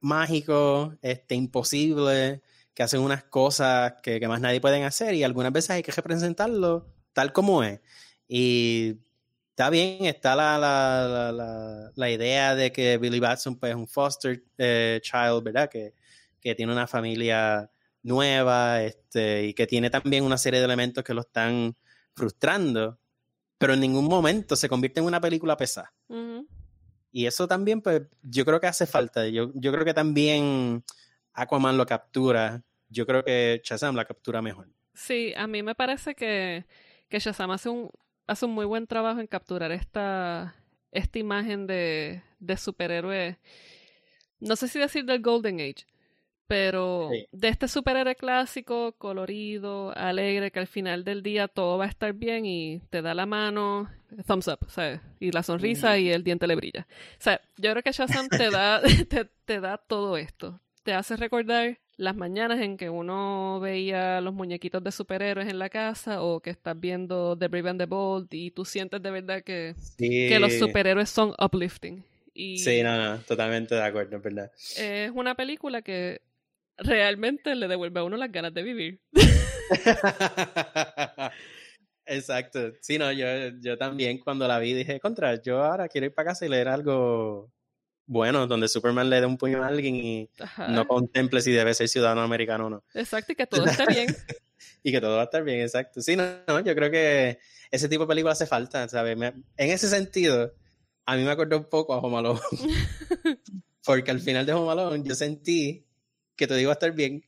mágicos, 0.00 0.96
este, 1.02 1.36
imposibles, 1.36 2.40
que 2.74 2.82
hacen 2.82 2.98
unas 2.98 3.22
cosas 3.22 3.94
que, 4.02 4.18
que 4.18 4.26
más 4.26 4.40
nadie 4.40 4.60
pueden 4.60 4.82
hacer 4.82 5.14
y 5.14 5.22
algunas 5.22 5.52
veces 5.52 5.70
hay 5.70 5.84
que 5.84 5.92
representarlo 5.92 6.92
tal 7.12 7.32
como 7.32 7.62
es. 7.62 7.80
Y 8.26 8.96
está 9.50 9.70
bien, 9.70 10.06
está 10.06 10.34
la, 10.34 10.58
la, 10.58 11.30
la, 11.30 11.92
la, 11.94 12.10
idea 12.10 12.56
de 12.56 12.72
que 12.72 12.98
Billy 12.98 13.20
Batson 13.20 13.54
pues, 13.54 13.70
es 13.70 13.76
un 13.76 13.86
foster 13.86 14.42
eh, 14.58 14.98
child, 15.00 15.44
¿verdad? 15.44 15.70
Que, 15.70 15.94
que 16.40 16.56
tiene 16.56 16.72
una 16.72 16.88
familia 16.88 17.70
nueva 18.06 18.82
este, 18.82 19.46
y 19.46 19.54
que 19.54 19.66
tiene 19.66 19.90
también 19.90 20.24
una 20.24 20.38
serie 20.38 20.60
de 20.60 20.66
elementos 20.66 21.04
que 21.04 21.14
lo 21.14 21.22
están 21.22 21.76
frustrando, 22.14 22.98
pero 23.58 23.74
en 23.74 23.80
ningún 23.80 24.06
momento 24.06 24.56
se 24.56 24.68
convierte 24.68 25.00
en 25.00 25.06
una 25.06 25.20
película 25.20 25.56
pesada. 25.56 25.92
Y 27.10 27.26
eso 27.26 27.48
también, 27.48 27.80
pues, 27.80 28.02
yo 28.22 28.44
creo 28.44 28.60
que 28.60 28.66
hace 28.66 28.86
falta. 28.86 29.26
Yo, 29.28 29.50
yo 29.54 29.72
creo 29.72 29.84
que 29.84 29.94
también 29.94 30.84
Aquaman 31.32 31.76
lo 31.76 31.86
captura. 31.86 32.62
Yo 32.88 33.06
creo 33.06 33.24
que 33.24 33.60
Shazam 33.64 33.96
la 33.96 34.04
captura 34.04 34.42
mejor. 34.42 34.68
Sí, 34.94 35.32
a 35.36 35.46
mí 35.46 35.62
me 35.62 35.74
parece 35.74 36.14
que, 36.14 36.66
que 37.08 37.18
Shazam 37.18 37.50
hace 37.50 37.70
un, 37.70 37.90
hace 38.26 38.44
un 38.44 38.52
muy 38.52 38.66
buen 38.66 38.86
trabajo 38.86 39.20
en 39.20 39.26
capturar 39.26 39.72
esta, 39.72 40.54
esta 40.92 41.18
imagen 41.18 41.66
de, 41.66 42.22
de 42.38 42.56
superhéroe, 42.56 43.38
no 44.40 44.56
sé 44.56 44.68
si 44.68 44.78
decir 44.78 45.04
del 45.04 45.22
Golden 45.22 45.60
Age, 45.60 45.86
pero 46.46 47.08
Sí. 47.12 47.26
de 47.32 47.48
este 47.48 47.68
superhéroe 47.68 48.14
clásico, 48.14 48.92
colorido, 48.98 49.92
alegre, 49.96 50.50
que 50.50 50.58
al 50.60 50.66
final 50.66 51.04
del 51.04 51.22
día 51.22 51.48
todo 51.48 51.78
va 51.78 51.86
a 51.86 51.88
estar 51.88 52.12
bien 52.12 52.46
y 52.46 52.80
te 52.90 53.02
da 53.02 53.14
la 53.14 53.26
mano, 53.26 53.90
thumbs 54.26 54.48
up, 54.48 54.58
¿sabes? 54.68 55.00
Y 55.20 55.32
la 55.32 55.42
sonrisa 55.42 55.98
y 55.98 56.10
el 56.10 56.22
diente 56.24 56.46
le 56.46 56.54
brilla. 56.56 56.86
O 56.90 57.20
sea, 57.22 57.40
yo 57.56 57.70
creo 57.70 57.82
que 57.82 57.92
Shazam 57.92 58.28
te 58.28 58.50
da, 58.50 58.80
te, 59.08 59.24
te 59.44 59.60
da 59.60 59.78
todo 59.78 60.16
esto. 60.16 60.60
Te 60.82 60.92
hace 60.94 61.16
recordar 61.16 61.78
las 61.96 62.14
mañanas 62.14 62.60
en 62.60 62.76
que 62.76 62.90
uno 62.90 63.58
veía 63.60 64.20
los 64.20 64.34
muñequitos 64.34 64.84
de 64.84 64.92
superhéroes 64.92 65.48
en 65.48 65.58
la 65.58 65.68
casa 65.70 66.22
o 66.22 66.40
que 66.40 66.50
estás 66.50 66.78
viendo 66.78 67.36
The 67.36 67.48
Brave 67.48 67.70
and 67.70 67.80
the 67.80 67.86
Bold 67.86 68.28
y 68.32 68.50
tú 68.50 68.64
sientes 68.64 69.02
de 69.02 69.10
verdad 69.10 69.42
que, 69.42 69.74
Sí, 69.78 70.28
que 70.28 70.38
los 70.38 70.52
superhéroes 70.52 71.08
son 71.08 71.32
uplifting. 71.42 72.04
Y 72.34 72.58
Sí, 72.58 72.82
no, 72.82 72.98
no, 72.98 73.18
totalmente 73.22 73.74
de 73.74 73.82
acuerdo, 73.82 74.18
es 74.18 74.22
verdad. 74.22 74.52
es 74.76 75.10
una 75.14 75.34
película 75.34 75.80
que 75.80 76.20
realmente 76.78 77.54
le 77.54 77.68
devuelve 77.68 78.00
a 78.00 78.04
uno 78.04 78.16
las 78.16 78.32
ganas 78.32 78.54
de 78.54 78.62
vivir. 78.62 79.00
Exacto. 82.06 82.72
Sí, 82.80 82.98
no, 82.98 83.10
yo, 83.12 83.26
yo 83.60 83.76
también 83.76 84.18
cuando 84.18 84.46
la 84.46 84.58
vi 84.58 84.74
dije, 84.74 85.00
contra, 85.00 85.40
yo 85.42 85.64
ahora 85.64 85.88
quiero 85.88 86.06
ir 86.06 86.14
para 86.14 86.30
casa 86.30 86.46
y 86.46 86.48
leer 86.48 86.68
algo 86.68 87.50
bueno, 88.06 88.46
donde 88.46 88.68
Superman 88.68 89.10
le 89.10 89.20
dé 89.20 89.26
un 89.26 89.36
puño 89.36 89.62
a 89.62 89.66
alguien 89.66 89.96
y 89.96 90.30
no 90.68 90.86
contemple 90.86 91.40
si 91.40 91.50
debe 91.50 91.74
ser 91.74 91.88
ciudadano 91.88 92.22
americano 92.22 92.66
o 92.66 92.70
no. 92.70 92.84
Exacto, 92.94 93.32
y 93.32 93.34
que 93.34 93.46
todo 93.46 93.66
está 93.66 93.84
bien. 93.86 94.06
y 94.82 94.92
que 94.92 95.00
todo 95.00 95.16
va 95.16 95.22
a 95.22 95.24
estar 95.24 95.42
bien, 95.42 95.60
exacto. 95.60 96.00
Sí, 96.00 96.14
no, 96.14 96.24
no, 96.46 96.60
yo 96.60 96.74
creo 96.76 96.90
que 96.90 97.38
ese 97.70 97.88
tipo 97.88 98.04
de 98.04 98.08
película 98.08 98.32
hace 98.32 98.46
falta, 98.46 98.88
¿sabes? 98.88 99.18
en 99.18 99.44
ese 99.56 99.88
sentido, 99.88 100.54
a 101.04 101.16
mí 101.16 101.24
me 101.24 101.32
acordó 101.32 101.58
un 101.58 101.68
poco 101.68 101.94
a 101.94 101.98
Home 101.98 102.18
Alone. 102.18 102.40
Porque 103.84 104.10
al 104.10 104.20
final 104.20 104.46
de 104.46 104.52
Home 104.52 104.70
Alone 104.70 105.02
yo 105.04 105.14
sentí 105.14 105.85
que 106.36 106.46
todo 106.46 106.58
iba 106.58 106.72
a 106.72 106.74
estar 106.74 106.92
bien. 106.92 107.24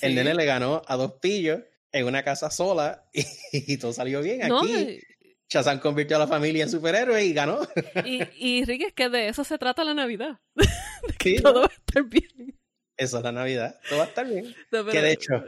El 0.00 0.14
nene 0.14 0.34
le 0.34 0.44
ganó 0.44 0.82
a 0.86 0.96
dos 0.96 1.14
pillos 1.20 1.60
en 1.92 2.06
una 2.06 2.22
casa 2.22 2.50
sola 2.50 3.08
y, 3.52 3.76
todo 3.78 3.92
salió 3.92 4.22
bien. 4.22 4.42
Aquí 4.44 5.00
Shazam 5.48 5.80
convirtió 5.80 6.16
a 6.16 6.20
la 6.20 6.26
familia 6.26 6.64
en 6.64 6.70
superhéroe 6.70 7.24
y 7.24 7.32
ganó. 7.32 7.60
Y, 8.04 8.22
y 8.36 8.70
es 8.70 8.92
que 8.94 9.08
de 9.08 9.28
eso 9.28 9.44
se 9.44 9.58
trata 9.58 9.82
la 9.82 9.94
Navidad. 9.94 10.38
que 11.18 11.40
todo 11.40 11.60
va 11.60 11.66
a 11.66 11.72
estar 11.72 12.04
bien. 12.04 12.54
Eso 12.96 13.18
es 13.18 13.24
la 13.24 13.32
Navidad. 13.32 13.80
Todo 13.88 14.00
va 14.00 14.04
a 14.04 14.08
estar 14.08 14.26
bien. 14.26 14.54
que 14.70 15.00
de 15.00 15.12
hecho, 15.12 15.42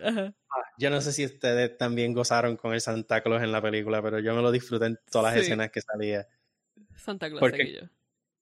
yo 0.79 0.91
no 0.91 1.01
sé 1.01 1.13
si 1.13 1.25
ustedes 1.25 1.77
también 1.77 2.15
gozaron 2.15 2.57
con 2.57 2.73
el 2.73 2.81
Santa 2.81 3.23
Claus 3.23 3.43
en 3.43 3.53
la 3.53 3.61
película, 3.61 4.01
pero 4.01 4.21
yo 4.21 4.35
me 4.35 4.41
lo 4.41 4.51
disfruté 4.51 4.87
en 4.87 4.99
todas 5.11 5.35
las 5.35 5.43
escenas 5.43 5.71
que 5.71 5.83
salía. 5.83 6.27
Santa 6.97 7.29
Claus, 7.29 7.41
porque, 7.41 7.89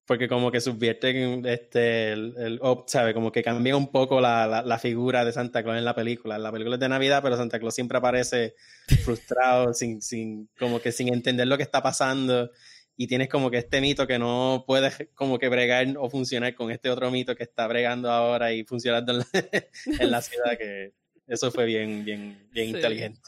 porque 0.09 0.27
como 0.27 0.51
que 0.51 0.63
subvierten 0.63 1.45
este, 1.45 2.13
el, 2.13 2.35
el 2.39 2.61
¿sabe? 2.87 3.13
Como 3.13 3.31
que 3.31 3.43
cambia 3.43 3.77
un 3.77 3.93
poco 3.93 4.23
la, 4.23 4.63
la, 4.65 4.79
figura 4.79 5.23
de 5.23 5.33
Santa 5.33 5.63
Claus 5.63 5.77
en 5.77 5.85
la 5.85 5.95
película. 5.95 6.39
la 6.39 6.51
película 6.51 6.77
es 6.77 6.81
de 6.81 6.89
Navidad, 6.89 7.21
pero 7.23 7.37
Santa 7.37 7.59
Claus 7.59 7.75
siempre 7.75 7.99
aparece 7.99 8.55
frustrado, 9.05 9.75
sin, 9.75 10.01
sin, 10.01 10.49
como 10.59 10.81
que 10.81 10.93
sin 10.93 11.13
entender 11.13 11.47
lo 11.47 11.59
que 11.59 11.63
está 11.63 11.83
pasando. 11.83 12.51
Y 12.97 13.07
tienes 13.07 13.29
como 13.29 13.51
que 13.51 13.59
este 13.59 13.83
mito 13.83 14.07
que 14.07 14.19
no 14.19 14.65
puede 14.67 14.91
como 15.15 15.39
que 15.39 15.51
bregar 15.51 15.87
o 15.99 16.09
funcionar 16.09 16.55
con 16.55 16.71
este 16.71 16.89
otro 16.89 17.11
mito 17.11 17.37
que 17.37 17.45
está 17.45 17.67
bregando 17.67 18.11
ahora 18.11 18.51
y 18.55 18.65
funcionando 18.65 19.13
en 19.13 19.19
la, 19.19 19.27
en 20.01 20.11
la 20.11 20.23
ciudad, 20.23 20.57
que 20.57 20.95
eso 21.27 21.51
fue 21.51 21.67
bien, 21.67 22.07
bien, 22.07 22.49
bien 22.51 22.71
inteligente. 22.71 23.21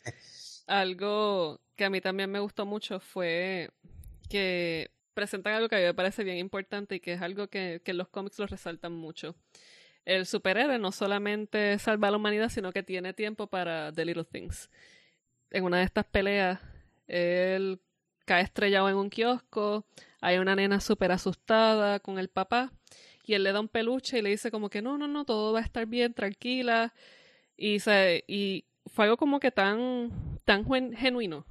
Algo 0.67 1.61
que 1.77 1.85
a 1.85 1.91
mí 1.91 2.01
también 2.01 2.31
me 2.31 2.41
gustó 2.41 2.65
mucho 2.65 3.01
fue 3.01 3.69
que 4.31 4.91
presentan 5.15 5.55
algo 5.55 5.69
que 5.69 5.77
a 5.77 5.79
mí 5.79 5.85
me 5.85 5.95
parece 5.95 6.25
bien 6.25 6.39
importante 6.39 6.97
y 6.97 7.01
que 7.01 7.15
es 7.15 7.23
algo 7.23 7.49
que, 7.49 7.81
que 7.85 7.95
los 7.95 8.09
cómics 8.09 8.39
lo 8.39 8.47
resaltan 8.47 8.93
mucho. 8.93 9.37
El 10.05 10.27
superhéroe 10.27 10.79
no 10.79 10.93
solamente 10.93 11.79
salva 11.79 12.09
a 12.09 12.11
la 12.11 12.17
humanidad, 12.17 12.49
sino 12.49 12.73
que 12.73 12.83
tiene 12.83 13.13
tiempo 13.13 13.47
para 13.47 13.93
The 13.93 14.05
Little 14.05 14.25
Things. 14.25 14.71
En 15.51 15.65
una 15.65 15.79
de 15.79 15.85
estas 15.85 16.07
peleas, 16.07 16.61
él 17.07 17.81
cae 18.25 18.43
estrellado 18.43 18.89
en 18.89 18.97
un 18.97 19.11
kiosco, 19.11 19.85
hay 20.21 20.39
una 20.39 20.55
nena 20.55 20.81
súper 20.81 21.13
asustada 21.13 22.01
con 22.01 22.19
el 22.19 22.29
papá, 22.29 22.73
y 23.25 23.35
él 23.35 23.45
le 23.45 23.53
da 23.53 23.61
un 23.61 23.69
peluche 23.69 24.19
y 24.19 24.23
le 24.23 24.31
dice 24.31 24.51
como 24.51 24.71
que 24.71 24.83
no, 24.83 24.99
no, 24.99 25.07
no, 25.07 25.25
todo 25.25 25.53
va 25.53 25.61
a 25.61 25.63
estar 25.63 25.87
bien, 25.87 26.15
tranquila. 26.15 26.93
Y, 27.57 27.79
se, 27.81 28.25
y 28.27 28.65
fue 28.87 29.05
algo 29.05 29.17
como 29.17 29.39
que 29.39 29.51
tan, 29.51 30.11
tan 30.45 30.65
genuino 30.97 31.47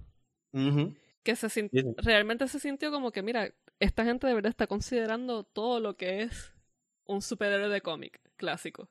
que 1.30 1.36
se 1.36 1.70
realmente 1.98 2.48
se 2.48 2.60
sintió 2.60 2.92
como 2.92 3.12
que, 3.12 3.22
mira, 3.22 3.54
esta 3.80 4.04
gente 4.04 4.28
de 4.28 4.34
verdad 4.34 4.50
está 4.50 4.68
considerando 4.68 5.44
todo 5.44 5.80
lo 5.80 5.96
que 5.96 6.24
es 6.24 6.54
un 7.06 7.22
superhéroe 7.22 7.70
de 7.70 7.82
cómic 7.82 8.20
clásico. 8.36 8.90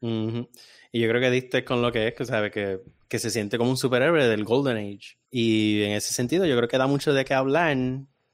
Y 0.00 1.00
yo 1.00 1.08
creo 1.08 1.20
que 1.20 1.30
diste 1.30 1.64
con 1.64 1.80
lo 1.80 1.92
que 1.92 2.08
es, 2.08 2.14
que 2.14 2.24
sabe 2.24 2.50
que, 2.50 2.80
que 3.08 3.18
se 3.20 3.30
siente 3.30 3.56
como 3.56 3.70
un 3.70 3.76
superhéroe 3.76 4.26
del 4.26 4.44
Golden 4.44 4.76
Age. 4.76 5.16
Y 5.30 5.82
en 5.84 5.92
ese 5.92 6.12
sentido, 6.12 6.44
yo 6.44 6.56
creo 6.56 6.68
que 6.68 6.78
da 6.78 6.88
mucho 6.88 7.12
de 7.12 7.24
qué 7.24 7.34
hablar 7.34 7.76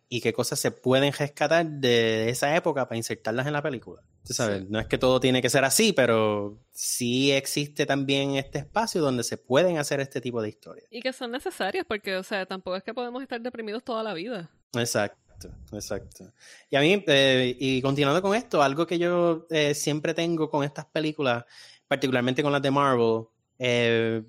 y 0.08 0.20
qué 0.20 0.32
cosas 0.32 0.58
se 0.58 0.70
pueden 0.70 1.12
rescatar 1.12 1.66
de 1.66 2.30
esa 2.30 2.54
época 2.56 2.88
para 2.88 2.96
insertarlas 2.96 3.46
en 3.46 3.52
la 3.52 3.62
película. 3.62 4.02
sabes, 4.24 4.68
no 4.68 4.80
es 4.80 4.86
que 4.86 4.96
todo 4.96 5.20
tiene 5.20 5.42
que 5.42 5.50
ser 5.50 5.64
así, 5.64 5.92
pero 5.92 6.58
sí 6.70 7.30
existe 7.32 7.84
también 7.84 8.36
este 8.36 8.58
espacio 8.60 9.02
donde 9.02 9.22
se 9.22 9.36
pueden 9.36 9.76
hacer 9.76 10.00
este 10.00 10.20
tipo 10.20 10.40
de 10.40 10.48
historias. 10.48 10.86
Y 10.90 11.02
que 11.02 11.12
son 11.12 11.30
necesarias, 11.30 11.84
porque, 11.86 12.16
o 12.16 12.22
sea, 12.22 12.46
tampoco 12.46 12.76
es 12.76 12.82
que 12.82 12.94
podemos 12.94 13.22
estar 13.22 13.40
deprimidos 13.40 13.84
toda 13.84 14.02
la 14.02 14.14
vida. 14.14 14.50
Exacto, 14.74 15.50
exacto. 15.72 16.32
Y 16.70 16.76
a 16.76 16.80
mí, 16.80 17.04
eh, 17.06 17.54
y 17.58 17.82
continuando 17.82 18.22
con 18.22 18.34
esto, 18.34 18.62
algo 18.62 18.86
que 18.86 18.98
yo 18.98 19.46
eh, 19.50 19.74
siempre 19.74 20.14
tengo 20.14 20.48
con 20.48 20.64
estas 20.64 20.86
películas, 20.86 21.44
particularmente 21.86 22.42
con 22.42 22.52
las 22.52 22.62
de 22.62 22.70
Marvel, 22.70 23.24
eh, 23.58 24.22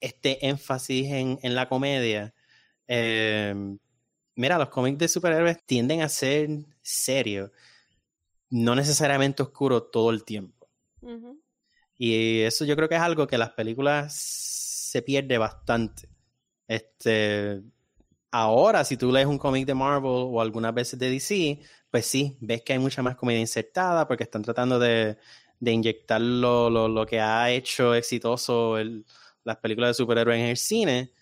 este 0.00 0.46
énfasis 0.46 1.10
en, 1.10 1.38
en 1.42 1.54
la 1.54 1.66
comedia. 1.66 2.34
Eh, 2.88 3.54
mira, 4.36 4.58
los 4.58 4.68
cómics 4.68 4.98
de 4.98 5.08
superhéroes 5.08 5.58
tienden 5.66 6.02
a 6.02 6.08
ser 6.08 6.48
serios, 6.82 7.50
no 8.50 8.74
necesariamente 8.74 9.42
oscuros 9.42 9.90
todo 9.90 10.10
el 10.10 10.24
tiempo. 10.24 10.68
Y 11.98 12.40
eso 12.42 12.64
yo 12.64 12.76
creo 12.76 12.88
que 12.88 12.96
es 12.96 13.00
algo 13.00 13.26
que 13.26 13.38
las 13.38 13.50
películas 13.50 14.14
se 14.14 15.02
pierde 15.02 15.38
bastante. 15.38 16.08
Este, 16.68 17.62
ahora, 18.30 18.84
si 18.84 18.96
tú 18.96 19.10
lees 19.10 19.26
un 19.26 19.38
cómic 19.38 19.66
de 19.66 19.74
Marvel 19.74 20.10
o 20.10 20.40
algunas 20.40 20.74
veces 20.74 20.98
de 20.98 21.10
DC, 21.10 21.60
pues 21.90 22.06
sí, 22.06 22.36
ves 22.40 22.62
que 22.62 22.74
hay 22.74 22.78
mucha 22.78 23.02
más 23.02 23.16
comedia 23.16 23.40
insertada 23.40 24.06
porque 24.06 24.24
están 24.24 24.42
tratando 24.42 24.78
de, 24.78 25.16
de 25.60 25.72
inyectar 25.72 26.20
lo, 26.20 26.68
lo, 26.70 26.88
lo, 26.88 27.06
que 27.06 27.20
ha 27.20 27.50
hecho 27.50 27.94
exitoso 27.94 28.78
el, 28.78 29.06
las 29.44 29.56
películas 29.58 29.90
de 29.90 29.94
superhéroes 29.94 30.38
en 30.38 30.46
el 30.46 30.56
cine. 30.56 31.12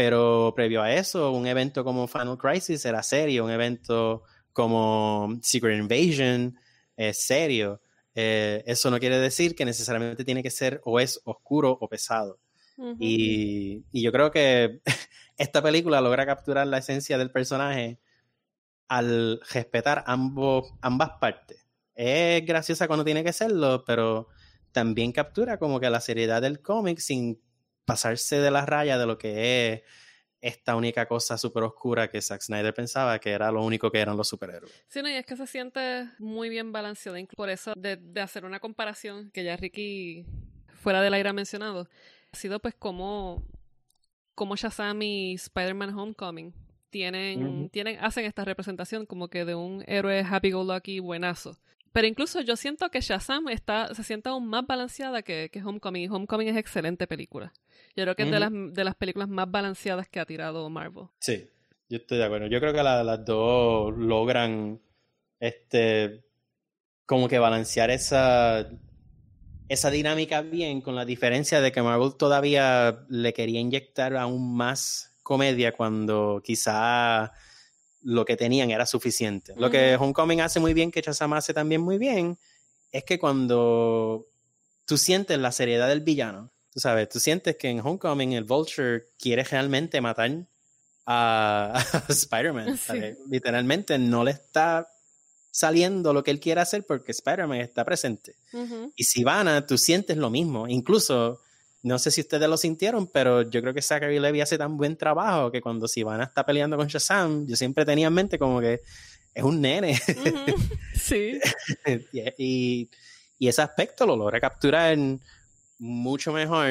Pero 0.00 0.54
previo 0.56 0.80
a 0.80 0.94
eso, 0.94 1.30
un 1.30 1.46
evento 1.46 1.84
como 1.84 2.08
Final 2.08 2.38
Crisis 2.38 2.86
era 2.86 3.02
serio, 3.02 3.44
un 3.44 3.50
evento 3.50 4.22
como 4.50 5.38
Secret 5.42 5.78
Invasion 5.78 6.58
es 6.96 7.26
serio. 7.26 7.82
Eh, 8.14 8.64
eso 8.64 8.90
no 8.90 8.98
quiere 8.98 9.18
decir 9.18 9.54
que 9.54 9.66
necesariamente 9.66 10.24
tiene 10.24 10.42
que 10.42 10.48
ser 10.48 10.80
o 10.86 11.00
es 11.00 11.20
oscuro 11.24 11.76
o 11.78 11.86
pesado. 11.86 12.40
y, 12.98 13.84
y, 13.92 14.02
yo 14.02 14.10
creo 14.10 14.30
que 14.30 14.80
esta 15.36 15.60
película 15.60 16.00
logra 16.00 16.24
capturar 16.24 16.66
la 16.66 16.78
esencia 16.78 17.18
del 17.18 17.30
personaje 17.30 18.00
al 18.88 19.42
respetar 19.52 20.02
ambos, 20.06 20.72
ambas 20.80 21.10
partes. 21.20 21.66
Es 21.94 22.46
graciosa 22.46 22.86
cuando 22.86 23.04
tiene 23.04 23.22
que 23.22 23.34
serlo, 23.34 23.84
pero 23.84 24.28
también 24.72 25.12
captura 25.12 25.58
como 25.58 25.78
que 25.78 25.90
la 25.90 26.00
seriedad 26.00 26.40
del 26.40 26.62
cómic 26.62 27.00
sin 27.00 27.38
pasarse 27.90 28.38
de 28.40 28.50
la 28.50 28.66
raya 28.66 28.98
de 28.98 29.06
lo 29.06 29.18
que 29.18 29.72
es 29.72 29.82
esta 30.40 30.74
única 30.76 31.06
cosa 31.06 31.36
súper 31.36 31.64
oscura 31.64 32.08
que 32.08 32.22
Zack 32.22 32.40
Snyder 32.40 32.72
pensaba 32.72 33.18
que 33.18 33.30
era 33.30 33.50
lo 33.52 33.62
único 33.62 33.90
que 33.90 33.98
eran 33.98 34.16
los 34.16 34.28
superhéroes. 34.28 34.72
Sí, 34.88 35.02
no, 35.02 35.10
y 35.10 35.12
es 35.12 35.26
que 35.26 35.36
se 35.36 35.46
siente 35.46 36.08
muy 36.18 36.48
bien 36.48 36.72
balanceado. 36.72 37.18
Por 37.36 37.50
eso, 37.50 37.74
de, 37.76 37.96
de 37.96 38.20
hacer 38.20 38.44
una 38.44 38.58
comparación 38.58 39.30
que 39.32 39.44
ya 39.44 39.56
Ricky 39.56 40.24
fuera 40.80 41.02
del 41.02 41.12
aire 41.14 41.28
ha 41.28 41.32
mencionado, 41.34 41.88
ha 42.32 42.36
sido 42.36 42.58
pues 42.60 42.74
como, 42.74 43.42
como 44.34 44.56
Shazam 44.56 45.02
y 45.02 45.34
Spider-Man 45.34 45.98
Homecoming 45.98 46.54
tienen, 46.90 47.70
tienen, 47.70 47.98
hacen 48.00 48.24
esta 48.24 48.44
representación 48.44 49.06
como 49.06 49.28
que 49.28 49.44
de 49.44 49.54
un 49.54 49.84
héroe 49.86 50.24
happy-go-lucky 50.28 50.98
buenazo. 50.98 51.56
Pero 51.92 52.06
incluso 52.06 52.40
yo 52.40 52.56
siento 52.56 52.88
que 52.90 53.00
Shazam 53.00 53.48
está, 53.48 53.94
se 53.94 54.04
siente 54.04 54.28
aún 54.28 54.46
más 54.46 54.66
balanceada 54.66 55.22
que, 55.22 55.50
que 55.52 55.62
Homecoming. 55.62 56.04
Y 56.04 56.08
Homecoming 56.08 56.48
es 56.48 56.56
excelente 56.56 57.06
película. 57.06 57.52
Yo 57.96 58.04
creo 58.04 58.14
que 58.14 58.22
es 58.22 58.30
de, 58.30 58.38
las, 58.38 58.50
de 58.52 58.84
las 58.84 58.94
películas 58.94 59.28
más 59.28 59.50
balanceadas 59.50 60.08
que 60.08 60.20
ha 60.20 60.24
tirado 60.24 60.68
Marvel. 60.70 61.06
Sí, 61.18 61.48
yo 61.88 61.96
estoy 61.98 62.18
de 62.18 62.24
acuerdo. 62.24 62.46
Yo 62.46 62.60
creo 62.60 62.72
que 62.72 62.82
las 62.82 63.24
dos 63.24 63.96
logran 63.96 64.80
este 65.40 66.24
como 67.06 67.26
que 67.26 67.38
balancear 67.40 67.90
esa 67.90 68.68
esa 69.68 69.90
dinámica 69.90 70.42
bien 70.42 70.80
con 70.80 70.94
la 70.94 71.04
diferencia 71.04 71.60
de 71.60 71.72
que 71.72 71.82
Marvel 71.82 72.16
todavía 72.16 73.04
le 73.08 73.32
quería 73.32 73.60
inyectar 73.60 74.16
aún 74.16 74.56
más 74.56 75.16
comedia 75.22 75.72
cuando 75.72 76.42
quizá 76.44 77.32
lo 78.02 78.24
que 78.24 78.36
tenían 78.36 78.70
era 78.70 78.86
suficiente. 78.86 79.54
Lo 79.56 79.70
que 79.70 79.96
Homecoming 79.96 80.40
hace 80.40 80.60
muy 80.60 80.74
bien, 80.74 80.90
que 80.90 81.02
Shazam 81.02 81.32
hace 81.34 81.54
también 81.54 81.80
muy 81.80 81.98
bien, 81.98 82.38
es 82.92 83.04
que 83.04 83.18
cuando 83.18 84.26
tú 84.86 84.96
sientes 84.96 85.38
la 85.38 85.52
seriedad 85.52 85.88
del 85.88 86.00
villano, 86.00 86.50
Tú 86.72 86.78
sabes, 86.78 87.08
tú 87.08 87.18
sientes 87.18 87.56
que 87.56 87.68
en 87.68 87.80
Homecoming 87.80 88.32
el 88.32 88.44
Vulture 88.44 89.06
quiere 89.18 89.42
realmente 89.42 90.00
matar 90.00 90.46
a, 91.04 91.84
Spider-Man. 92.08 92.78
Literalmente 93.28 93.98
no 93.98 94.22
le 94.22 94.30
está 94.30 94.88
saliendo 95.50 96.12
lo 96.12 96.22
que 96.22 96.30
él 96.30 96.38
quiere 96.38 96.60
hacer 96.60 96.86
porque 96.86 97.10
Spider-Man 97.10 97.60
está 97.60 97.84
presente. 97.84 98.36
Y 98.94 99.04
si 99.04 99.24
van 99.24 99.66
tú 99.66 99.76
sientes 99.78 100.16
lo 100.16 100.30
mismo. 100.30 100.68
Incluso, 100.68 101.40
no 101.82 101.98
sé 101.98 102.10
si 102.10 102.20
ustedes 102.20 102.48
lo 102.48 102.56
sintieron, 102.56 103.06
pero 103.06 103.42
yo 103.42 103.62
creo 103.62 103.72
que 103.72 103.82
Zachary 103.82 104.18
Levy 104.18 104.40
hace 104.40 104.58
tan 104.58 104.76
buen 104.76 104.96
trabajo 104.96 105.50
que 105.50 105.60
cuando 105.60 105.88
Sivana 105.88 106.24
está 106.24 106.44
peleando 106.44 106.76
con 106.76 106.86
Shazam, 106.88 107.46
yo 107.46 107.56
siempre 107.56 107.84
tenía 107.84 108.08
en 108.08 108.12
mente 108.12 108.38
como 108.38 108.60
que 108.60 108.82
es 109.34 109.42
un 109.44 109.60
nene. 109.60 109.98
Sí. 111.00 111.40
y, 112.12 112.88
y, 113.38 113.48
ese 113.48 113.62
aspecto 113.62 114.06
lo 114.06 114.14
logra 114.16 114.38
capturar 114.38 114.96
mucho 115.78 116.30
mejor 116.30 116.66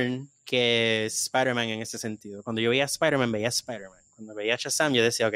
que 0.45 1.07
Spider-Man 1.07 1.70
en 1.70 1.82
ese 1.82 1.97
sentido. 1.97 2.43
Cuando 2.43 2.62
yo 2.62 2.70
veía 2.70 2.84
a 2.84 2.86
Spider-Man, 2.86 3.32
veía 3.32 3.47
a 3.47 3.49
Spider-Man. 3.49 3.99
Cuando 4.16 4.36
veía 4.36 4.53
a 4.53 4.57
Shazam, 4.57 4.93
yo 4.93 5.01
decía, 5.01 5.28
ok, 5.28 5.36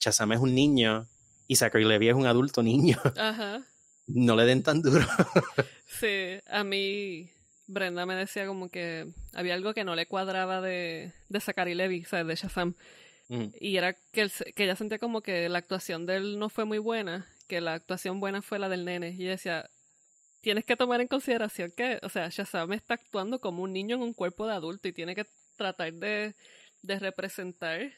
Shazam 0.00 0.32
es 0.32 0.40
un 0.40 0.54
niño 0.54 1.06
Y 1.46 1.54
Zachary 1.54 1.84
Levi 1.84 2.08
es 2.08 2.14
un 2.14 2.26
adulto 2.26 2.62
niño. 2.62 3.00
Ajá. 3.16 3.62
No 4.08 4.36
le 4.36 4.44
den 4.44 4.62
tan 4.62 4.82
duro. 4.82 5.04
Sí, 5.84 6.38
a 6.46 6.62
mí 6.62 7.28
Brenda 7.66 8.06
me 8.06 8.14
decía 8.14 8.46
como 8.46 8.68
que 8.70 9.06
había 9.34 9.54
algo 9.54 9.74
que 9.74 9.84
no 9.84 9.94
le 9.96 10.06
cuadraba 10.06 10.60
de, 10.60 11.12
de 11.28 11.40
Zachary 11.40 11.74
Levi, 11.74 12.02
o 12.04 12.08
sea, 12.08 12.24
de 12.24 12.34
Shazam. 12.36 12.74
Mm, 13.28 13.46
Y 13.60 13.76
era 13.76 13.94
que, 14.12 14.22
él 14.22 14.30
se- 14.30 14.52
que 14.52 14.64
ella 14.64 14.76
sentía 14.76 14.98
como 14.98 15.20
que 15.22 15.48
la 15.48 15.58
actuación 15.58 16.06
de 16.06 16.16
él 16.16 16.38
no 16.38 16.48
fue 16.48 16.64
muy 16.64 16.78
buena, 16.78 17.26
que 17.48 17.60
la 17.60 17.74
actuación 17.74 18.20
buena 18.20 18.42
fue 18.42 18.58
la 18.58 18.68
del 18.68 18.84
nene. 18.84 19.10
Y 19.10 19.22
ella 19.22 19.30
decía, 19.32 19.70
tienes 20.42 20.64
que 20.64 20.76
tomar 20.76 21.00
en 21.00 21.08
consideración 21.08 21.72
que, 21.76 21.98
o 22.02 22.08
sea, 22.08 22.28
Shazam 22.30 22.72
está 22.72 22.94
actuando 22.94 23.40
como 23.40 23.62
un 23.62 23.72
niño 23.72 23.96
en 23.96 24.02
un 24.02 24.14
cuerpo 24.14 24.46
de 24.46 24.54
adulto 24.54 24.88
y 24.88 24.92
tiene 24.92 25.14
que 25.16 25.26
tratar 25.56 25.92
de, 25.94 26.34
de 26.82 26.98
representar 27.00 27.92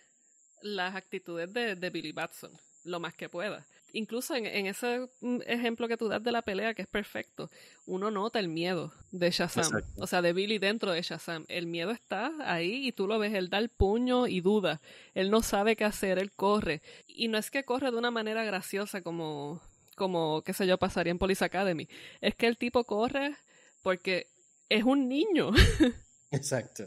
las 0.62 0.94
actitudes 0.94 1.52
de, 1.52 1.74
de 1.76 1.90
Billy 1.90 2.12
Batson 2.12 2.52
lo 2.84 3.00
más 3.00 3.14
que 3.14 3.28
pueda. 3.28 3.66
Incluso 3.92 4.34
en, 4.34 4.46
en 4.46 4.66
ese 4.66 5.08
mm, 5.20 5.40
ejemplo 5.46 5.88
que 5.88 5.96
tú 5.96 6.08
das 6.08 6.22
de 6.22 6.32
la 6.32 6.42
pelea, 6.42 6.74
que 6.74 6.82
es 6.82 6.88
perfecto, 6.88 7.50
uno 7.86 8.10
nota 8.10 8.38
el 8.38 8.48
miedo 8.48 8.92
de 9.12 9.30
Shazam. 9.30 9.64
Exacto. 9.64 10.02
O 10.02 10.06
sea, 10.06 10.22
de 10.22 10.32
Billy 10.32 10.58
dentro 10.58 10.92
de 10.92 11.02
Shazam. 11.02 11.44
El 11.48 11.66
miedo 11.66 11.90
está 11.90 12.32
ahí 12.40 12.86
y 12.86 12.92
tú 12.92 13.06
lo 13.06 13.18
ves, 13.18 13.34
él 13.34 13.48
da 13.48 13.58
el 13.58 13.70
puño 13.70 14.26
y 14.26 14.40
duda. 14.40 14.80
Él 15.14 15.30
no 15.30 15.42
sabe 15.42 15.76
qué 15.76 15.84
hacer, 15.84 16.18
él 16.18 16.30
corre. 16.32 16.82
Y 17.06 17.28
no 17.28 17.38
es 17.38 17.50
que 17.50 17.64
corre 17.64 17.90
de 17.90 17.96
una 17.96 18.10
manera 18.10 18.44
graciosa 18.44 19.00
como, 19.00 19.62
como 19.96 20.42
qué 20.42 20.52
sé 20.52 20.66
yo, 20.66 20.78
pasaría 20.78 21.10
en 21.10 21.18
Police 21.18 21.44
Academy. 21.44 21.88
Es 22.20 22.34
que 22.34 22.46
el 22.46 22.56
tipo 22.56 22.84
corre 22.84 23.34
porque 23.82 24.26
es 24.68 24.84
un 24.84 25.08
niño. 25.08 25.52
Exacto. 26.30 26.84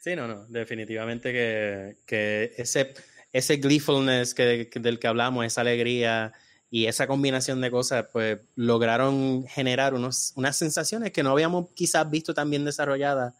Sí, 0.00 0.16
no, 0.16 0.28
no. 0.28 0.44
Definitivamente 0.46 1.32
que, 1.32 1.96
que 2.06 2.52
ese, 2.58 2.92
ese 3.34 3.56
gleefulness 3.56 4.32
que, 4.32 4.68
que- 4.70 4.80
del 4.80 4.98
que 4.98 5.06
hablamos, 5.08 5.44
esa 5.44 5.60
alegría 5.60 6.32
y 6.70 6.86
esa 6.86 7.06
combinación 7.06 7.60
de 7.60 7.70
cosas, 7.70 8.06
pues 8.12 8.38
lograron 8.56 9.44
generar 9.46 9.92
unos, 9.94 10.32
unas 10.36 10.56
sensaciones 10.56 11.12
que 11.12 11.22
no 11.22 11.30
habíamos 11.30 11.66
quizás 11.74 12.08
visto 12.10 12.32
tan 12.32 12.48
bien 12.48 12.64
desarrolladas 12.64 13.34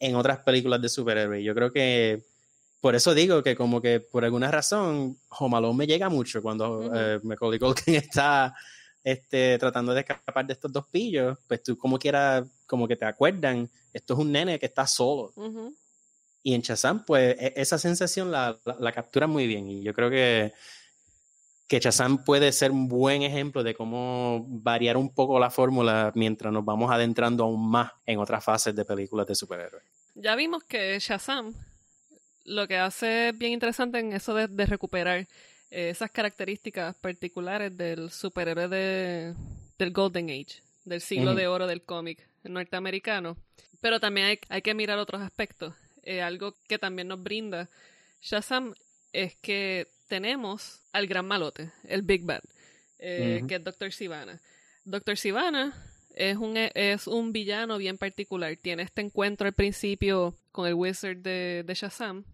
en 0.00 0.16
otras 0.16 0.38
películas 0.40 0.82
de 0.82 0.88
superhéroes. 0.88 1.44
Yo 1.44 1.54
creo 1.54 1.70
que 1.72 2.24
por 2.80 2.94
eso 2.94 3.14
digo 3.14 3.42
que 3.42 3.56
como 3.56 3.80
que 3.80 4.00
por 4.00 4.24
alguna 4.24 4.50
razón 4.50 5.18
Home 5.30 5.56
Alone 5.56 5.76
me 5.78 5.86
llega 5.86 6.08
mucho 6.08 6.42
cuando 6.42 6.80
Ujú. 6.80 6.90
eh, 6.94 7.20
Macaulay 7.22 7.58
Culkin 7.58 7.94
está 8.10 8.54
este, 9.04 9.58
tratando 9.58 9.94
de 9.94 10.00
escapar 10.00 10.46
de 10.46 10.52
estos 10.54 10.72
dos 10.72 10.86
pillos, 10.90 11.38
pues 11.46 11.62
tú 11.62 11.76
como 11.78 11.98
quieras, 11.98 12.44
como 12.66 12.86
que 12.88 12.96
te 12.96 13.04
acuerdan, 13.04 13.70
esto 13.92 14.14
es 14.14 14.18
un 14.20 14.32
nene 14.32 14.58
que 14.58 14.66
está 14.66 14.86
solo. 14.86 15.32
Ujú. 15.36 15.74
Y 16.46 16.54
en 16.54 16.60
Shazam, 16.60 17.04
pues 17.04 17.34
e- 17.40 17.54
esa 17.56 17.76
sensación 17.76 18.30
la, 18.30 18.56
la, 18.64 18.76
la 18.78 18.92
captura 18.92 19.26
muy 19.26 19.48
bien. 19.48 19.68
Y 19.68 19.82
yo 19.82 19.92
creo 19.92 20.08
que, 20.08 20.52
que 21.66 21.80
Shazam 21.80 22.22
puede 22.22 22.52
ser 22.52 22.70
un 22.70 22.86
buen 22.86 23.22
ejemplo 23.22 23.64
de 23.64 23.74
cómo 23.74 24.46
variar 24.48 24.96
un 24.96 25.12
poco 25.12 25.40
la 25.40 25.50
fórmula 25.50 26.12
mientras 26.14 26.52
nos 26.52 26.64
vamos 26.64 26.92
adentrando 26.92 27.42
aún 27.42 27.68
más 27.68 27.90
en 28.06 28.20
otras 28.20 28.44
fases 28.44 28.76
de 28.76 28.84
películas 28.84 29.26
de 29.26 29.34
superhéroes. 29.34 29.82
Ya 30.14 30.36
vimos 30.36 30.62
que 30.62 30.96
Shazam 31.00 31.52
lo 32.44 32.68
que 32.68 32.76
hace 32.76 33.32
bien 33.34 33.50
interesante 33.50 33.98
en 33.98 34.12
eso 34.12 34.32
de, 34.32 34.46
de 34.46 34.66
recuperar 34.66 35.26
eh, 35.72 35.90
esas 35.90 36.12
características 36.12 36.94
particulares 36.94 37.76
del 37.76 38.08
superhéroe 38.12 38.68
de, 38.68 39.34
del 39.80 39.92
Golden 39.92 40.30
Age, 40.30 40.62
del 40.84 41.00
siglo 41.00 41.34
de 41.34 41.48
oro 41.48 41.66
del 41.66 41.82
cómic 41.82 42.24
norteamericano. 42.44 43.36
Pero 43.80 43.98
también 43.98 44.28
hay, 44.28 44.38
hay 44.48 44.62
que 44.62 44.74
mirar 44.74 45.00
otros 45.00 45.20
aspectos. 45.20 45.74
Eh, 46.08 46.22
algo 46.22 46.54
que 46.68 46.78
también 46.78 47.08
nos 47.08 47.20
brinda 47.20 47.68
Shazam 48.22 48.74
es 49.12 49.34
que 49.36 49.88
tenemos 50.08 50.80
al 50.92 51.08
gran 51.08 51.26
malote, 51.26 51.72
el 51.88 52.02
Big 52.02 52.24
Bad, 52.24 52.42
eh, 53.00 53.42
que 53.48 53.56
es 53.56 53.64
Dr. 53.64 53.90
Sivana. 53.92 54.40
Dr. 54.84 55.16
Sivana 55.16 55.74
es 56.14 56.36
un, 56.36 56.56
es 56.56 57.08
un 57.08 57.32
villano 57.32 57.76
bien 57.76 57.98
particular. 57.98 58.56
Tiene 58.56 58.84
este 58.84 59.00
encuentro 59.02 59.48
al 59.48 59.52
principio 59.52 60.36
con 60.52 60.68
el 60.68 60.74
Wizard 60.74 61.16
de, 61.16 61.64
de 61.66 61.74
Shazam. 61.74 62.24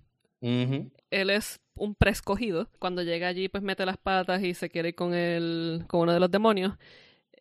Él 1.10 1.30
es 1.30 1.58
un 1.74 1.94
preescogido. 1.94 2.68
Cuando 2.78 3.02
llega 3.02 3.28
allí, 3.28 3.48
pues 3.48 3.62
mete 3.64 3.86
las 3.86 3.96
patas 3.96 4.42
y 4.42 4.52
se 4.52 4.68
quiere 4.68 4.90
ir 4.90 4.94
con, 4.94 5.14
el, 5.14 5.84
con 5.88 6.00
uno 6.00 6.12
de 6.12 6.20
los 6.20 6.30
demonios. 6.30 6.74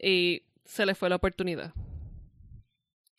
Y 0.01 0.43
se 0.63 0.85
le 0.85 0.95
fue 0.95 1.09
la 1.09 1.17
oportunidad. 1.17 1.73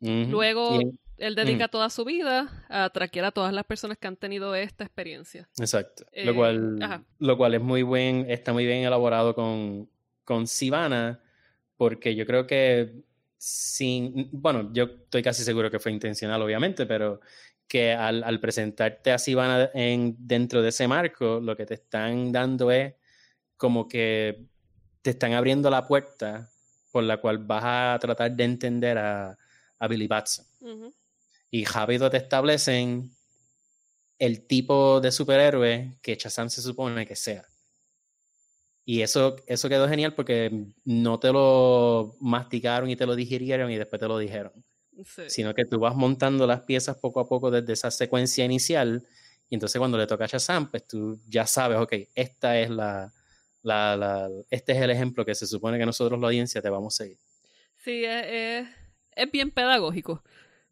Luego, 0.00 0.80
Y- 0.80 0.98
él 1.22 1.36
dedica 1.36 1.68
toda 1.68 1.88
su 1.88 2.04
vida 2.04 2.64
a 2.68 2.90
traquear 2.90 3.26
a 3.26 3.30
todas 3.30 3.52
las 3.52 3.64
personas 3.64 3.96
que 3.96 4.08
han 4.08 4.16
tenido 4.16 4.56
esta 4.56 4.82
experiencia. 4.82 5.48
Exacto. 5.58 6.04
Eh, 6.10 6.26
lo, 6.26 6.34
cual, 6.34 6.82
ajá. 6.82 7.04
lo 7.20 7.36
cual 7.36 7.54
es 7.54 7.60
muy 7.60 7.82
buen, 7.82 8.28
está 8.28 8.52
muy 8.52 8.66
bien 8.66 8.84
elaborado 8.84 9.32
con, 9.32 9.88
con 10.24 10.48
Sivana, 10.48 11.20
porque 11.76 12.16
yo 12.16 12.26
creo 12.26 12.44
que 12.44 13.04
sin, 13.38 14.30
bueno, 14.32 14.72
yo 14.72 14.84
estoy 14.84 15.22
casi 15.22 15.44
seguro 15.44 15.70
que 15.70 15.78
fue 15.78 15.92
intencional, 15.92 16.42
obviamente, 16.42 16.86
pero 16.86 17.20
que 17.68 17.92
al, 17.92 18.24
al 18.24 18.40
presentarte 18.40 19.12
a 19.12 19.18
Sivana 19.18 19.70
en, 19.74 20.16
dentro 20.18 20.60
de 20.60 20.70
ese 20.70 20.88
marco, 20.88 21.38
lo 21.40 21.56
que 21.56 21.66
te 21.66 21.74
están 21.74 22.32
dando 22.32 22.72
es 22.72 22.94
como 23.56 23.86
que 23.86 24.44
te 25.02 25.10
están 25.10 25.34
abriendo 25.34 25.70
la 25.70 25.86
puerta 25.86 26.50
por 26.90 27.04
la 27.04 27.18
cual 27.18 27.38
vas 27.38 27.62
a 27.64 27.98
tratar 28.00 28.32
de 28.32 28.42
entender 28.42 28.98
a, 28.98 29.38
a 29.78 29.88
Billy 29.88 30.08
Batson. 30.08 30.46
Y 31.53 31.64
rápido 31.66 32.11
te 32.11 32.16
establecen 32.16 33.12
el 34.18 34.46
tipo 34.46 35.03
de 35.03 35.12
superhéroe 35.12 35.98
que 36.00 36.14
Shazam 36.14 36.48
se 36.48 36.62
supone 36.62 37.07
que 37.07 37.14
sea. 37.14 37.44
Y 38.84 39.03
eso, 39.03 39.36
eso 39.46 39.68
quedó 39.68 39.88
genial 39.88 40.14
porque 40.14 40.50
no 40.84 41.20
te 41.20 41.32
lo 41.32 42.16
masticaron 42.20 42.90
y 42.90 42.96
te 42.96 43.07
lo 43.07 43.14
digirieron 43.14 43.70
y 43.70 43.76
después 43.76 44.00
te 44.00 44.09
lo 44.09 44.18
dijeron, 44.18 44.53
Sí. 45.05 45.22
sino 45.28 45.55
que 45.55 45.64
tú 45.64 45.78
vas 45.80 45.94
montando 45.96 46.46
las 46.46 46.62
piezas 46.62 46.96
poco 46.98 47.20
a 47.20 47.28
poco 47.28 47.50
desde 47.50 47.72
esa 47.74 47.90
secuencia 47.90 48.44
inicial 48.44 49.05
y 49.50 49.55
entonces 49.57 49.78
cuando 49.78 49.98
le 49.98 50.07
toca 50.07 50.24
a 50.24 50.28
Shazam, 50.28 50.70
pues 50.70 50.86
tú 50.86 51.20
ya 51.28 51.46
sabes, 51.46 51.78
ok, 51.78 51.94
esta 52.14 52.59
es 52.59 52.70
la, 52.70 53.12
la, 53.62 53.96
la- 53.96 54.30
este 54.50 54.72
es 54.72 54.78
el 54.82 54.90
ejemplo 54.90 55.24
que 55.24 55.34
se 55.34 55.46
supone 55.46 55.78
que 55.78 55.86
nosotros 55.86 56.18
la 56.20 56.26
audiencia 56.28 56.62
te 56.62 56.70
vamos 56.70 56.94
a 57.00 57.05
seguir. 57.05 57.18
Sí, 57.78 58.05
es, 58.05 58.24
es, 58.26 58.68
es 59.16 59.30
bien 59.32 59.50
pedagógico, 59.50 60.22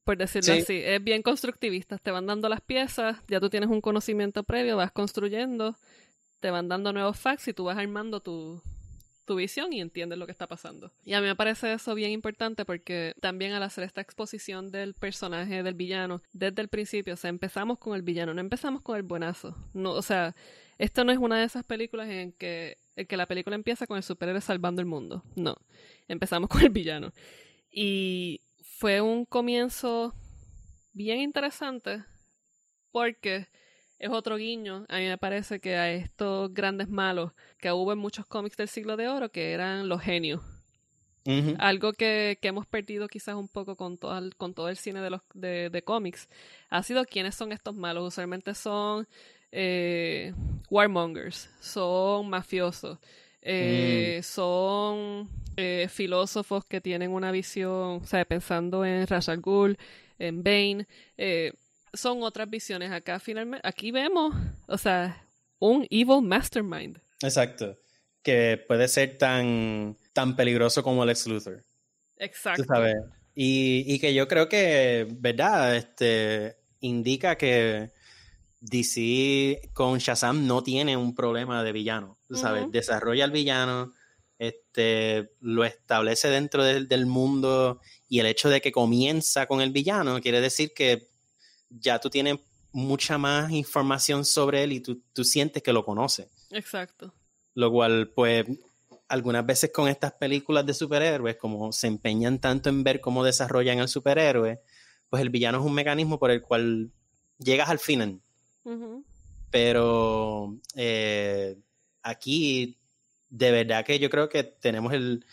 por 0.05 0.17
decirlo 0.17 0.55
Sí. 0.55 0.61
así. 0.61 0.77
Es 0.85 1.03
bien 1.03 1.23
constructivista. 1.23 1.99
Te 1.99 2.11
van 2.11 2.27
dando 2.27 2.49
las 2.49 2.61
piezas, 2.61 3.19
ya 3.29 3.41
tú 3.41 3.51
tienes 3.51 3.69
un 3.71 3.81
conocimiento 3.81 4.43
previo, 4.45 4.77
vas 4.77 4.93
construyendo, 4.93 5.77
te 6.41 6.51
van 6.51 6.69
dando 6.69 6.93
nuevos 6.93 7.19
facts 7.19 7.49
y 7.49 7.53
tú 7.53 7.65
vas 7.65 7.77
armando 7.79 8.21
tu, 8.21 8.63
tu 9.27 9.37
visión 9.37 9.73
y 9.73 9.81
entiendes 9.81 10.19
lo 10.19 10.27
que 10.27 10.33
está 10.33 10.47
pasando. 10.47 10.91
Y 11.05 11.13
a 11.13 11.21
mí 11.21 11.27
me 11.27 11.37
parece 11.37 11.73
eso 11.73 11.95
bien 11.95 12.11
importante 12.11 12.65
porque 12.65 13.15
también 13.21 13.53
al 13.53 13.63
hacer 13.63 13.85
esta 13.85 14.01
exposición 14.01 14.71
del 14.73 14.95
personaje 14.95 15.63
del 15.63 15.75
villano 15.75 16.23
desde 16.33 16.63
el 16.63 16.69
principio, 16.69 17.15
o 17.15 17.17
sea, 17.17 17.29
empezamos 17.31 17.79
con 17.79 17.95
el 17.95 18.03
villano, 18.03 18.35
no 18.35 18.41
empezamos 18.41 18.83
con 18.83 18.97
el 18.97 19.03
buenazo. 19.03 19.57
No, 19.75 19.93
o 19.93 20.03
sea, 20.03 20.35
esto 20.79 21.05
no 21.05 21.13
es 21.13 21.19
una 21.19 21.39
de 21.39 21.45
esas 21.45 21.63
películas 21.63 22.09
en 22.09 22.33
que, 22.33 22.79
en 22.97 23.07
que 23.07 23.17
la 23.19 23.27
película 23.27 23.55
empieza 23.55 23.87
con 23.87 23.99
el 23.99 24.03
superhéroe 24.03 24.41
salvando 24.41 24.81
el 24.81 24.87
mundo. 24.87 25.23
No, 25.37 25.55
empezamos 26.09 26.49
con 26.51 26.63
el 26.63 26.71
villano. 26.71 27.13
Y 27.71 28.41
fue 28.81 29.03
un 29.03 29.27
comienzo 29.27 30.15
bien 30.95 31.21
interesante 31.21 32.03
porque 32.91 33.47
es 33.99 34.09
otro 34.09 34.37
guiño. 34.39 34.87
A 34.89 34.97
mí 34.97 35.07
me 35.07 35.19
parece 35.19 35.61
que 35.61 35.77
a 35.77 35.93
estos 35.93 36.55
grandes 36.55 36.89
malos 36.89 37.33
que 37.59 37.71
hubo 37.71 37.93
en 37.93 37.99
muchos 37.99 38.25
cómics 38.25 38.57
del 38.57 38.69
siglo 38.69 38.97
de 38.97 39.09
oro, 39.09 39.31
que 39.31 39.53
eran 39.53 39.91
los 39.91 40.01
genios. 40.01 40.41
Algo 41.59 41.93
que, 41.93 42.39
que 42.41 42.49
hemos 42.49 42.67
perdido 42.67 43.07
quizás 43.07 43.35
un 43.35 43.49
poco 43.49 43.77
con 43.77 43.99
todo 43.99 44.17
el, 44.17 44.35
con 44.37 44.55
todo 44.55 44.71
el 44.71 44.79
cine 44.79 45.03
de, 45.03 45.11
los, 45.11 45.21
de, 45.35 45.69
de 45.69 45.83
cómics 45.83 46.31
ha 46.71 46.83
sido 46.83 47.05
quiénes 47.05 47.35
son 47.35 47.53
estos 47.53 47.75
malos. 47.75 48.09
Usualmente 48.09 48.55
son 48.55 49.07
eh, 49.53 50.33
warmongers, 50.71 51.51
son 51.61 52.31
mafiosos, 52.31 52.99
eh, 53.43 54.21
son 54.23 55.29
eh, 55.57 55.89
filósofos 55.91 56.65
que 56.65 56.81
tienen 56.81 57.13
una 57.13 57.31
visión, 57.31 58.01
o 58.03 58.07
sea, 58.07 58.25
pensando 58.25 58.85
en 58.85 59.07
Ra's 59.07 59.29
al 59.29 59.41
Ghul, 59.41 59.77
en 60.19 60.43
Bane, 60.43 60.87
eh, 61.17 61.53
son 61.93 62.23
otras 62.23 62.49
visiones. 62.49 62.91
Acá 62.93 63.19
finalmente, 63.19 63.67
aquí 63.67 63.91
vemos, 63.91 64.35
o 64.67 64.79
sea, 64.79 65.27
un 65.59 65.87
evil 65.91 66.23
mastermind. 66.23 66.99
Exacto. 67.23 67.79
Que 68.23 68.63
puede 68.69 68.87
ser 68.89 69.17
tan, 69.17 69.97
tan 70.13 70.37
peligroso 70.37 70.83
como 70.83 71.05
el 71.05 71.11
ex 71.11 71.27
Luthor. 71.27 71.65
Exacto. 72.19 72.63
Tú 72.63 72.69
sabes. 72.69 72.97
Y, 73.35 73.85
y 73.87 73.99
que 73.99 74.13
yo 74.13 74.29
creo 74.29 74.49
que, 74.49 75.07
¿verdad? 75.11 75.77
Este 75.77 76.57
indica 76.81 77.37
que 77.37 77.91
DC 78.61 79.71
con 79.73 79.99
Shazam 79.99 80.47
no 80.47 80.63
tiene 80.63 80.97
un 80.97 81.15
problema 81.15 81.63
de 81.65 81.73
villano. 81.73 82.19
Sabes, 82.31 82.71
desarrolla 82.71 83.25
al 83.25 83.31
villano, 83.31 83.95
este, 84.39 85.33
lo 85.41 85.65
establece 85.65 86.29
dentro 86.29 86.63
del, 86.65 86.89
del 86.89 87.07
mundo 87.07 87.81
y 88.09 88.21
el 88.21 88.27
hecho 88.27 88.49
de 88.49 88.61
que 88.61 88.73
comienza 88.73 89.47
con 89.47 89.61
el 89.61 89.71
villano 89.71 90.21
quiere 90.21 90.41
decir 90.41 90.73
que 90.75 91.09
ya 91.69 91.99
tú 91.99 92.11
tienes 92.11 92.39
mucha 92.73 93.19
más 93.19 93.51
información 93.51 94.25
sobre 94.25 94.63
él 94.65 94.73
y 94.73 94.81
tú, 94.81 95.03
tú 95.13 95.25
sientes 95.25 95.63
que 95.63 95.73
lo 95.73 95.85
conoces. 95.85 96.29
Exacto. 96.51 97.15
Lo 97.55 97.71
cual, 97.71 98.13
pues, 98.15 98.47
algunas 99.09 99.45
veces 99.45 99.71
con 99.73 99.89
estas 99.89 100.13
películas 100.13 100.67
de 100.67 100.75
superhéroes, 100.75 101.37
como 101.37 101.73
se 101.73 101.89
empeñan 101.89 102.41
tanto 102.41 102.69
en 102.69 102.85
ver 102.85 103.01
cómo 103.01 103.25
desarrollan 103.25 103.79
el 103.79 103.89
superhéroe, 103.89 104.61
pues 105.09 105.23
el 105.23 105.31
villano 105.31 105.59
es 105.59 105.65
un 105.65 105.75
mecanismo 105.75 106.19
por 106.19 106.31
el 106.31 106.43
cual 106.43 106.93
llegas 107.39 107.69
al 107.69 107.81
final. 107.81 108.21
Pero 109.51 110.57
eh, 110.77 111.57
aquí, 112.03 112.79
de 113.29 113.51
verdad 113.51 113.85
que 113.85 113.99
yo 113.99 114.11
creo 114.11 114.29
que 114.29 114.45
tenemos 114.45 114.93
el, 114.93 115.25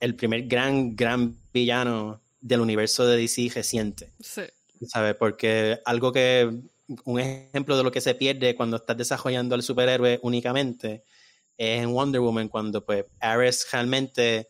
el 0.00 0.14
primer 0.16 0.46
gran, 0.46 0.94
gran 0.96 1.36
villano 1.52 2.20
del 2.40 2.60
universo 2.60 3.06
de 3.06 3.16
DC 3.16 3.50
reciente. 3.54 4.12
Sí. 4.20 4.42
¿Sabes? 4.86 5.14
Porque 5.16 5.80
algo 5.84 6.12
que, 6.12 6.62
un 7.04 7.20
ejemplo 7.20 7.76
de 7.76 7.82
lo 7.82 7.90
que 7.90 8.00
se 8.00 8.14
pierde 8.14 8.54
cuando 8.54 8.76
estás 8.76 8.96
desarrollando 8.96 9.54
al 9.54 9.62
superhéroe 9.62 10.18
únicamente 10.22 11.04
es 11.56 11.82
en 11.82 11.92
Wonder 11.92 12.20
Woman, 12.20 12.48
cuando 12.48 12.84
pues 12.84 13.06
Ares 13.20 13.66
realmente 13.72 14.48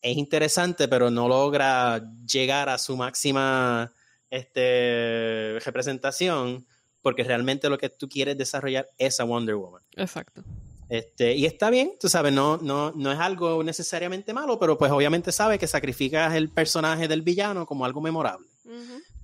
es 0.00 0.16
interesante, 0.16 0.88
pero 0.88 1.10
no 1.10 1.28
logra 1.28 2.02
llegar 2.26 2.68
a 2.68 2.78
su 2.78 2.96
máxima 2.96 3.92
este, 4.30 5.58
representación, 5.64 6.66
porque 7.02 7.24
realmente 7.24 7.68
lo 7.68 7.76
que 7.76 7.90
tú 7.90 8.08
quieres 8.08 8.38
desarrollar 8.38 8.88
es 8.96 9.20
a 9.20 9.24
Wonder 9.24 9.56
Woman. 9.56 9.82
Exacto. 9.96 10.42
Este, 10.88 11.34
y 11.34 11.46
está 11.46 11.70
bien, 11.70 11.94
tú 11.98 12.08
sabes, 12.08 12.32
no, 12.32 12.58
no, 12.58 12.92
no 12.92 13.12
es 13.12 13.18
algo 13.18 13.64
necesariamente 13.64 14.34
malo, 14.34 14.58
pero 14.58 14.76
pues 14.76 14.92
obviamente 14.92 15.32
sabe 15.32 15.58
que 15.58 15.66
sacrificas 15.66 16.34
el 16.34 16.50
personaje 16.50 17.08
del 17.08 17.22
villano 17.22 17.66
como 17.66 17.84
algo 17.84 18.00
memorable. 18.00 18.46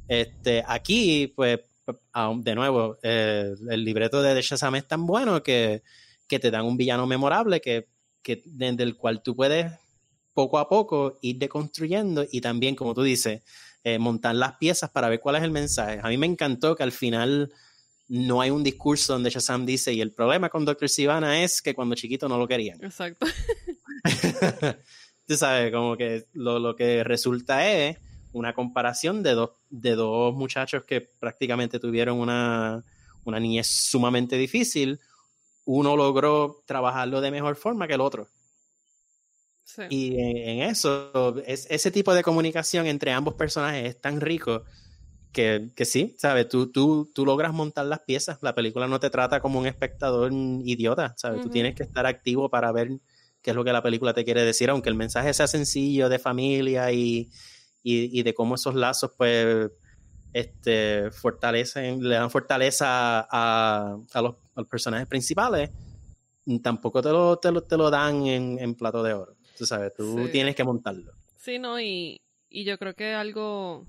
este, 0.08 0.64
aquí, 0.66 1.26
pues, 1.36 1.60
de 2.36 2.54
nuevo, 2.54 2.98
eh, 3.02 3.54
el 3.70 3.84
libreto 3.84 4.22
de 4.22 4.40
Shazam 4.40 4.76
es 4.76 4.88
tan 4.88 5.06
bueno 5.06 5.42
que, 5.42 5.82
que 6.26 6.38
te 6.38 6.50
dan 6.50 6.64
un 6.64 6.76
villano 6.76 7.06
memorable 7.06 7.60
que, 7.60 7.88
que, 8.22 8.42
del 8.44 8.96
cual 8.96 9.22
tú 9.22 9.36
puedes 9.36 9.70
poco 10.32 10.58
a 10.58 10.68
poco 10.68 11.18
ir 11.20 11.36
deconstruyendo 11.36 12.24
y 12.30 12.40
también, 12.40 12.76
como 12.76 12.94
tú 12.94 13.02
dices, 13.02 13.42
eh, 13.84 13.98
montar 13.98 14.34
las 14.34 14.56
piezas 14.56 14.90
para 14.90 15.08
ver 15.08 15.20
cuál 15.20 15.36
es 15.36 15.42
el 15.42 15.50
mensaje. 15.50 16.00
A 16.02 16.08
mí 16.08 16.16
me 16.16 16.26
encantó 16.26 16.76
que 16.76 16.82
al 16.82 16.92
final 16.92 17.52
no 18.08 18.40
hay 18.40 18.50
un 18.50 18.64
discurso 18.64 19.12
donde 19.12 19.30
Shazam 19.30 19.66
dice, 19.66 19.92
y 19.92 20.00
el 20.00 20.12
problema 20.12 20.48
con 20.48 20.64
Dr. 20.64 20.88
Sivana 20.88 21.42
es 21.42 21.60
que 21.60 21.74
cuando 21.74 21.94
chiquito 21.94 22.28
no 22.28 22.38
lo 22.38 22.48
querían. 22.48 22.82
Exacto. 22.82 23.26
Tú 25.26 25.36
sabes, 25.36 25.70
como 25.70 25.96
que 25.96 26.24
lo, 26.32 26.58
lo, 26.58 26.74
que 26.74 27.04
resulta 27.04 27.70
es 27.70 27.98
una 28.32 28.54
comparación 28.54 29.22
de 29.22 29.32
dos, 29.32 29.50
de 29.68 29.94
dos 29.94 30.34
muchachos 30.34 30.84
que 30.84 31.02
prácticamente 31.02 31.78
tuvieron 31.78 32.18
una, 32.18 32.82
una 33.24 33.38
niñez 33.38 33.66
sumamente 33.66 34.38
difícil. 34.38 35.00
Uno 35.66 35.94
logró 35.94 36.62
trabajarlo 36.64 37.20
de 37.20 37.30
mejor 37.30 37.56
forma 37.56 37.86
que 37.86 37.94
el 37.94 38.00
otro. 38.00 38.28
Sí. 39.64 39.82
Y 39.90 40.14
en, 40.18 40.36
en 40.38 40.62
eso, 40.62 41.34
es, 41.46 41.66
ese 41.68 41.90
tipo 41.90 42.14
de 42.14 42.22
comunicación 42.22 42.86
entre 42.86 43.12
ambos 43.12 43.34
personajes 43.34 43.86
es 43.86 44.00
tan 44.00 44.22
rico 44.22 44.64
que, 45.38 45.68
que 45.76 45.84
sí, 45.84 46.16
¿sabes? 46.18 46.48
Tú, 46.48 46.72
tú, 46.72 47.12
tú 47.14 47.24
logras 47.24 47.52
montar 47.52 47.86
las 47.86 48.00
piezas. 48.00 48.38
La 48.42 48.56
película 48.56 48.88
no 48.88 48.98
te 48.98 49.08
trata 49.08 49.38
como 49.38 49.60
un 49.60 49.68
espectador 49.68 50.32
idiota, 50.32 51.14
¿sabes? 51.16 51.38
Uh 51.38 51.40
-huh. 51.40 51.44
Tú 51.44 51.50
tienes 51.50 51.76
que 51.76 51.84
estar 51.84 52.06
activo 52.06 52.50
para 52.50 52.72
ver 52.72 52.88
qué 53.40 53.50
es 53.50 53.56
lo 53.56 53.62
que 53.62 53.72
la 53.72 53.80
película 53.80 54.12
te 54.12 54.24
quiere 54.24 54.42
decir, 54.42 54.68
aunque 54.68 54.88
el 54.88 54.96
mensaje 54.96 55.32
sea 55.32 55.46
sencillo 55.46 56.08
de 56.08 56.18
familia 56.18 56.90
y, 56.90 57.30
y, 57.84 58.18
y 58.18 58.24
de 58.24 58.34
cómo 58.34 58.56
esos 58.56 58.74
lazos, 58.74 59.12
pues, 59.16 59.70
este, 60.32 61.12
fortalecen, 61.12 62.02
le 62.02 62.16
dan 62.16 62.32
fortaleza 62.32 63.20
a, 63.20 63.96
a, 64.12 64.20
los, 64.20 64.34
a 64.56 64.60
los, 64.60 64.68
personajes 64.68 65.06
principales, 65.06 65.70
tampoco 66.64 67.00
te 67.00 67.10
lo, 67.10 67.36
te 67.38 67.52
lo, 67.52 67.62
te 67.62 67.76
lo 67.76 67.90
dan 67.90 68.26
en, 68.26 68.58
en, 68.58 68.74
plato 68.74 69.04
de 69.04 69.12
oro. 69.12 69.36
Tú 69.56 69.66
sabes, 69.66 69.94
tú 69.94 70.24
sí. 70.24 70.32
tienes 70.32 70.56
que 70.56 70.64
montarlo. 70.64 71.12
Sí, 71.38 71.60
no, 71.60 71.80
y, 71.80 72.20
y 72.50 72.64
yo 72.64 72.76
creo 72.76 72.94
que 72.94 73.14
algo 73.14 73.86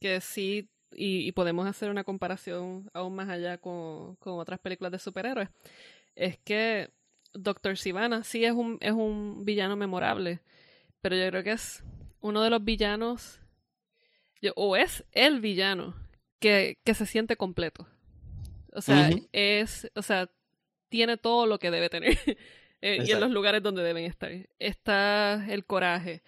que 0.00 0.20
sí, 0.20 0.68
y, 0.96 1.26
y, 1.26 1.32
podemos 1.32 1.66
hacer 1.66 1.90
una 1.90 2.04
comparación 2.04 2.90
aún 2.92 3.14
más 3.14 3.28
allá 3.28 3.58
con, 3.58 4.16
con, 4.16 4.38
otras 4.38 4.58
películas 4.60 4.92
de 4.92 4.98
superhéroes, 4.98 5.48
es 6.14 6.38
que 6.38 6.90
Doctor 7.32 7.76
Sivana 7.76 8.24
sí 8.24 8.44
es 8.44 8.52
un, 8.52 8.78
es 8.80 8.92
un 8.92 9.44
villano 9.44 9.76
memorable, 9.76 10.40
pero 11.00 11.16
yo 11.16 11.28
creo 11.28 11.42
que 11.42 11.52
es 11.52 11.84
uno 12.20 12.42
de 12.42 12.50
los 12.50 12.64
villanos, 12.64 13.40
o 14.54 14.76
es 14.76 15.04
el 15.12 15.40
villano 15.40 15.94
que, 16.38 16.78
que 16.84 16.94
se 16.94 17.06
siente 17.06 17.36
completo. 17.36 17.86
O 18.72 18.80
sea, 18.80 19.08
uh 19.08 19.12
-huh. 19.12 19.28
es, 19.32 19.90
o 19.94 20.02
sea, 20.02 20.30
tiene 20.88 21.16
todo 21.16 21.46
lo 21.46 21.58
que 21.58 21.70
debe 21.70 21.88
tener. 21.88 22.16
eh, 22.80 23.02
y 23.04 23.10
en 23.10 23.20
los 23.20 23.30
lugares 23.30 23.62
donde 23.62 23.82
deben 23.82 24.04
estar. 24.04 24.30
Está 24.58 25.46
el 25.48 25.64
coraje, 25.64 26.22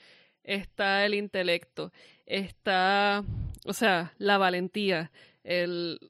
está 0.48 1.04
el 1.04 1.14
intelecto, 1.14 1.92
está, 2.26 3.22
o 3.66 3.72
sea, 3.72 4.14
la 4.18 4.38
valentía, 4.38 5.12
el, 5.44 6.00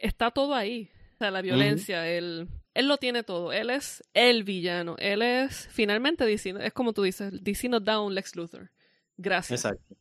está 0.00 0.30
todo 0.30 0.54
ahí. 0.54 0.90
O 1.14 1.16
sea, 1.18 1.30
la 1.30 1.42
violencia, 1.42 2.00
uh 2.00 2.02
-huh. 2.02 2.18
el, 2.18 2.48
él 2.74 2.88
lo 2.88 2.98
tiene 2.98 3.22
todo. 3.22 3.52
Él 3.52 3.70
es 3.70 4.02
el 4.14 4.42
villano. 4.44 4.96
Él 4.98 5.22
es, 5.22 5.68
finalmente, 5.70 6.24
DC, 6.24 6.54
es 6.60 6.72
como 6.72 6.92
tú 6.92 7.02
dices, 7.02 7.32
DC 7.42 7.68
nos 7.68 7.84
da 7.84 8.00
un 8.00 8.14
Lex 8.14 8.36
Luthor. 8.36 8.70
Gracias. 9.16 9.64
Exacto. 9.64 9.96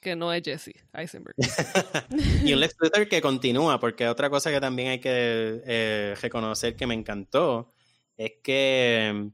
Que 0.00 0.16
no 0.16 0.32
es 0.32 0.42
Jesse 0.42 0.72
Eisenberg. 0.92 1.36
y 2.44 2.52
un 2.52 2.60
Lex 2.60 2.74
Luthor 2.80 3.08
que 3.08 3.20
continúa, 3.20 3.78
porque 3.78 4.08
otra 4.08 4.30
cosa 4.30 4.50
que 4.50 4.60
también 4.60 4.88
hay 4.88 5.00
que 5.00 5.62
eh, 5.64 6.14
reconocer 6.20 6.74
que 6.74 6.86
me 6.86 6.94
encantó 6.94 7.72
es 8.16 8.32
que 8.42 9.12
mm, 9.14 9.28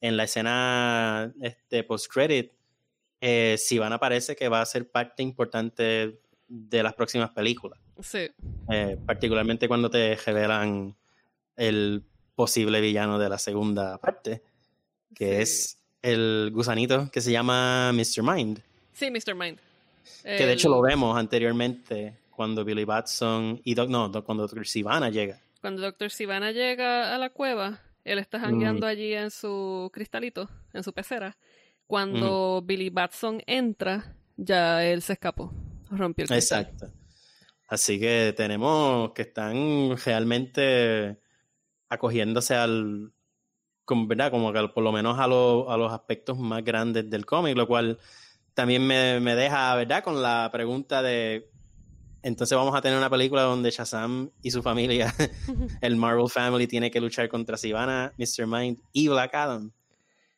en 0.00 0.16
la 0.16 0.24
escena 0.24 1.32
este, 1.42 1.84
post-credit, 1.84 2.52
eh, 3.24 3.56
Sivana 3.56 3.98
parece 3.98 4.34
que 4.34 4.48
va 4.48 4.60
a 4.60 4.66
ser 4.66 4.90
parte 4.90 5.22
importante 5.22 6.18
de 6.48 6.82
las 6.82 6.92
próximas 6.94 7.30
películas. 7.30 7.78
Sí. 8.02 8.28
Eh, 8.68 8.98
particularmente 9.06 9.68
cuando 9.68 9.88
te 9.88 10.16
revelan 10.16 10.96
el 11.54 12.02
posible 12.34 12.80
villano 12.80 13.20
de 13.20 13.28
la 13.28 13.38
segunda 13.38 13.96
parte, 13.98 14.42
que 15.14 15.36
sí. 15.36 15.42
es 15.42 15.78
el 16.02 16.50
gusanito 16.52 17.10
que 17.12 17.20
se 17.20 17.30
llama 17.30 17.92
Mr. 17.92 18.24
Mind. 18.24 18.60
Sí, 18.92 19.08
Mr. 19.08 19.36
Mind. 19.36 19.58
Que 20.24 20.44
de 20.44 20.52
hecho 20.52 20.68
lo 20.68 20.82
vemos 20.82 21.16
anteriormente 21.16 22.18
cuando 22.30 22.64
Billy 22.64 22.84
Batson 22.84 23.60
y 23.62 23.74
Doc, 23.74 23.88
no, 23.88 24.10
cuando 24.24 24.48
Dr. 24.48 24.66
Sivana 24.66 25.10
llega. 25.10 25.40
Cuando 25.60 25.80
Dr. 25.80 26.10
Sivana 26.10 26.50
llega 26.50 27.14
a 27.14 27.18
la 27.18 27.30
cueva, 27.30 27.80
él 28.04 28.18
está 28.18 28.40
jangueando 28.40 28.84
mm. 28.84 28.90
allí 28.90 29.14
en 29.14 29.30
su 29.30 29.90
cristalito, 29.92 30.50
en 30.72 30.82
su 30.82 30.92
pecera. 30.92 31.36
Cuando. 31.86 32.62
Billy 32.64 32.90
Batson 32.90 33.42
entra, 33.46 34.16
ya 34.36 34.84
él 34.84 35.02
se 35.02 35.14
escapó, 35.14 35.52
rompió 35.90 36.24
el 36.24 36.28
cristal. 36.28 36.62
Exacto. 36.62 36.92
Así 37.68 37.98
que 37.98 38.34
tenemos 38.36 39.12
que 39.12 39.22
están 39.22 39.96
realmente 40.04 41.18
acogiéndose 41.88 42.54
al, 42.54 43.12
¿verdad? 44.06 44.30
Como 44.30 44.52
que 44.52 44.68
por 44.68 44.84
lo 44.84 44.92
menos 44.92 45.18
a, 45.18 45.26
lo, 45.26 45.70
a 45.70 45.76
los 45.76 45.92
aspectos 45.92 46.38
más 46.38 46.64
grandes 46.64 47.08
del 47.08 47.24
cómic, 47.26 47.56
lo 47.56 47.66
cual 47.66 47.98
también 48.54 48.86
me, 48.86 49.20
me, 49.20 49.34
deja, 49.34 49.74
¿verdad? 49.74 50.04
Con 50.04 50.20
la 50.20 50.50
pregunta 50.52 51.02
de, 51.02 51.50
entonces 52.22 52.56
vamos 52.56 52.74
a 52.74 52.80
tener 52.80 52.96
una 52.96 53.10
película 53.10 53.42
donde 53.42 53.70
Shazam 53.70 54.30
y 54.42 54.50
su 54.50 54.62
familia, 54.62 55.12
el 55.80 55.96
Marvel 55.96 56.28
Family, 56.28 56.66
tiene 56.66 56.90
que 56.90 57.00
luchar 57.00 57.28
contra 57.28 57.56
Sivana, 57.56 58.12
Mr. 58.18 58.46
Mind 58.46 58.80
y 58.92 59.08
Black 59.08 59.34
Adam. 59.34 59.72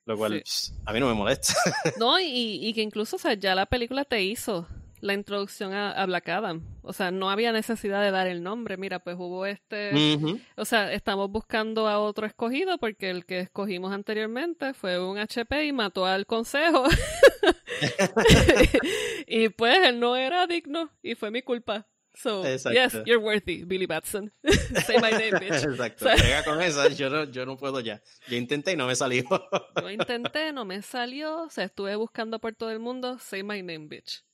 Lo 0.07 0.17
cual 0.17 0.33
sí. 0.33 0.41
pss, 0.41 0.75
a 0.85 0.93
mí 0.93 1.01
no 1.01 1.09
me 1.09 1.15
molesta. 1.15 1.55
no, 1.99 2.19
y, 2.21 2.59
y, 2.61 2.75
que 2.75 2.83
incluso, 2.83 3.17
o 3.17 3.19
sea, 3.19 3.35
ya 3.35 3.55
la 3.55 3.67
película 3.67 4.05
te 4.05 4.23
hizo 4.23 4.67
la 5.01 5.13
introducción 5.13 5.75
a, 5.75 5.93
a, 5.93 6.07
Black 6.07 6.29
Adam. 6.31 6.63
O 6.83 6.93
sea, 6.93 7.11
no 7.11 7.31
había 7.31 7.53
necesidad 7.53 8.03
de 8.03 8.11
dar 8.11 8.27
el 8.27 8.43
nombre. 8.43 8.77
Mira, 8.79 9.01
pues 9.01 9.17
hubo 9.19 9.45
este... 9.45 9.91
Uh 9.93 10.19
-huh. 10.19 10.41
O 10.57 10.65
sea, 10.65 10.93
estamos 10.93 11.31
buscando 11.31 11.89
a 11.89 11.99
otro 11.99 12.27
escogido 12.27 12.79
porque 12.79 13.11
el 13.11 13.27
que 13.27 13.41
escogimos 13.41 13.93
anteriormente 13.93 14.73
fue 14.73 14.99
un 14.99 15.19
HP 15.19 15.67
y 15.67 15.73
mató 15.73 16.07
al 16.07 16.25
consejo. 16.25 16.85
y 19.27 19.49
pues 19.51 19.77
él 19.87 20.01
no 20.01 20.17
era 20.17 20.47
digno 20.47 20.91
y 21.03 21.15
fue 21.15 21.31
mi 21.31 21.43
culpa. 21.43 21.87
So, 22.15 22.45
Exacto. 22.45 22.73
yes, 22.73 22.95
you're 23.07 23.21
worthy, 23.21 23.65
Billy 23.65 23.87
Batson. 23.87 24.31
Say 24.87 24.99
my 25.01 25.11
name, 25.11 25.35
bitch. 25.35 25.65
Exacto. 25.65 26.05
Sea, 26.17 26.45
con 26.45 26.62
esa, 26.62 26.89
yo 26.89 27.11
no, 27.11 27.25
yo 27.25 27.45
no 27.45 27.57
puedo 27.57 27.81
ya. 27.81 28.01
Yo 28.29 28.37
intenté 28.37 28.73
y 28.73 28.77
no 28.77 28.87
me 28.87 28.95
salió. 28.95 29.25
yo 29.81 29.91
intenté, 29.91 30.53
no 30.53 30.65
me 30.65 30.81
salió. 30.83 31.43
O 31.43 31.51
sea, 31.51 31.65
estuve 31.65 31.97
buscando 31.97 32.39
por 32.39 32.55
todo 32.55 32.71
el 32.71 32.79
mundo. 32.79 33.19
Say 33.19 33.43
my 33.43 33.62
name, 33.62 33.89
bitch. 33.89 34.25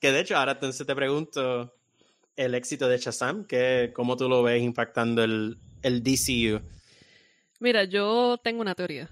que 0.00 0.12
de 0.12 0.20
hecho, 0.20 0.36
ahora 0.36 0.52
entonces 0.52 0.84
te 0.84 0.94
pregunto 0.94 1.72
el 2.36 2.54
éxito 2.56 2.88
de 2.88 2.98
Shazam, 2.98 3.46
que 3.46 3.92
cómo 3.94 4.16
tú 4.16 4.28
lo 4.28 4.42
ves 4.42 4.60
impactando 4.60 5.22
el, 5.22 5.56
el 5.82 6.02
DCU. 6.02 6.60
Mira, 7.60 7.84
yo 7.84 8.38
tengo 8.42 8.60
una 8.60 8.74
teoría. 8.74 9.08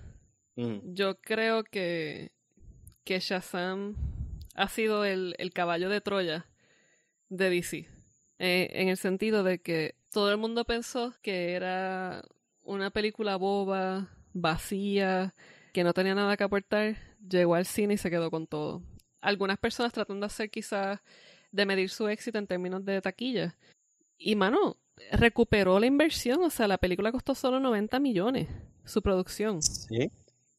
Mm. 0.57 0.93
Yo 0.93 1.21
creo 1.21 1.63
que, 1.63 2.33
que 3.05 3.21
Shazam 3.21 3.95
ha 4.55 4.69
sido 4.69 5.05
el, 5.05 5.35
el 5.39 5.53
caballo 5.53 5.89
de 5.89 6.01
Troya 6.01 6.47
de 7.29 7.51
DC. 7.51 7.89
Eh, 8.39 8.69
en 8.73 8.89
el 8.89 8.97
sentido 8.97 9.43
de 9.45 9.61
que 9.61 9.95
todo 10.11 10.31
el 10.31 10.37
mundo 10.37 10.65
pensó 10.65 11.15
que 11.23 11.53
era 11.53 12.25
una 12.63 12.91
película 12.91 13.37
boba, 13.37 14.09
vacía, 14.33 15.35
que 15.73 15.85
no 15.85 15.95
tenía 15.95 16.15
nada 16.15 16.37
que 16.37 16.45
aportar, 16.45 16.97
llegó 17.27 17.55
al 17.55 17.67
cine 17.67 17.95
y 17.95 17.99
se 17.99 18.11
quedó 18.11 18.31
con 18.31 18.47
todo. 18.47 18.83
Algunas 19.21 19.59
personas 19.59 19.93
tratan 19.93 20.21
de 20.21 20.27
hacer 20.27 20.51
quizás 20.51 21.01
de 21.51 21.67
medir 21.67 21.91
su 21.91 22.09
éxito 22.09 22.39
en 22.39 22.47
términos 22.47 22.85
de 22.85 23.01
taquilla. 23.01 23.57
Y 24.19 24.35
mano, 24.37 24.77
recuperó 25.13 25.79
la 25.79 25.87
inversión, 25.87 26.43
o 26.43 26.51
sea, 26.51 26.69
la 26.69 26.79
película 26.79 27.13
costó 27.13 27.35
solo 27.35 27.61
90 27.61 27.99
millones, 28.01 28.49
su 28.85 29.03
producción. 29.03 29.63
Sí. 29.63 30.11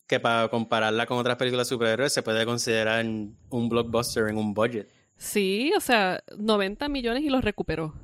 Que 0.08 0.20
para 0.20 0.50
compararla 0.50 1.06
con 1.06 1.18
otras 1.18 1.38
películas 1.38 1.68
de 1.68 1.76
superhéroes 1.76 2.14
se 2.14 2.24
puede 2.24 2.46
considerar 2.46 3.06
un 3.06 3.70
blockbuster 3.70 4.28
en 4.28 4.38
un 4.38 4.54
budget. 4.54 4.90
Sí, 5.18 5.72
o 5.78 5.80
sea, 5.80 6.24
90 6.38 6.90
millones 6.90 7.24
y 7.24 7.30
los 7.30 7.44
recuperó. 7.44 7.86
O 7.86 7.96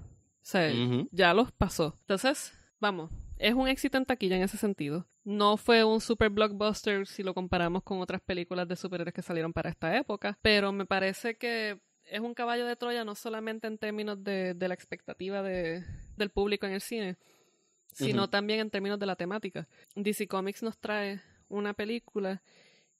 sea, 0.41 0.71
ya 1.11 1.33
los 1.33 1.51
pasó. 1.51 1.95
Entonces, 2.01 2.53
vamos, 2.79 3.11
es 3.37 3.53
un 3.53 3.67
éxito 3.67 3.97
en 3.97 4.05
taquilla 4.05 4.35
en 4.37 4.43
ese 4.43 4.57
sentido. 4.57 5.07
No 5.23 5.57
fue 5.57 5.83
un 5.83 6.01
super 6.01 6.29
blockbuster 6.29 7.05
si 7.05 7.23
lo 7.23 7.33
comparamos 7.33 7.83
con 7.83 7.99
otras 7.99 8.21
películas 8.21 8.67
de 8.67 8.75
superhéroes 8.75 9.13
que 9.13 9.21
salieron 9.21 9.53
para 9.53 9.69
esta 9.69 9.95
época, 9.97 10.39
pero 10.41 10.71
me 10.71 10.85
parece 10.85 11.35
que 11.35 11.79
es 12.03 12.19
un 12.19 12.33
caballo 12.33 12.65
de 12.65 12.75
Troya 12.75 13.03
no 13.03 13.15
solamente 13.15 13.67
en 13.67 13.77
términos 13.77 14.23
de, 14.23 14.55
la 14.59 14.73
expectativa 14.73 15.43
de, 15.43 15.83
del 16.17 16.29
público 16.29 16.65
en 16.65 16.73
el 16.73 16.81
cine, 16.81 17.17
sino 17.93 18.29
también 18.29 18.59
en 18.59 18.69
términos 18.69 18.97
de 18.97 19.05
la 19.05 19.15
temática. 19.15 19.67
DC 19.95 20.27
Comics 20.27 20.63
nos 20.63 20.77
trae 20.77 21.21
una 21.49 21.73
película 21.73 22.41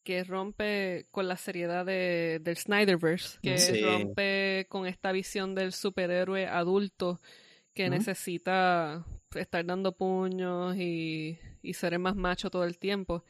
que 0.04 0.24
rompe 0.24 1.06
con 1.12 1.28
la 1.28 1.38
seriedad 1.38 1.86
de, 1.86 2.40
del 2.42 2.58
Snyderverse, 2.58 3.40
que 3.42 3.82
rompe 3.84 4.66
con 4.70 4.88
esta 4.88 5.12
visión 5.12 5.56
del 5.56 5.74
superhéroe 5.74 6.48
adulto 6.48 7.22
que 7.74 7.90
necesita 7.90 9.06
estar 9.36 9.66
dando 9.66 9.96
puños 9.96 10.76
y, 10.78 11.40
y 11.62 11.74
ser 11.74 11.98
más 12.00 12.16
macho 12.16 12.50
todo 12.50 12.64
el 12.66 12.78
tiempo. 12.78 13.24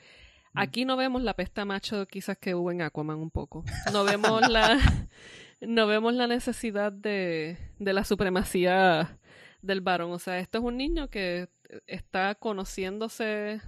Aquí 0.55 0.85
no 0.85 0.97
vemos 0.97 1.21
la 1.21 1.35
pesta 1.35 1.65
macho 1.65 2.07
quizás 2.07 2.37
que 2.37 2.55
hubo 2.55 2.71
en 2.71 2.81
Aquaman 2.81 3.19
un 3.19 3.29
poco. 3.29 3.63
No 3.93 4.03
vemos 4.03 4.47
la, 4.49 4.79
no 5.61 5.87
vemos 5.87 6.13
la 6.13 6.27
necesidad 6.27 6.91
de, 6.91 7.57
de 7.77 7.93
la 7.93 8.03
supremacía 8.03 9.19
del 9.61 9.81
varón. 9.81 10.11
O 10.11 10.19
sea, 10.19 10.39
esto 10.39 10.57
es 10.57 10.63
un 10.63 10.77
niño 10.77 11.09
que 11.09 11.49
está 11.85 12.35
conociéndose 12.35 13.61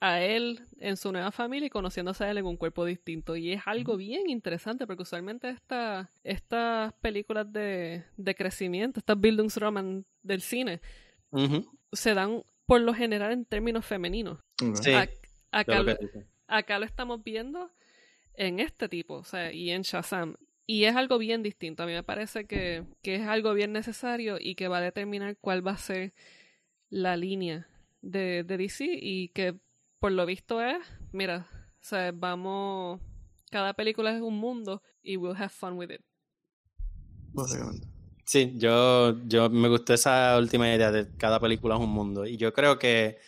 a 0.00 0.22
él 0.22 0.62
en 0.78 0.96
su 0.96 1.12
nueva 1.12 1.30
familia 1.30 1.66
y 1.66 1.70
conociéndose 1.70 2.24
a 2.24 2.30
él 2.30 2.38
en 2.38 2.46
un 2.46 2.56
cuerpo 2.56 2.86
distinto. 2.86 3.36
Y 3.36 3.52
es 3.52 3.62
algo 3.66 3.98
bien 3.98 4.30
interesante 4.30 4.86
porque 4.86 5.02
usualmente 5.02 5.50
esta, 5.50 6.10
estas 6.24 6.94
películas 6.94 7.52
de, 7.52 8.04
de 8.16 8.34
crecimiento, 8.34 8.98
estas 8.98 9.20
Bildungsroman 9.20 10.06
del 10.22 10.40
cine, 10.40 10.80
se 11.92 12.14
dan 12.14 12.42
por 12.64 12.80
lo 12.80 12.94
general 12.94 13.32
en 13.32 13.44
términos 13.44 13.84
femeninos. 13.84 14.38
acá, 15.52 15.82
lo, 15.82 15.94
acá, 16.46 16.78
lo, 16.78 16.86
estamos 16.86 17.22
viendo 17.22 17.70
en 18.34 18.58
este 18.58 18.88
tipo, 18.88 19.16
o 19.16 19.24
sea, 19.24 19.52
y 19.52 19.70
en 19.70 19.82
Shazam. 19.82 20.36
Y 20.66 20.84
es 20.84 20.96
algo 20.96 21.18
bien 21.18 21.42
distinto. 21.42 21.82
A 21.82 21.86
mí 21.86 21.92
me 21.92 22.04
parece 22.04 22.46
que, 22.46 22.84
que 23.02 23.16
es 23.16 23.26
algo 23.26 23.52
bien 23.52 23.72
necesario 23.72 24.38
y 24.40 24.54
que 24.54 24.68
va 24.68 24.78
a 24.78 24.82
determinar 24.82 25.36
cuál 25.36 25.66
va 25.66 25.72
a 25.72 25.78
ser 25.78 26.14
la 26.88 27.16
línea 27.16 27.66
de, 28.00 28.44
de 28.44 28.56
DC 28.56 28.86
y 28.88 29.28
que 29.28 29.56
por 30.00 30.12
lo 30.12 30.26
visto 30.26 30.62
es, 30.62 30.78
mira, 31.12 31.46
o 31.52 31.82
sea, 31.82 32.10
vamos, 32.12 33.00
cada 33.50 33.74
película 33.74 34.16
es 34.16 34.22
un 34.22 34.38
mundo 34.38 34.82
y 35.02 35.16
we'll 35.16 35.36
have 35.36 35.50
fun 35.50 35.74
with 35.74 35.90
it. 35.90 36.00
Básicamente. 37.32 37.86
Sí, 38.24 38.54
yo, 38.56 39.22
yo 39.26 39.50
me 39.50 39.68
gustó 39.68 39.92
esa 39.92 40.36
última 40.38 40.72
idea 40.74 40.90
de 40.90 41.14
cada 41.16 41.38
película 41.38 41.74
es 41.74 41.80
un 41.80 41.90
mundo. 41.90 42.26
Y 42.26 42.36
yo 42.36 42.52
creo 42.52 42.78
que 42.78 43.18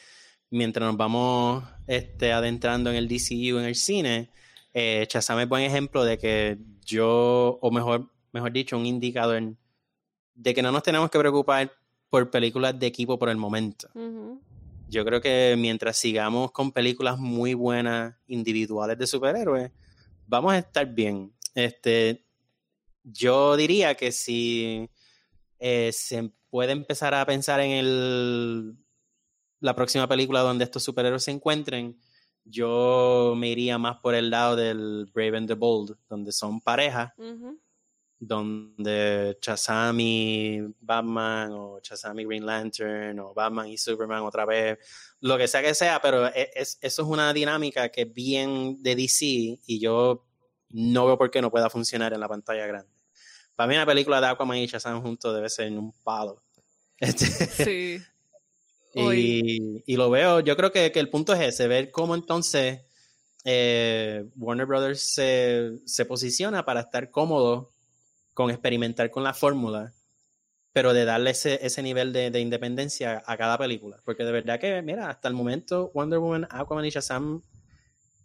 mientras 0.50 0.86
nos 0.86 0.96
vamos 0.96 1.64
este, 1.86 2.32
adentrando 2.32 2.90
en 2.90 2.96
el 2.96 3.08
DCU, 3.08 3.58
en 3.58 3.64
el 3.64 3.74
cine, 3.74 4.30
eh, 4.72 5.06
Shazam 5.10 5.40
es 5.40 5.48
buen 5.48 5.64
ejemplo 5.64 6.04
de 6.04 6.18
que 6.18 6.58
yo, 6.84 7.58
o 7.60 7.70
mejor, 7.70 8.10
mejor 8.32 8.52
dicho, 8.52 8.78
un 8.78 8.86
indicador 8.86 9.54
de 10.34 10.54
que 10.54 10.62
no 10.62 10.72
nos 10.72 10.82
tenemos 10.82 11.10
que 11.10 11.18
preocupar 11.18 11.70
por 12.08 12.30
películas 12.30 12.78
de 12.78 12.86
equipo 12.86 13.18
por 13.18 13.28
el 13.28 13.36
momento 13.36 13.88
yo 14.92 15.06
creo 15.06 15.22
que 15.22 15.54
mientras 15.56 15.96
sigamos 15.96 16.52
con 16.52 16.70
películas 16.70 17.18
muy 17.18 17.54
buenas 17.54 18.14
individuales 18.26 18.98
de 18.98 19.06
superhéroes, 19.06 19.72
vamos 20.26 20.52
a 20.52 20.58
estar 20.58 20.86
bien. 20.86 21.32
Este, 21.54 22.26
yo 23.02 23.56
diría 23.56 23.94
que 23.94 24.12
si 24.12 24.90
eh, 25.58 25.90
se 25.94 26.30
puede 26.50 26.72
empezar 26.72 27.14
a 27.14 27.24
pensar 27.24 27.60
en 27.60 27.70
el, 27.70 28.76
la 29.60 29.74
próxima 29.74 30.06
película 30.06 30.40
donde 30.40 30.64
estos 30.64 30.82
superhéroes 30.82 31.24
se 31.24 31.30
encuentren, 31.30 31.98
yo 32.44 33.32
me 33.34 33.48
iría 33.48 33.78
más 33.78 33.96
por 33.96 34.14
el 34.14 34.28
lado 34.28 34.56
del 34.56 35.06
Brave 35.14 35.38
and 35.38 35.48
the 35.48 35.54
Bold, 35.54 35.96
donde 36.10 36.32
son 36.32 36.60
parejas 36.60 37.14
donde 38.24 39.36
Shazam 39.42 39.98
y 39.98 40.60
Batman 40.80 41.50
o 41.54 41.80
Shazam 41.82 42.20
y 42.20 42.24
Green 42.24 42.46
Lantern 42.46 43.18
o 43.18 43.34
Batman 43.34 43.66
y 43.66 43.76
Superman 43.76 44.22
otra 44.22 44.46
vez, 44.46 44.78
lo 45.18 45.36
que 45.36 45.48
sea 45.48 45.60
que 45.60 45.74
sea, 45.74 46.00
pero 46.00 46.28
e, 46.28 46.52
es, 46.54 46.78
eso 46.80 47.02
es 47.02 47.08
una 47.08 47.32
dinámica 47.32 47.88
que 47.88 48.02
es 48.02 48.14
bien 48.14 48.80
de 48.80 48.94
DC 48.94 49.26
y 49.26 49.80
yo 49.80 50.24
no 50.70 51.06
veo 51.06 51.18
por 51.18 51.32
qué 51.32 51.42
no 51.42 51.50
pueda 51.50 51.68
funcionar 51.68 52.12
en 52.12 52.20
la 52.20 52.28
pantalla 52.28 52.64
grande. 52.64 52.92
Para 53.56 53.66
mí 53.66 53.74
una 53.74 53.86
película 53.86 54.20
de 54.20 54.28
Aquaman 54.28 54.58
y 54.58 54.66
Shazam 54.66 55.02
juntos 55.02 55.34
debe 55.34 55.50
ser 55.50 55.66
en 55.66 55.78
un 55.78 55.92
palo. 56.04 56.42
Este, 57.02 57.26
sí. 57.26 58.02
y, 58.94 59.82
y, 59.92 59.96
lo 59.96 60.08
veo, 60.10 60.38
yo 60.38 60.56
creo 60.56 60.70
que, 60.70 60.92
que, 60.92 61.00
el 61.00 61.10
punto 61.10 61.32
es 61.32 61.40
ese, 61.40 61.66
ver 61.66 61.90
cómo 61.90 62.14
entonces 62.14 62.82
eh, 63.44 64.24
Warner 64.36 64.66
Brothers 64.66 65.02
se, 65.14 65.80
se 65.84 66.04
posiciona 66.04 66.64
para 66.64 66.82
estar 66.82 67.10
cómodo 67.10 67.71
con 68.34 68.50
experimentar 68.50 69.10
con 69.10 69.22
la 69.22 69.34
fórmula, 69.34 69.92
pero 70.72 70.94
de 70.94 71.04
darle 71.04 71.30
ese, 71.30 71.64
ese 71.64 71.82
nivel 71.82 72.12
de, 72.12 72.40
independencia 72.40 73.22
a 73.26 73.36
cada 73.36 73.58
película. 73.58 73.98
Porque 74.04 74.24
de 74.24 74.32
verdad 74.32 74.58
que, 74.58 74.80
mira, 74.82 75.10
hasta 75.10 75.28
el 75.28 75.34
momento 75.34 75.90
Wonder 75.94 76.18
Woman, 76.18 76.48
Aquaman 76.50 76.84
y 76.86 76.90
Shazam 76.90 77.42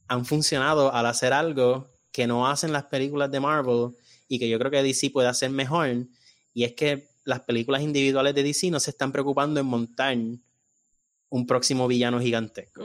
han 0.07 0.25
funcionado 0.25 0.93
al 0.93 1.05
hacer 1.05 1.33
algo 1.33 1.89
que 2.11 2.25
no 2.25 2.47
hacen 2.47 2.71
las 2.71 2.85
películas 2.85 3.29
de 3.31 3.39
Marvel 3.39 3.89
y 4.29 4.39
que 4.39 4.47
yo 4.47 4.57
creo 4.59 4.71
que 4.71 4.81
DC 4.81 5.09
puede 5.11 5.27
hacer 5.27 5.49
mejor. 5.49 5.89
Y 6.53 6.63
es 6.63 6.73
que 6.73 7.09
las 7.25 7.41
películas 7.41 7.81
individuales 7.81 8.33
de 8.33 8.43
DC 8.43 8.71
no 8.71 8.79
se 8.79 8.91
están 8.91 9.11
preocupando 9.11 9.59
en 9.59 9.65
montar 9.65 10.17
un 11.29 11.45
próximo 11.45 11.87
villano 11.87 12.21
gigantesco. 12.21 12.83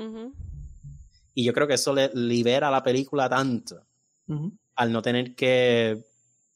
Y 1.34 1.44
yo 1.44 1.52
creo 1.52 1.68
que 1.68 1.74
eso 1.74 1.94
le 1.94 2.10
libera 2.14 2.68
a 2.68 2.70
la 2.72 2.82
película 2.82 3.28
tanto 3.28 3.86
al 4.74 4.92
no 4.92 5.02
tener 5.02 5.34
que 5.36 6.04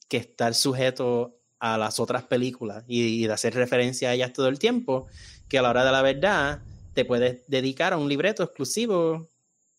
que 0.09 0.16
estar 0.18 0.54
sujeto 0.54 1.38
a 1.59 1.78
las 1.78 2.00
otras 2.00 2.24
películas 2.24 2.84
y, 2.86 3.26
de 3.26 3.32
hacer 3.32 3.54
referencia 3.54 4.11
a 4.11 4.14
ellas 4.14 4.32
todo 4.32 4.48
el 4.48 4.59
tiempo, 4.59 5.07
que 5.48 5.59
a 5.59 5.62
la 5.62 5.70
hora 5.70 5.84
de 5.84 5.92
la 5.92 6.02
verdad 6.02 6.62
te 6.94 7.04
puedes 7.04 7.46
dedicar 7.48 7.92
a 7.92 7.98
un 7.98 8.09
libreto 8.09 8.42
exclusivo 8.42 9.28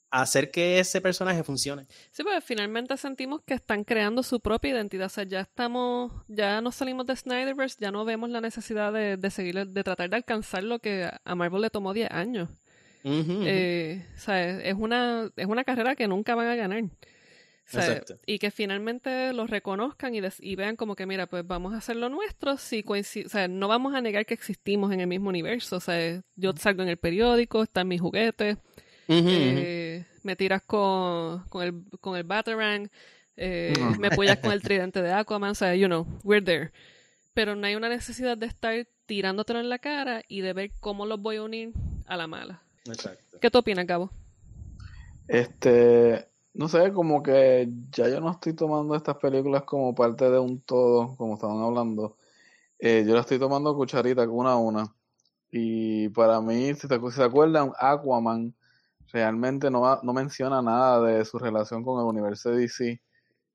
a 0.10 0.22
hacer 0.22 0.52
que 0.52 0.80
ese 0.80 1.02
personaje 1.02 1.44
funcione. 1.44 1.86
Sí, 2.12 2.24
pues 2.24 2.44
finalmente 2.44 2.96
sentimos 2.96 3.42
que 3.46 3.54
están 3.54 3.84
creando 3.84 4.24
su 4.24 4.40
propia 4.40 4.72
identidad. 4.72 5.08
O 5.08 5.10
sea, 5.10 5.26
ya 5.26 5.42
estamos, 5.42 6.12
ya 6.28 6.62
nos 6.62 6.76
salimos 6.76 7.06
de 7.06 7.16
Snyderverse, 7.16 7.78
ya 7.80 7.92
no 7.92 8.06
vemos 8.06 8.30
la 8.30 8.40
necesidad 8.40 8.94
de, 8.94 9.18
de 9.18 9.30
seguir, 9.30 9.68
de 9.68 9.84
tratar 9.84 10.10
de 10.10 10.16
alcanzar 10.16 10.64
lo 10.64 10.80
que 10.80 11.10
a 11.24 11.36
Marvel 11.36 11.62
le 11.62 11.70
tomó 11.70 11.94
10 11.94 12.12
años. 12.12 12.50
Eh, 13.04 14.06
o 14.16 14.20
sea, 14.20 14.60
es 14.60 14.76
una, 14.76 15.32
es 15.36 15.46
una 15.46 15.64
carrera 15.64 15.96
que 15.96 16.08
nunca 16.08 16.36
van 16.36 16.48
a 16.48 16.56
ganar 16.56 16.84
y 18.26 18.40
que 18.40 18.52
finalmente 18.52 19.34
los 19.34 19.50
reconozcan 19.50 20.16
y, 20.16 20.22
y, 20.40 20.56
vean 20.56 20.76
como 20.76 20.96
que, 20.96 21.06
mira, 21.06 21.28
pues 21.28 21.46
vamos 21.46 21.74
a 21.74 21.78
hacer 21.78 21.98
lo 21.98 22.10
nuestro 22.10 22.58
si 22.58 22.84
o 22.88 23.30
sea, 23.30 23.48
no 23.48 23.68
vamos 23.68 23.94
a 23.94 24.02
negar 24.02 24.26
que 24.26 24.34
existimos 24.34 24.94
en 24.94 25.02
el 25.02 25.08
mismo 25.08 25.30
universo. 25.30 25.78
O 25.78 25.80
sea, 25.80 26.22
yo 26.36 26.54
salgo 26.56 26.84
en 26.84 26.90
el 26.90 26.98
periódico, 26.98 27.64
están 27.64 27.88
mis 27.90 28.00
juguetes, 28.00 28.58
eh, 29.10 30.06
me 30.24 30.36
tiras 30.36 30.62
con, 30.62 31.44
con, 31.50 31.64
el, 31.64 31.84
con 32.00 32.16
el 32.16 32.24
Batarang, 32.24 32.90
eh, 33.36 33.74
me 34.00 34.08
apoyas 34.08 34.38
con 34.38 34.52
el 34.52 34.62
tridente 34.64 35.02
de 35.02 35.12
Aquaman, 35.12 35.52
o 35.52 35.56
sea, 35.56 35.76
you 35.76 35.88
know, 35.88 36.08
we're 36.24 36.44
there. 36.44 36.72
Pero 37.34 37.56
no 37.56 37.68
hay 37.68 37.76
una 37.76 37.90
necesidad 37.90 38.38
de 38.38 38.46
estar 38.46 38.88
tirándotelo 39.06 39.60
en 39.60 39.70
la 39.70 39.80
cara 39.80 40.24
y 40.28 40.42
de 40.42 40.54
ver 40.54 40.72
cómo 40.80 41.06
los 41.06 41.20
voy 41.22 41.36
a 41.36 41.44
unir 41.44 41.74
a 42.06 42.16
la 42.18 42.28
mala. 42.28 42.64
Exacto. 42.86 43.38
¿Qué 43.40 43.52
tú 43.52 43.60
opinas, 43.60 43.86
Gabo? 43.86 44.10
Este, 45.28 46.28
no 46.58 46.68
sé, 46.68 46.92
como 46.92 47.22
que 47.22 47.70
ya 47.92 48.10
yo 48.10 48.20
no 48.20 48.32
estoy 48.32 48.54
tomando 48.54 48.96
estas 48.96 49.18
películas 49.18 49.64
como 49.64 49.94
parte 49.94 50.30
de 50.30 50.40
un 50.40 50.60
todo, 50.62 51.16
como 51.16 51.36
estaban 51.36 51.62
hablando. 51.62 52.18
Eh, 52.80 53.06
yo 53.08 53.14
las 53.14 53.26
estoy 53.26 53.40
tomando 53.40 53.76
cucharita 53.76 54.28
una 54.28 54.54
a 54.54 54.58
una. 54.58 54.96
Y 55.52 56.10
para 56.10 56.42
mí, 56.42 56.74
si, 56.74 56.88
te, 56.88 57.00
se 57.12 57.24
acuerdan, 57.24 57.74
Aquaman 57.80 58.56
realmente 59.14 59.70
no, 59.70 60.02
no 60.02 60.14
menciona 60.14 60.62
nada 60.64 61.02
de 61.02 61.26
su 61.26 61.38
relación 61.38 61.84
con 61.84 62.00
el 62.02 62.08
universo 62.08 62.50
de 62.50 62.58
DC. 62.62 63.02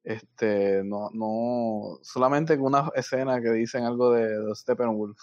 Este, 0.05 0.83
no, 0.85 1.11
no, 1.13 1.99
solamente 2.03 2.57
una 2.57 2.91
escena 2.95 3.41
que 3.43 3.51
dicen 3.51 3.85
algo 3.85 4.13
de, 4.13 4.29
de 4.29 4.55
Steppenwolf. 4.55 5.19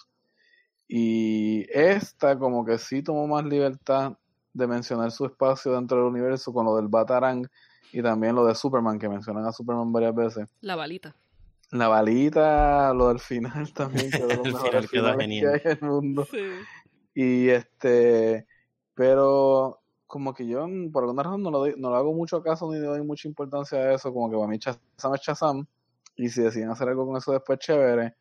Y 0.87 1.65
esta 1.71 2.37
como 2.37 2.65
que 2.65 2.77
sí 2.77 3.03
tomó 3.03 3.27
más 3.27 3.45
libertad 3.45 4.17
de 4.53 4.67
mencionar 4.67 5.11
su 5.11 5.25
espacio 5.25 5.73
dentro 5.73 5.97
del 5.97 6.07
universo 6.07 6.51
con 6.53 6.65
lo 6.65 6.75
del 6.75 6.89
Batarang 6.89 7.47
y 7.91 8.01
también 8.01 8.35
lo 8.35 8.45
de 8.45 8.55
Superman, 8.55 8.99
que 8.99 9.09
mencionan 9.09 9.45
a 9.45 9.51
Superman 9.51 9.91
varias 9.91 10.15
veces. 10.15 10.47
La 10.61 10.75
balita. 10.75 11.15
La 11.71 11.87
balita, 11.87 12.93
lo 12.93 13.09
del 13.09 13.19
final 13.19 13.71
también, 13.73 14.09
que 14.11 14.17
El 14.23 14.53
mejor 14.53 14.87
final 14.87 15.17
que 15.29 15.47
hay 15.47 15.61
en 15.63 15.71
el 15.71 15.81
mundo. 15.81 16.25
Sí. 16.29 16.37
Y 17.13 17.49
este, 17.49 18.47
pero 18.93 19.79
como 20.07 20.33
que 20.33 20.47
yo 20.47 20.67
por 20.91 21.03
alguna 21.03 21.23
razón 21.23 21.43
no, 21.43 21.51
lo 21.51 21.59
doy- 21.59 21.75
no 21.77 21.91
le 21.91 21.97
hago 21.97 22.13
mucho 22.13 22.41
caso 22.41 22.71
ni 22.71 22.79
le 22.79 22.85
doy 22.87 23.03
mucha 23.03 23.27
importancia 23.27 23.77
a 23.77 23.93
eso, 23.93 24.11
como 24.13 24.29
que 24.29 24.35
para 24.35 24.47
mí 24.47 24.57
Shazam 24.57 25.13
es 25.15 25.21
Shazam, 25.21 25.65
y 26.15 26.29
si 26.29 26.41
deciden 26.41 26.69
hacer 26.69 26.89
algo 26.89 27.05
con 27.05 27.17
eso 27.17 27.31
después, 27.31 27.59
chévere, 27.59 28.15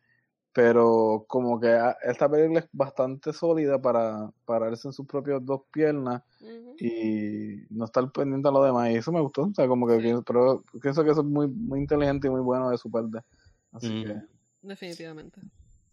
pero 0.61 1.23
como 1.29 1.57
que 1.57 1.69
ah, 1.69 1.95
esta 2.03 2.29
película 2.29 2.59
es 2.59 2.67
bastante 2.73 3.31
sólida 3.31 3.81
para 3.81 4.29
pararse 4.43 4.89
en 4.89 4.93
sus 4.93 5.05
propias 5.07 5.39
dos 5.45 5.61
piernas 5.71 6.21
y 6.77 7.61
no 7.69 7.85
estar 7.85 8.11
pendiente 8.11 8.49
a 8.49 8.51
lo 8.51 8.61
demás, 8.61 8.89
y 8.91 8.95
eso 8.95 9.13
me 9.13 9.21
gustó, 9.21 9.43
o 9.43 9.53
sea, 9.53 9.69
como 9.69 9.87
que 9.87 9.95
Sí. 9.95 10.01
pienso, 10.01 10.23
pero 10.23 10.61
pienso 10.81 11.03
que 11.05 11.11
eso 11.11 11.21
es 11.21 11.27
muy, 11.27 11.47
muy 11.47 11.79
inteligente 11.79 12.27
y 12.27 12.29
muy 12.29 12.41
bueno 12.41 12.69
de 12.71 12.77
su 12.77 12.91
parte, 12.91 13.19
así 13.71 13.87
Mm. 13.89 14.03
que... 14.03 14.15
Definitivamente. 14.61 15.39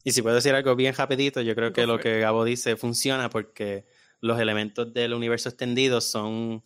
Y 0.02 0.10
si 0.10 0.20
puedo 0.22 0.34
decir 0.34 0.52
algo 0.52 0.74
bien 0.74 0.94
rapidito, 0.94 1.40
yo 1.42 1.54
creo 1.54 1.72
que 1.72 1.86
lo 1.86 2.00
que 2.00 2.18
Gabo 2.18 2.44
dice 2.44 2.74
funciona 2.76 3.30
porque 3.30 3.86
los 4.20 4.40
elementos 4.40 4.92
del 4.92 5.14
universo 5.14 5.48
extendido 5.48 6.00
son, 6.00 6.64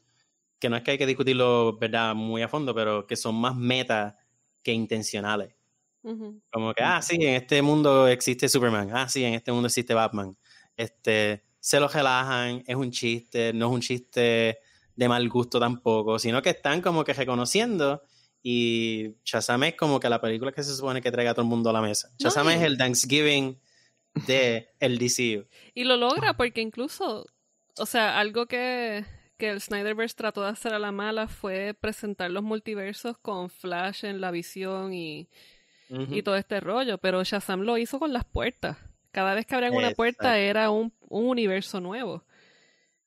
que 0.59 0.71
no 0.71 0.77
es 0.77 0.83
que 0.83 0.93
hay 0.93 0.99
que 0.99 1.07
discutirlo, 1.07 1.77
¿verdad?, 1.79 2.15
muy 2.15 2.41
a 2.41 2.49
fondo, 2.49 2.75
pero 2.75 3.07
que 3.07 3.17
son 3.17 3.35
más 3.35 3.55
meta 3.57 4.17
que 4.63 4.73
intencionales. 4.73 5.55
Como 6.03 6.73
que, 6.75 6.83
ah, 6.83 7.03
sí, 7.03 7.17
en 7.17 7.35
este 7.35 7.61
mundo 7.63 8.09
existe 8.09 8.49
Superman, 8.49 8.91
ah, 8.95 9.09
sí, 9.09 9.25
en 9.25 9.35
este 9.35 9.53
mundo 9.53 9.67
existe 9.67 9.95
Batman. 9.95 10.37
Este, 10.77 11.45
se 11.61 11.79
lo 11.79 11.89
relajan, 11.89 12.63
es 12.67 12.75
un 12.77 12.91
chiste, 12.91 13.53
no 13.53 13.67
es 13.69 13.73
un 13.73 13.81
chiste 13.81 14.59
de 14.97 15.09
mal 15.09 15.29
gusto 15.29 15.59
tampoco, 15.61 16.19
sino 16.19 16.41
que 16.43 16.51
están 16.51 16.81
como 16.81 17.05
que 17.05 17.13
reconociendo 17.13 18.03
y 18.43 19.17
Shazam 19.25 19.65
es 19.65 19.75
como 19.75 20.01
que 20.01 20.09
la 20.09 20.21
película 20.21 20.53
que 20.53 20.63
se 20.63 20.75
supone 20.75 21.03
que 21.03 21.11
traiga 21.13 21.33
a 21.33 21.35
todo 21.35 21.43
el 21.43 21.51
mundo 21.51 21.69
a 21.71 21.73
la 21.75 21.83
mesa. 21.83 22.09
No, 22.09 22.17
Shazam 22.19 22.49
y- 22.51 22.55
es 22.55 22.63
el 22.63 22.79
Thanksgiving 22.79 23.61
de 24.27 24.69
el 24.81 24.99
DCU. 24.99 25.47
Y 25.75 25.85
lo 25.85 25.97
logra 25.97 26.35
porque 26.35 26.63
incluso, 26.63 27.27
o 27.79 27.87
sea, 27.87 28.19
algo 28.19 28.47
que, 28.47 29.05
que 29.37 29.51
el 29.51 29.61
Snyderverse 29.61 30.17
trató 30.17 30.43
de 30.43 30.49
hacer 30.49 30.73
a 30.73 30.79
la 30.79 30.93
mala 30.93 31.29
fue 31.29 31.75
presentar 31.79 32.31
los 32.31 32.43
multiversos 32.43 33.19
con 33.19 33.51
Flash 33.51 34.07
en 34.07 34.21
la 34.23 34.31
visión 34.31 34.95
y, 34.95 35.29
Y 35.91 36.23
todo 36.23 36.37
este 36.37 36.61
rollo, 36.61 36.99
pero 36.99 37.25
Shazam 37.25 37.63
lo 37.63 37.77
hizo 37.77 37.99
con 37.99 38.13
las 38.13 38.25
puertas. 38.25 38.77
Cada 39.11 39.35
vez 39.35 39.45
que 39.45 39.57
abrían 39.57 39.75
una 39.75 39.91
puerta 39.91 40.39
era 40.39 40.71
un, 40.71 40.93
un 41.01 41.27
universo 41.27 41.81
nuevo. 41.81 42.25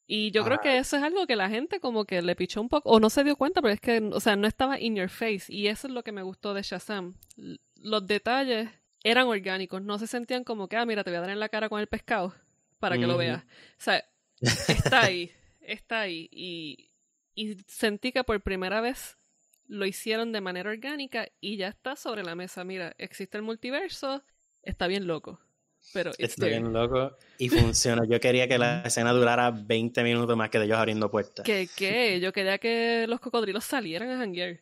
Y 0.06 0.32
yo 0.32 0.44
creo 0.44 0.60
que 0.60 0.78
eso 0.78 0.98
es 0.98 1.04
algo 1.04 1.26
que 1.26 1.38
la 1.38 1.50
gente 1.50 1.80
como 1.80 2.04
que 2.04 2.22
le 2.22 2.36
pichó 2.36 2.60
un 2.60 2.68
poco, 2.68 2.90
o 2.90 3.00
no 3.00 3.10
se 3.10 3.24
dio 3.24 3.38
cuenta, 3.38 3.62
pero 3.62 3.74
es 3.74 3.80
que, 3.80 4.00
o 4.00 4.20
sea, 4.20 4.36
no 4.36 4.48
estaba 4.48 4.80
in 4.80 4.96
your 4.96 5.10
face. 5.10 5.46
Y 5.48 5.68
eso 5.68 5.88
es 5.88 5.94
lo 5.94 6.04
que 6.04 6.12
me 6.12 6.24
gustó 6.24 6.54
de 6.54 6.62
Shazam. 6.62 7.16
Los 7.78 8.06
detalles 8.06 8.70
eran 9.04 9.28
orgánicos, 9.28 9.82
no 9.82 9.98
se 9.98 10.08
sentían 10.08 10.44
como 10.44 10.68
que, 10.68 10.76
ah, 10.76 10.86
mira, 10.86 11.04
te 11.04 11.10
voy 11.10 11.18
a 11.18 11.22
dar 11.22 11.30
en 11.30 11.40
la 11.40 11.50
cara 11.50 11.70
con 11.70 11.80
el 11.80 11.88
pescado 11.88 12.34
para 12.80 12.98
que 12.98 13.08
lo 13.08 13.18
veas. 13.18 13.44
O 13.44 13.48
sea, 13.78 14.04
está 14.42 15.04
ahí, 15.04 15.32
está 15.62 16.02
ahí. 16.02 16.28
Y, 16.32 16.92
y 17.34 17.56
sentí 17.68 18.12
que 18.12 18.26
por 18.26 18.42
primera 18.42 18.82
vez 18.82 19.18
lo 19.74 19.86
hicieron 19.86 20.32
de 20.32 20.40
manera 20.42 20.70
orgánica 20.70 21.28
y 21.42 21.58
ya 21.58 21.68
está 21.70 21.96
sobre 21.96 22.24
la 22.24 22.36
mesa. 22.36 22.64
Mira, 22.64 22.94
existe 22.98 23.38
el 23.38 23.44
multiverso, 23.44 24.24
está 24.62 24.88
bien 24.88 25.08
loco. 25.08 25.40
Pero 25.94 26.12
Está 26.18 26.46
there. 26.46 26.60
bien 26.60 26.72
loco 26.72 27.12
y 27.38 27.50
funciona. 27.50 28.04
Yo 28.08 28.18
quería 28.22 28.48
que 28.48 28.58
la 28.58 28.82
escena 28.86 29.12
durara 29.12 29.52
20 29.52 30.02
minutos 30.04 30.38
más 30.38 30.50
que 30.50 30.58
de 30.60 30.66
ellos 30.66 30.78
abriendo 30.78 31.12
puertas. 31.12 31.44
¿Qué, 31.44 31.68
qué? 31.76 32.20
Yo 32.22 32.32
quería 32.32 32.58
que 32.58 33.06
los 33.08 33.20
cocodrilos 33.20 33.66
salieran 33.66 34.10
a 34.10 34.18
janguear. 34.18 34.62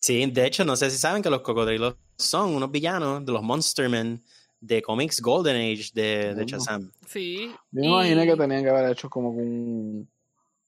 Sí, 0.00 0.24
de 0.30 0.46
hecho, 0.46 0.64
no 0.64 0.74
sé 0.76 0.90
si 0.90 0.96
saben 0.96 1.22
que 1.22 1.28
los 1.28 1.42
cocodrilos 1.42 1.96
son 2.16 2.54
unos 2.54 2.70
villanos 2.70 3.26
de 3.26 3.32
los 3.32 3.42
Monstermen 3.42 4.22
de 4.60 4.80
cómics 4.80 5.20
Golden 5.20 5.56
Age 5.56 5.90
de, 5.92 6.34
de 6.34 6.44
Mm. 6.44 6.46
Shazam. 6.46 6.92
Sí. 7.06 7.50
Yo 7.72 7.82
me 7.82 7.86
y- 7.86 7.88
imaginé 8.12 8.26
que 8.26 8.36
tenían 8.36 8.62
que 8.62 8.70
haber 8.70 8.92
hecho 8.92 9.10
como 9.10 9.30
un, 9.30 10.08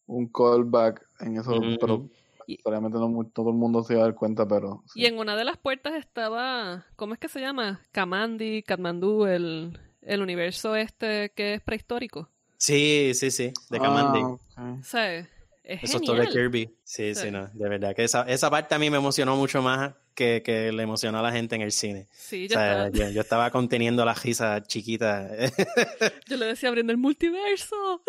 un 0.06 0.26
callback 0.28 1.06
en 1.20 1.38
eso, 1.38 1.52
Ujú. 1.56 1.76
pero 1.80 2.08
Y- 2.52 2.58
obviamente 2.64 2.98
no 2.98 3.30
todo 3.32 3.50
el 3.50 3.56
mundo 3.56 3.82
se 3.84 3.92
iba 3.94 4.02
a 4.02 4.06
dar 4.06 4.14
cuenta, 4.14 4.46
pero 4.48 4.82
sí. 4.92 5.00
Y 5.00 5.06
en 5.06 5.18
una 5.18 5.36
de 5.36 5.44
las 5.44 5.56
puertas 5.56 5.94
estaba, 5.94 6.86
¿cómo 6.96 7.14
es 7.14 7.20
que 7.20 7.28
se 7.28 7.40
llama? 7.40 7.80
Kamandi, 7.92 8.62
Katmandú, 8.62 9.26
el, 9.26 9.78
el 10.02 10.22
universo 10.22 10.74
este 10.76 11.30
que 11.34 11.54
es 11.54 11.60
prehistórico. 11.60 12.28
Sí, 12.56 13.12
sí, 13.14 13.30
sí, 13.30 13.52
de 13.70 13.78
Ah, 13.78 13.80
Kamandi. 13.80 14.20
O 14.20 14.38
sea, 14.82 15.14
es 15.16 15.26
Eso 15.62 15.96
es 15.98 16.02
todo 16.02 16.16
de 16.16 16.26
genial. 16.26 16.32
Kirby. 16.50 16.74
Sí, 16.84 17.14
sí, 17.14 17.22
Sí. 17.26 17.30
no, 17.30 17.46
de 17.52 17.68
verdad 17.68 17.94
que 17.94 18.04
esa, 18.04 18.22
esa 18.24 18.50
parte 18.50 18.74
a 18.74 18.78
mí 18.78 18.90
me 18.90 18.96
emocionó 18.98 19.36
mucho 19.36 19.62
más 19.62 19.94
que, 20.14 20.42
que 20.44 20.72
le 20.72 20.82
emocionó 20.82 21.20
a 21.20 21.22
la 21.22 21.30
gente 21.32 21.54
en 21.54 21.62
el 21.62 21.70
cine. 21.72 22.08
Sí, 22.10 22.46
O 22.46 22.48
yo, 22.48 22.54
sea, 22.56 22.86
estaba- 22.86 23.08
yo, 23.08 23.14
yo 23.14 23.20
estaba 23.20 23.50
conteniendo 23.50 24.04
la 24.04 24.12
risa 24.14 24.62
chiquita. 24.64 25.30
yo 26.28 26.36
le 26.36 26.46
decía 26.46 26.68
abriendo 26.68 26.90
el 26.92 26.98
multiverso. 26.98 28.02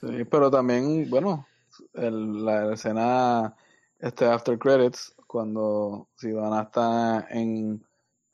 Sí, 0.00 0.24
pero 0.30 0.50
también, 0.50 1.08
bueno, 1.08 1.46
el- 1.94 2.44
la 2.44 2.72
escena 2.74 3.54
este 3.98 4.24
after 4.26 4.58
credits, 4.58 5.14
cuando 5.26 6.08
Sivana 6.16 6.62
está 6.62 7.26
en 7.30 7.84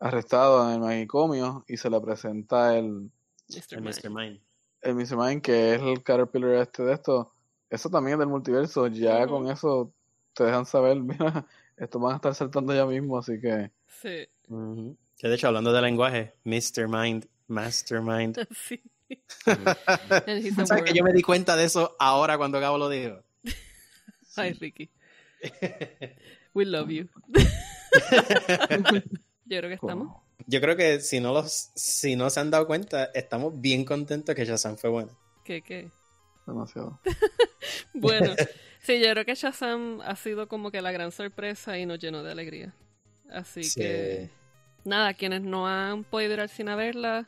arrestado 0.01 0.69
en 0.69 0.75
el 0.77 0.81
manicomio 0.81 1.65
y 1.69 1.77
se 1.77 1.91
le 1.91 2.01
presenta 2.01 2.77
el, 2.77 3.11
Mr. 3.49 3.81
Mr. 3.81 4.11
Mind. 4.11 4.41
el 4.83 4.95
Mr. 4.95 5.17
Mind, 5.17 5.43
que 5.43 5.75
es 5.75 5.83
el 5.83 6.03
Caterpillar 6.03 6.55
este 6.55 6.83
de 6.85 6.95
esto, 6.95 7.33
eso 7.69 7.91
también 7.91 8.15
es 8.15 8.19
del 8.21 8.29
multiverso, 8.29 8.87
ya 8.87 9.27
con 9.27 9.49
eso 9.51 9.93
te 10.35 10.45
dejan 10.45 10.65
saber, 10.67 10.97
mira, 11.03 11.45
estos 11.77 12.01
van 12.01 12.13
a 12.13 12.17
estar 12.17 12.35
saltando 12.35 12.73
ya 12.75 12.87
mismo, 12.87 13.19
así 13.19 13.41
que 13.41 13.71
Sí. 13.87 14.29
Que 15.19 15.29
de 15.29 15.35
hecho, 15.35 15.49
hablando 15.49 15.73
de 15.73 15.83
lenguaje, 15.83 16.35
Mr. 16.45 16.87
Mind, 16.89 17.27
Mastermind. 17.49 18.39
sí. 18.55 18.81
And 19.47 20.39
he's 20.45 20.59
a 20.59 20.67
¿Sabes 20.67 20.85
que 20.85 20.93
yo 20.95 21.03
me 21.03 21.13
di 21.13 21.23
cuenta 21.23 21.57
de 21.57 21.65
eso 21.65 21.97
ahora 21.99 22.39
cuando 22.39 22.61
Gabo 22.61 22.79
lo 22.79 22.89
dijo? 22.89 23.23
Ay, 24.39 24.53
Ricky. 24.55 24.91
We 26.55 26.65
love 26.65 26.91
you. 26.91 27.09
Yo 29.47 29.59
creo 29.59 29.69
que 29.69 29.75
estamos. 29.75 30.23
Yo 30.47 30.61
creo 30.61 30.77
que 30.77 31.01
si 31.01 31.21
no 31.21 31.33
los, 31.33 31.71
si 31.75 32.17
no 32.17 32.31
se 32.31 32.41
han 32.41 32.51
dado 32.51 32.67
cuenta, 32.67 33.07
estamos 33.15 33.61
bien 33.61 33.85
contentos 33.85 34.35
que 34.35 34.45
Shazam 34.45 34.77
fue 34.77 34.91
bueno. 34.91 35.17
¿Qué, 35.45 35.63
qué? 35.63 35.91
demasiado. 36.47 36.99
Bueno, 37.93 38.35
sí, 38.81 39.01
yo 39.01 39.11
creo 39.11 39.25
que 39.25 39.35
Shazam 39.35 40.01
ha 40.03 40.15
sido 40.17 40.49
como 40.49 40.71
que 40.71 40.81
la 40.81 40.93
gran 40.93 41.11
sorpresa 41.13 41.79
y 41.79 41.85
nos 41.87 41.99
llenó 41.99 42.23
de 42.23 42.31
alegría. 42.33 42.75
Así 43.31 43.65
Sí. 43.65 43.81
que, 43.81 44.31
nada, 44.85 45.15
quienes 45.15 45.43
no 45.43 45.67
han 45.67 46.05
podido 46.05 46.35
ir 46.35 46.41
al 46.41 46.49
cine 46.49 46.71
a 46.73 46.77
verla, 46.77 47.27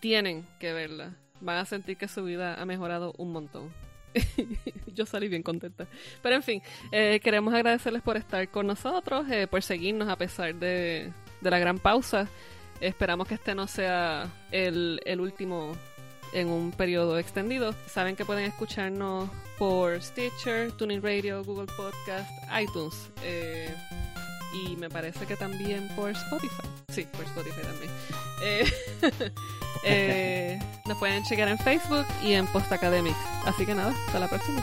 tienen 0.00 0.48
que 0.58 0.72
verla. 0.72 1.14
Van 1.40 1.58
a 1.58 1.64
sentir 1.66 1.96
que 1.98 2.08
su 2.08 2.24
vida 2.24 2.54
ha 2.60 2.64
mejorado 2.64 3.12
un 3.18 3.32
montón. 3.32 3.72
yo 4.94 5.06
salí 5.06 5.28
bien 5.28 5.42
contenta. 5.42 5.86
Pero 6.22 6.34
en 6.36 6.42
fin, 6.42 6.62
eh, 6.92 7.20
queremos 7.22 7.54
agradecerles 7.54 8.02
por 8.02 8.16
estar 8.16 8.48
con 8.50 8.66
nosotros, 8.66 9.26
eh, 9.30 9.46
por 9.46 9.62
seguirnos 9.62 10.08
a 10.08 10.16
pesar 10.16 10.54
de, 10.54 11.12
de 11.40 11.50
la 11.50 11.58
gran 11.58 11.78
pausa. 11.78 12.28
Esperamos 12.80 13.26
que 13.28 13.34
este 13.34 13.54
no 13.54 13.66
sea 13.66 14.30
el, 14.52 15.00
el 15.04 15.20
último 15.20 15.76
en 16.32 16.48
un 16.48 16.72
periodo 16.72 17.18
extendido. 17.18 17.74
Saben 17.88 18.14
que 18.16 18.24
pueden 18.24 18.44
escucharnos 18.44 19.28
por 19.58 20.00
Stitcher, 20.00 20.72
Tuning 20.72 21.02
Radio, 21.02 21.42
Google 21.42 21.66
Podcast, 21.76 22.30
iTunes. 22.60 23.10
eh, 23.22 23.74
y 24.50 24.76
me 24.76 24.88
parece 24.88 25.26
que 25.26 25.36
también 25.36 25.88
por 25.94 26.10
Spotify. 26.10 26.62
Sí, 26.88 27.06
por 27.12 27.24
Spotify 27.24 27.60
también. 27.62 27.90
Eh, 28.42 28.64
eh, 29.82 30.58
nos 30.86 30.98
pueden 30.98 31.22
chequear 31.22 31.48
en 31.48 31.58
Facebook 31.58 32.06
y 32.22 32.32
en 32.32 32.46
Post 32.46 32.72
Academic. 32.72 33.14
Así 33.44 33.66
que 33.66 33.74
nada, 33.74 33.94
hasta 34.06 34.18
la 34.18 34.28
próxima. 34.28 34.62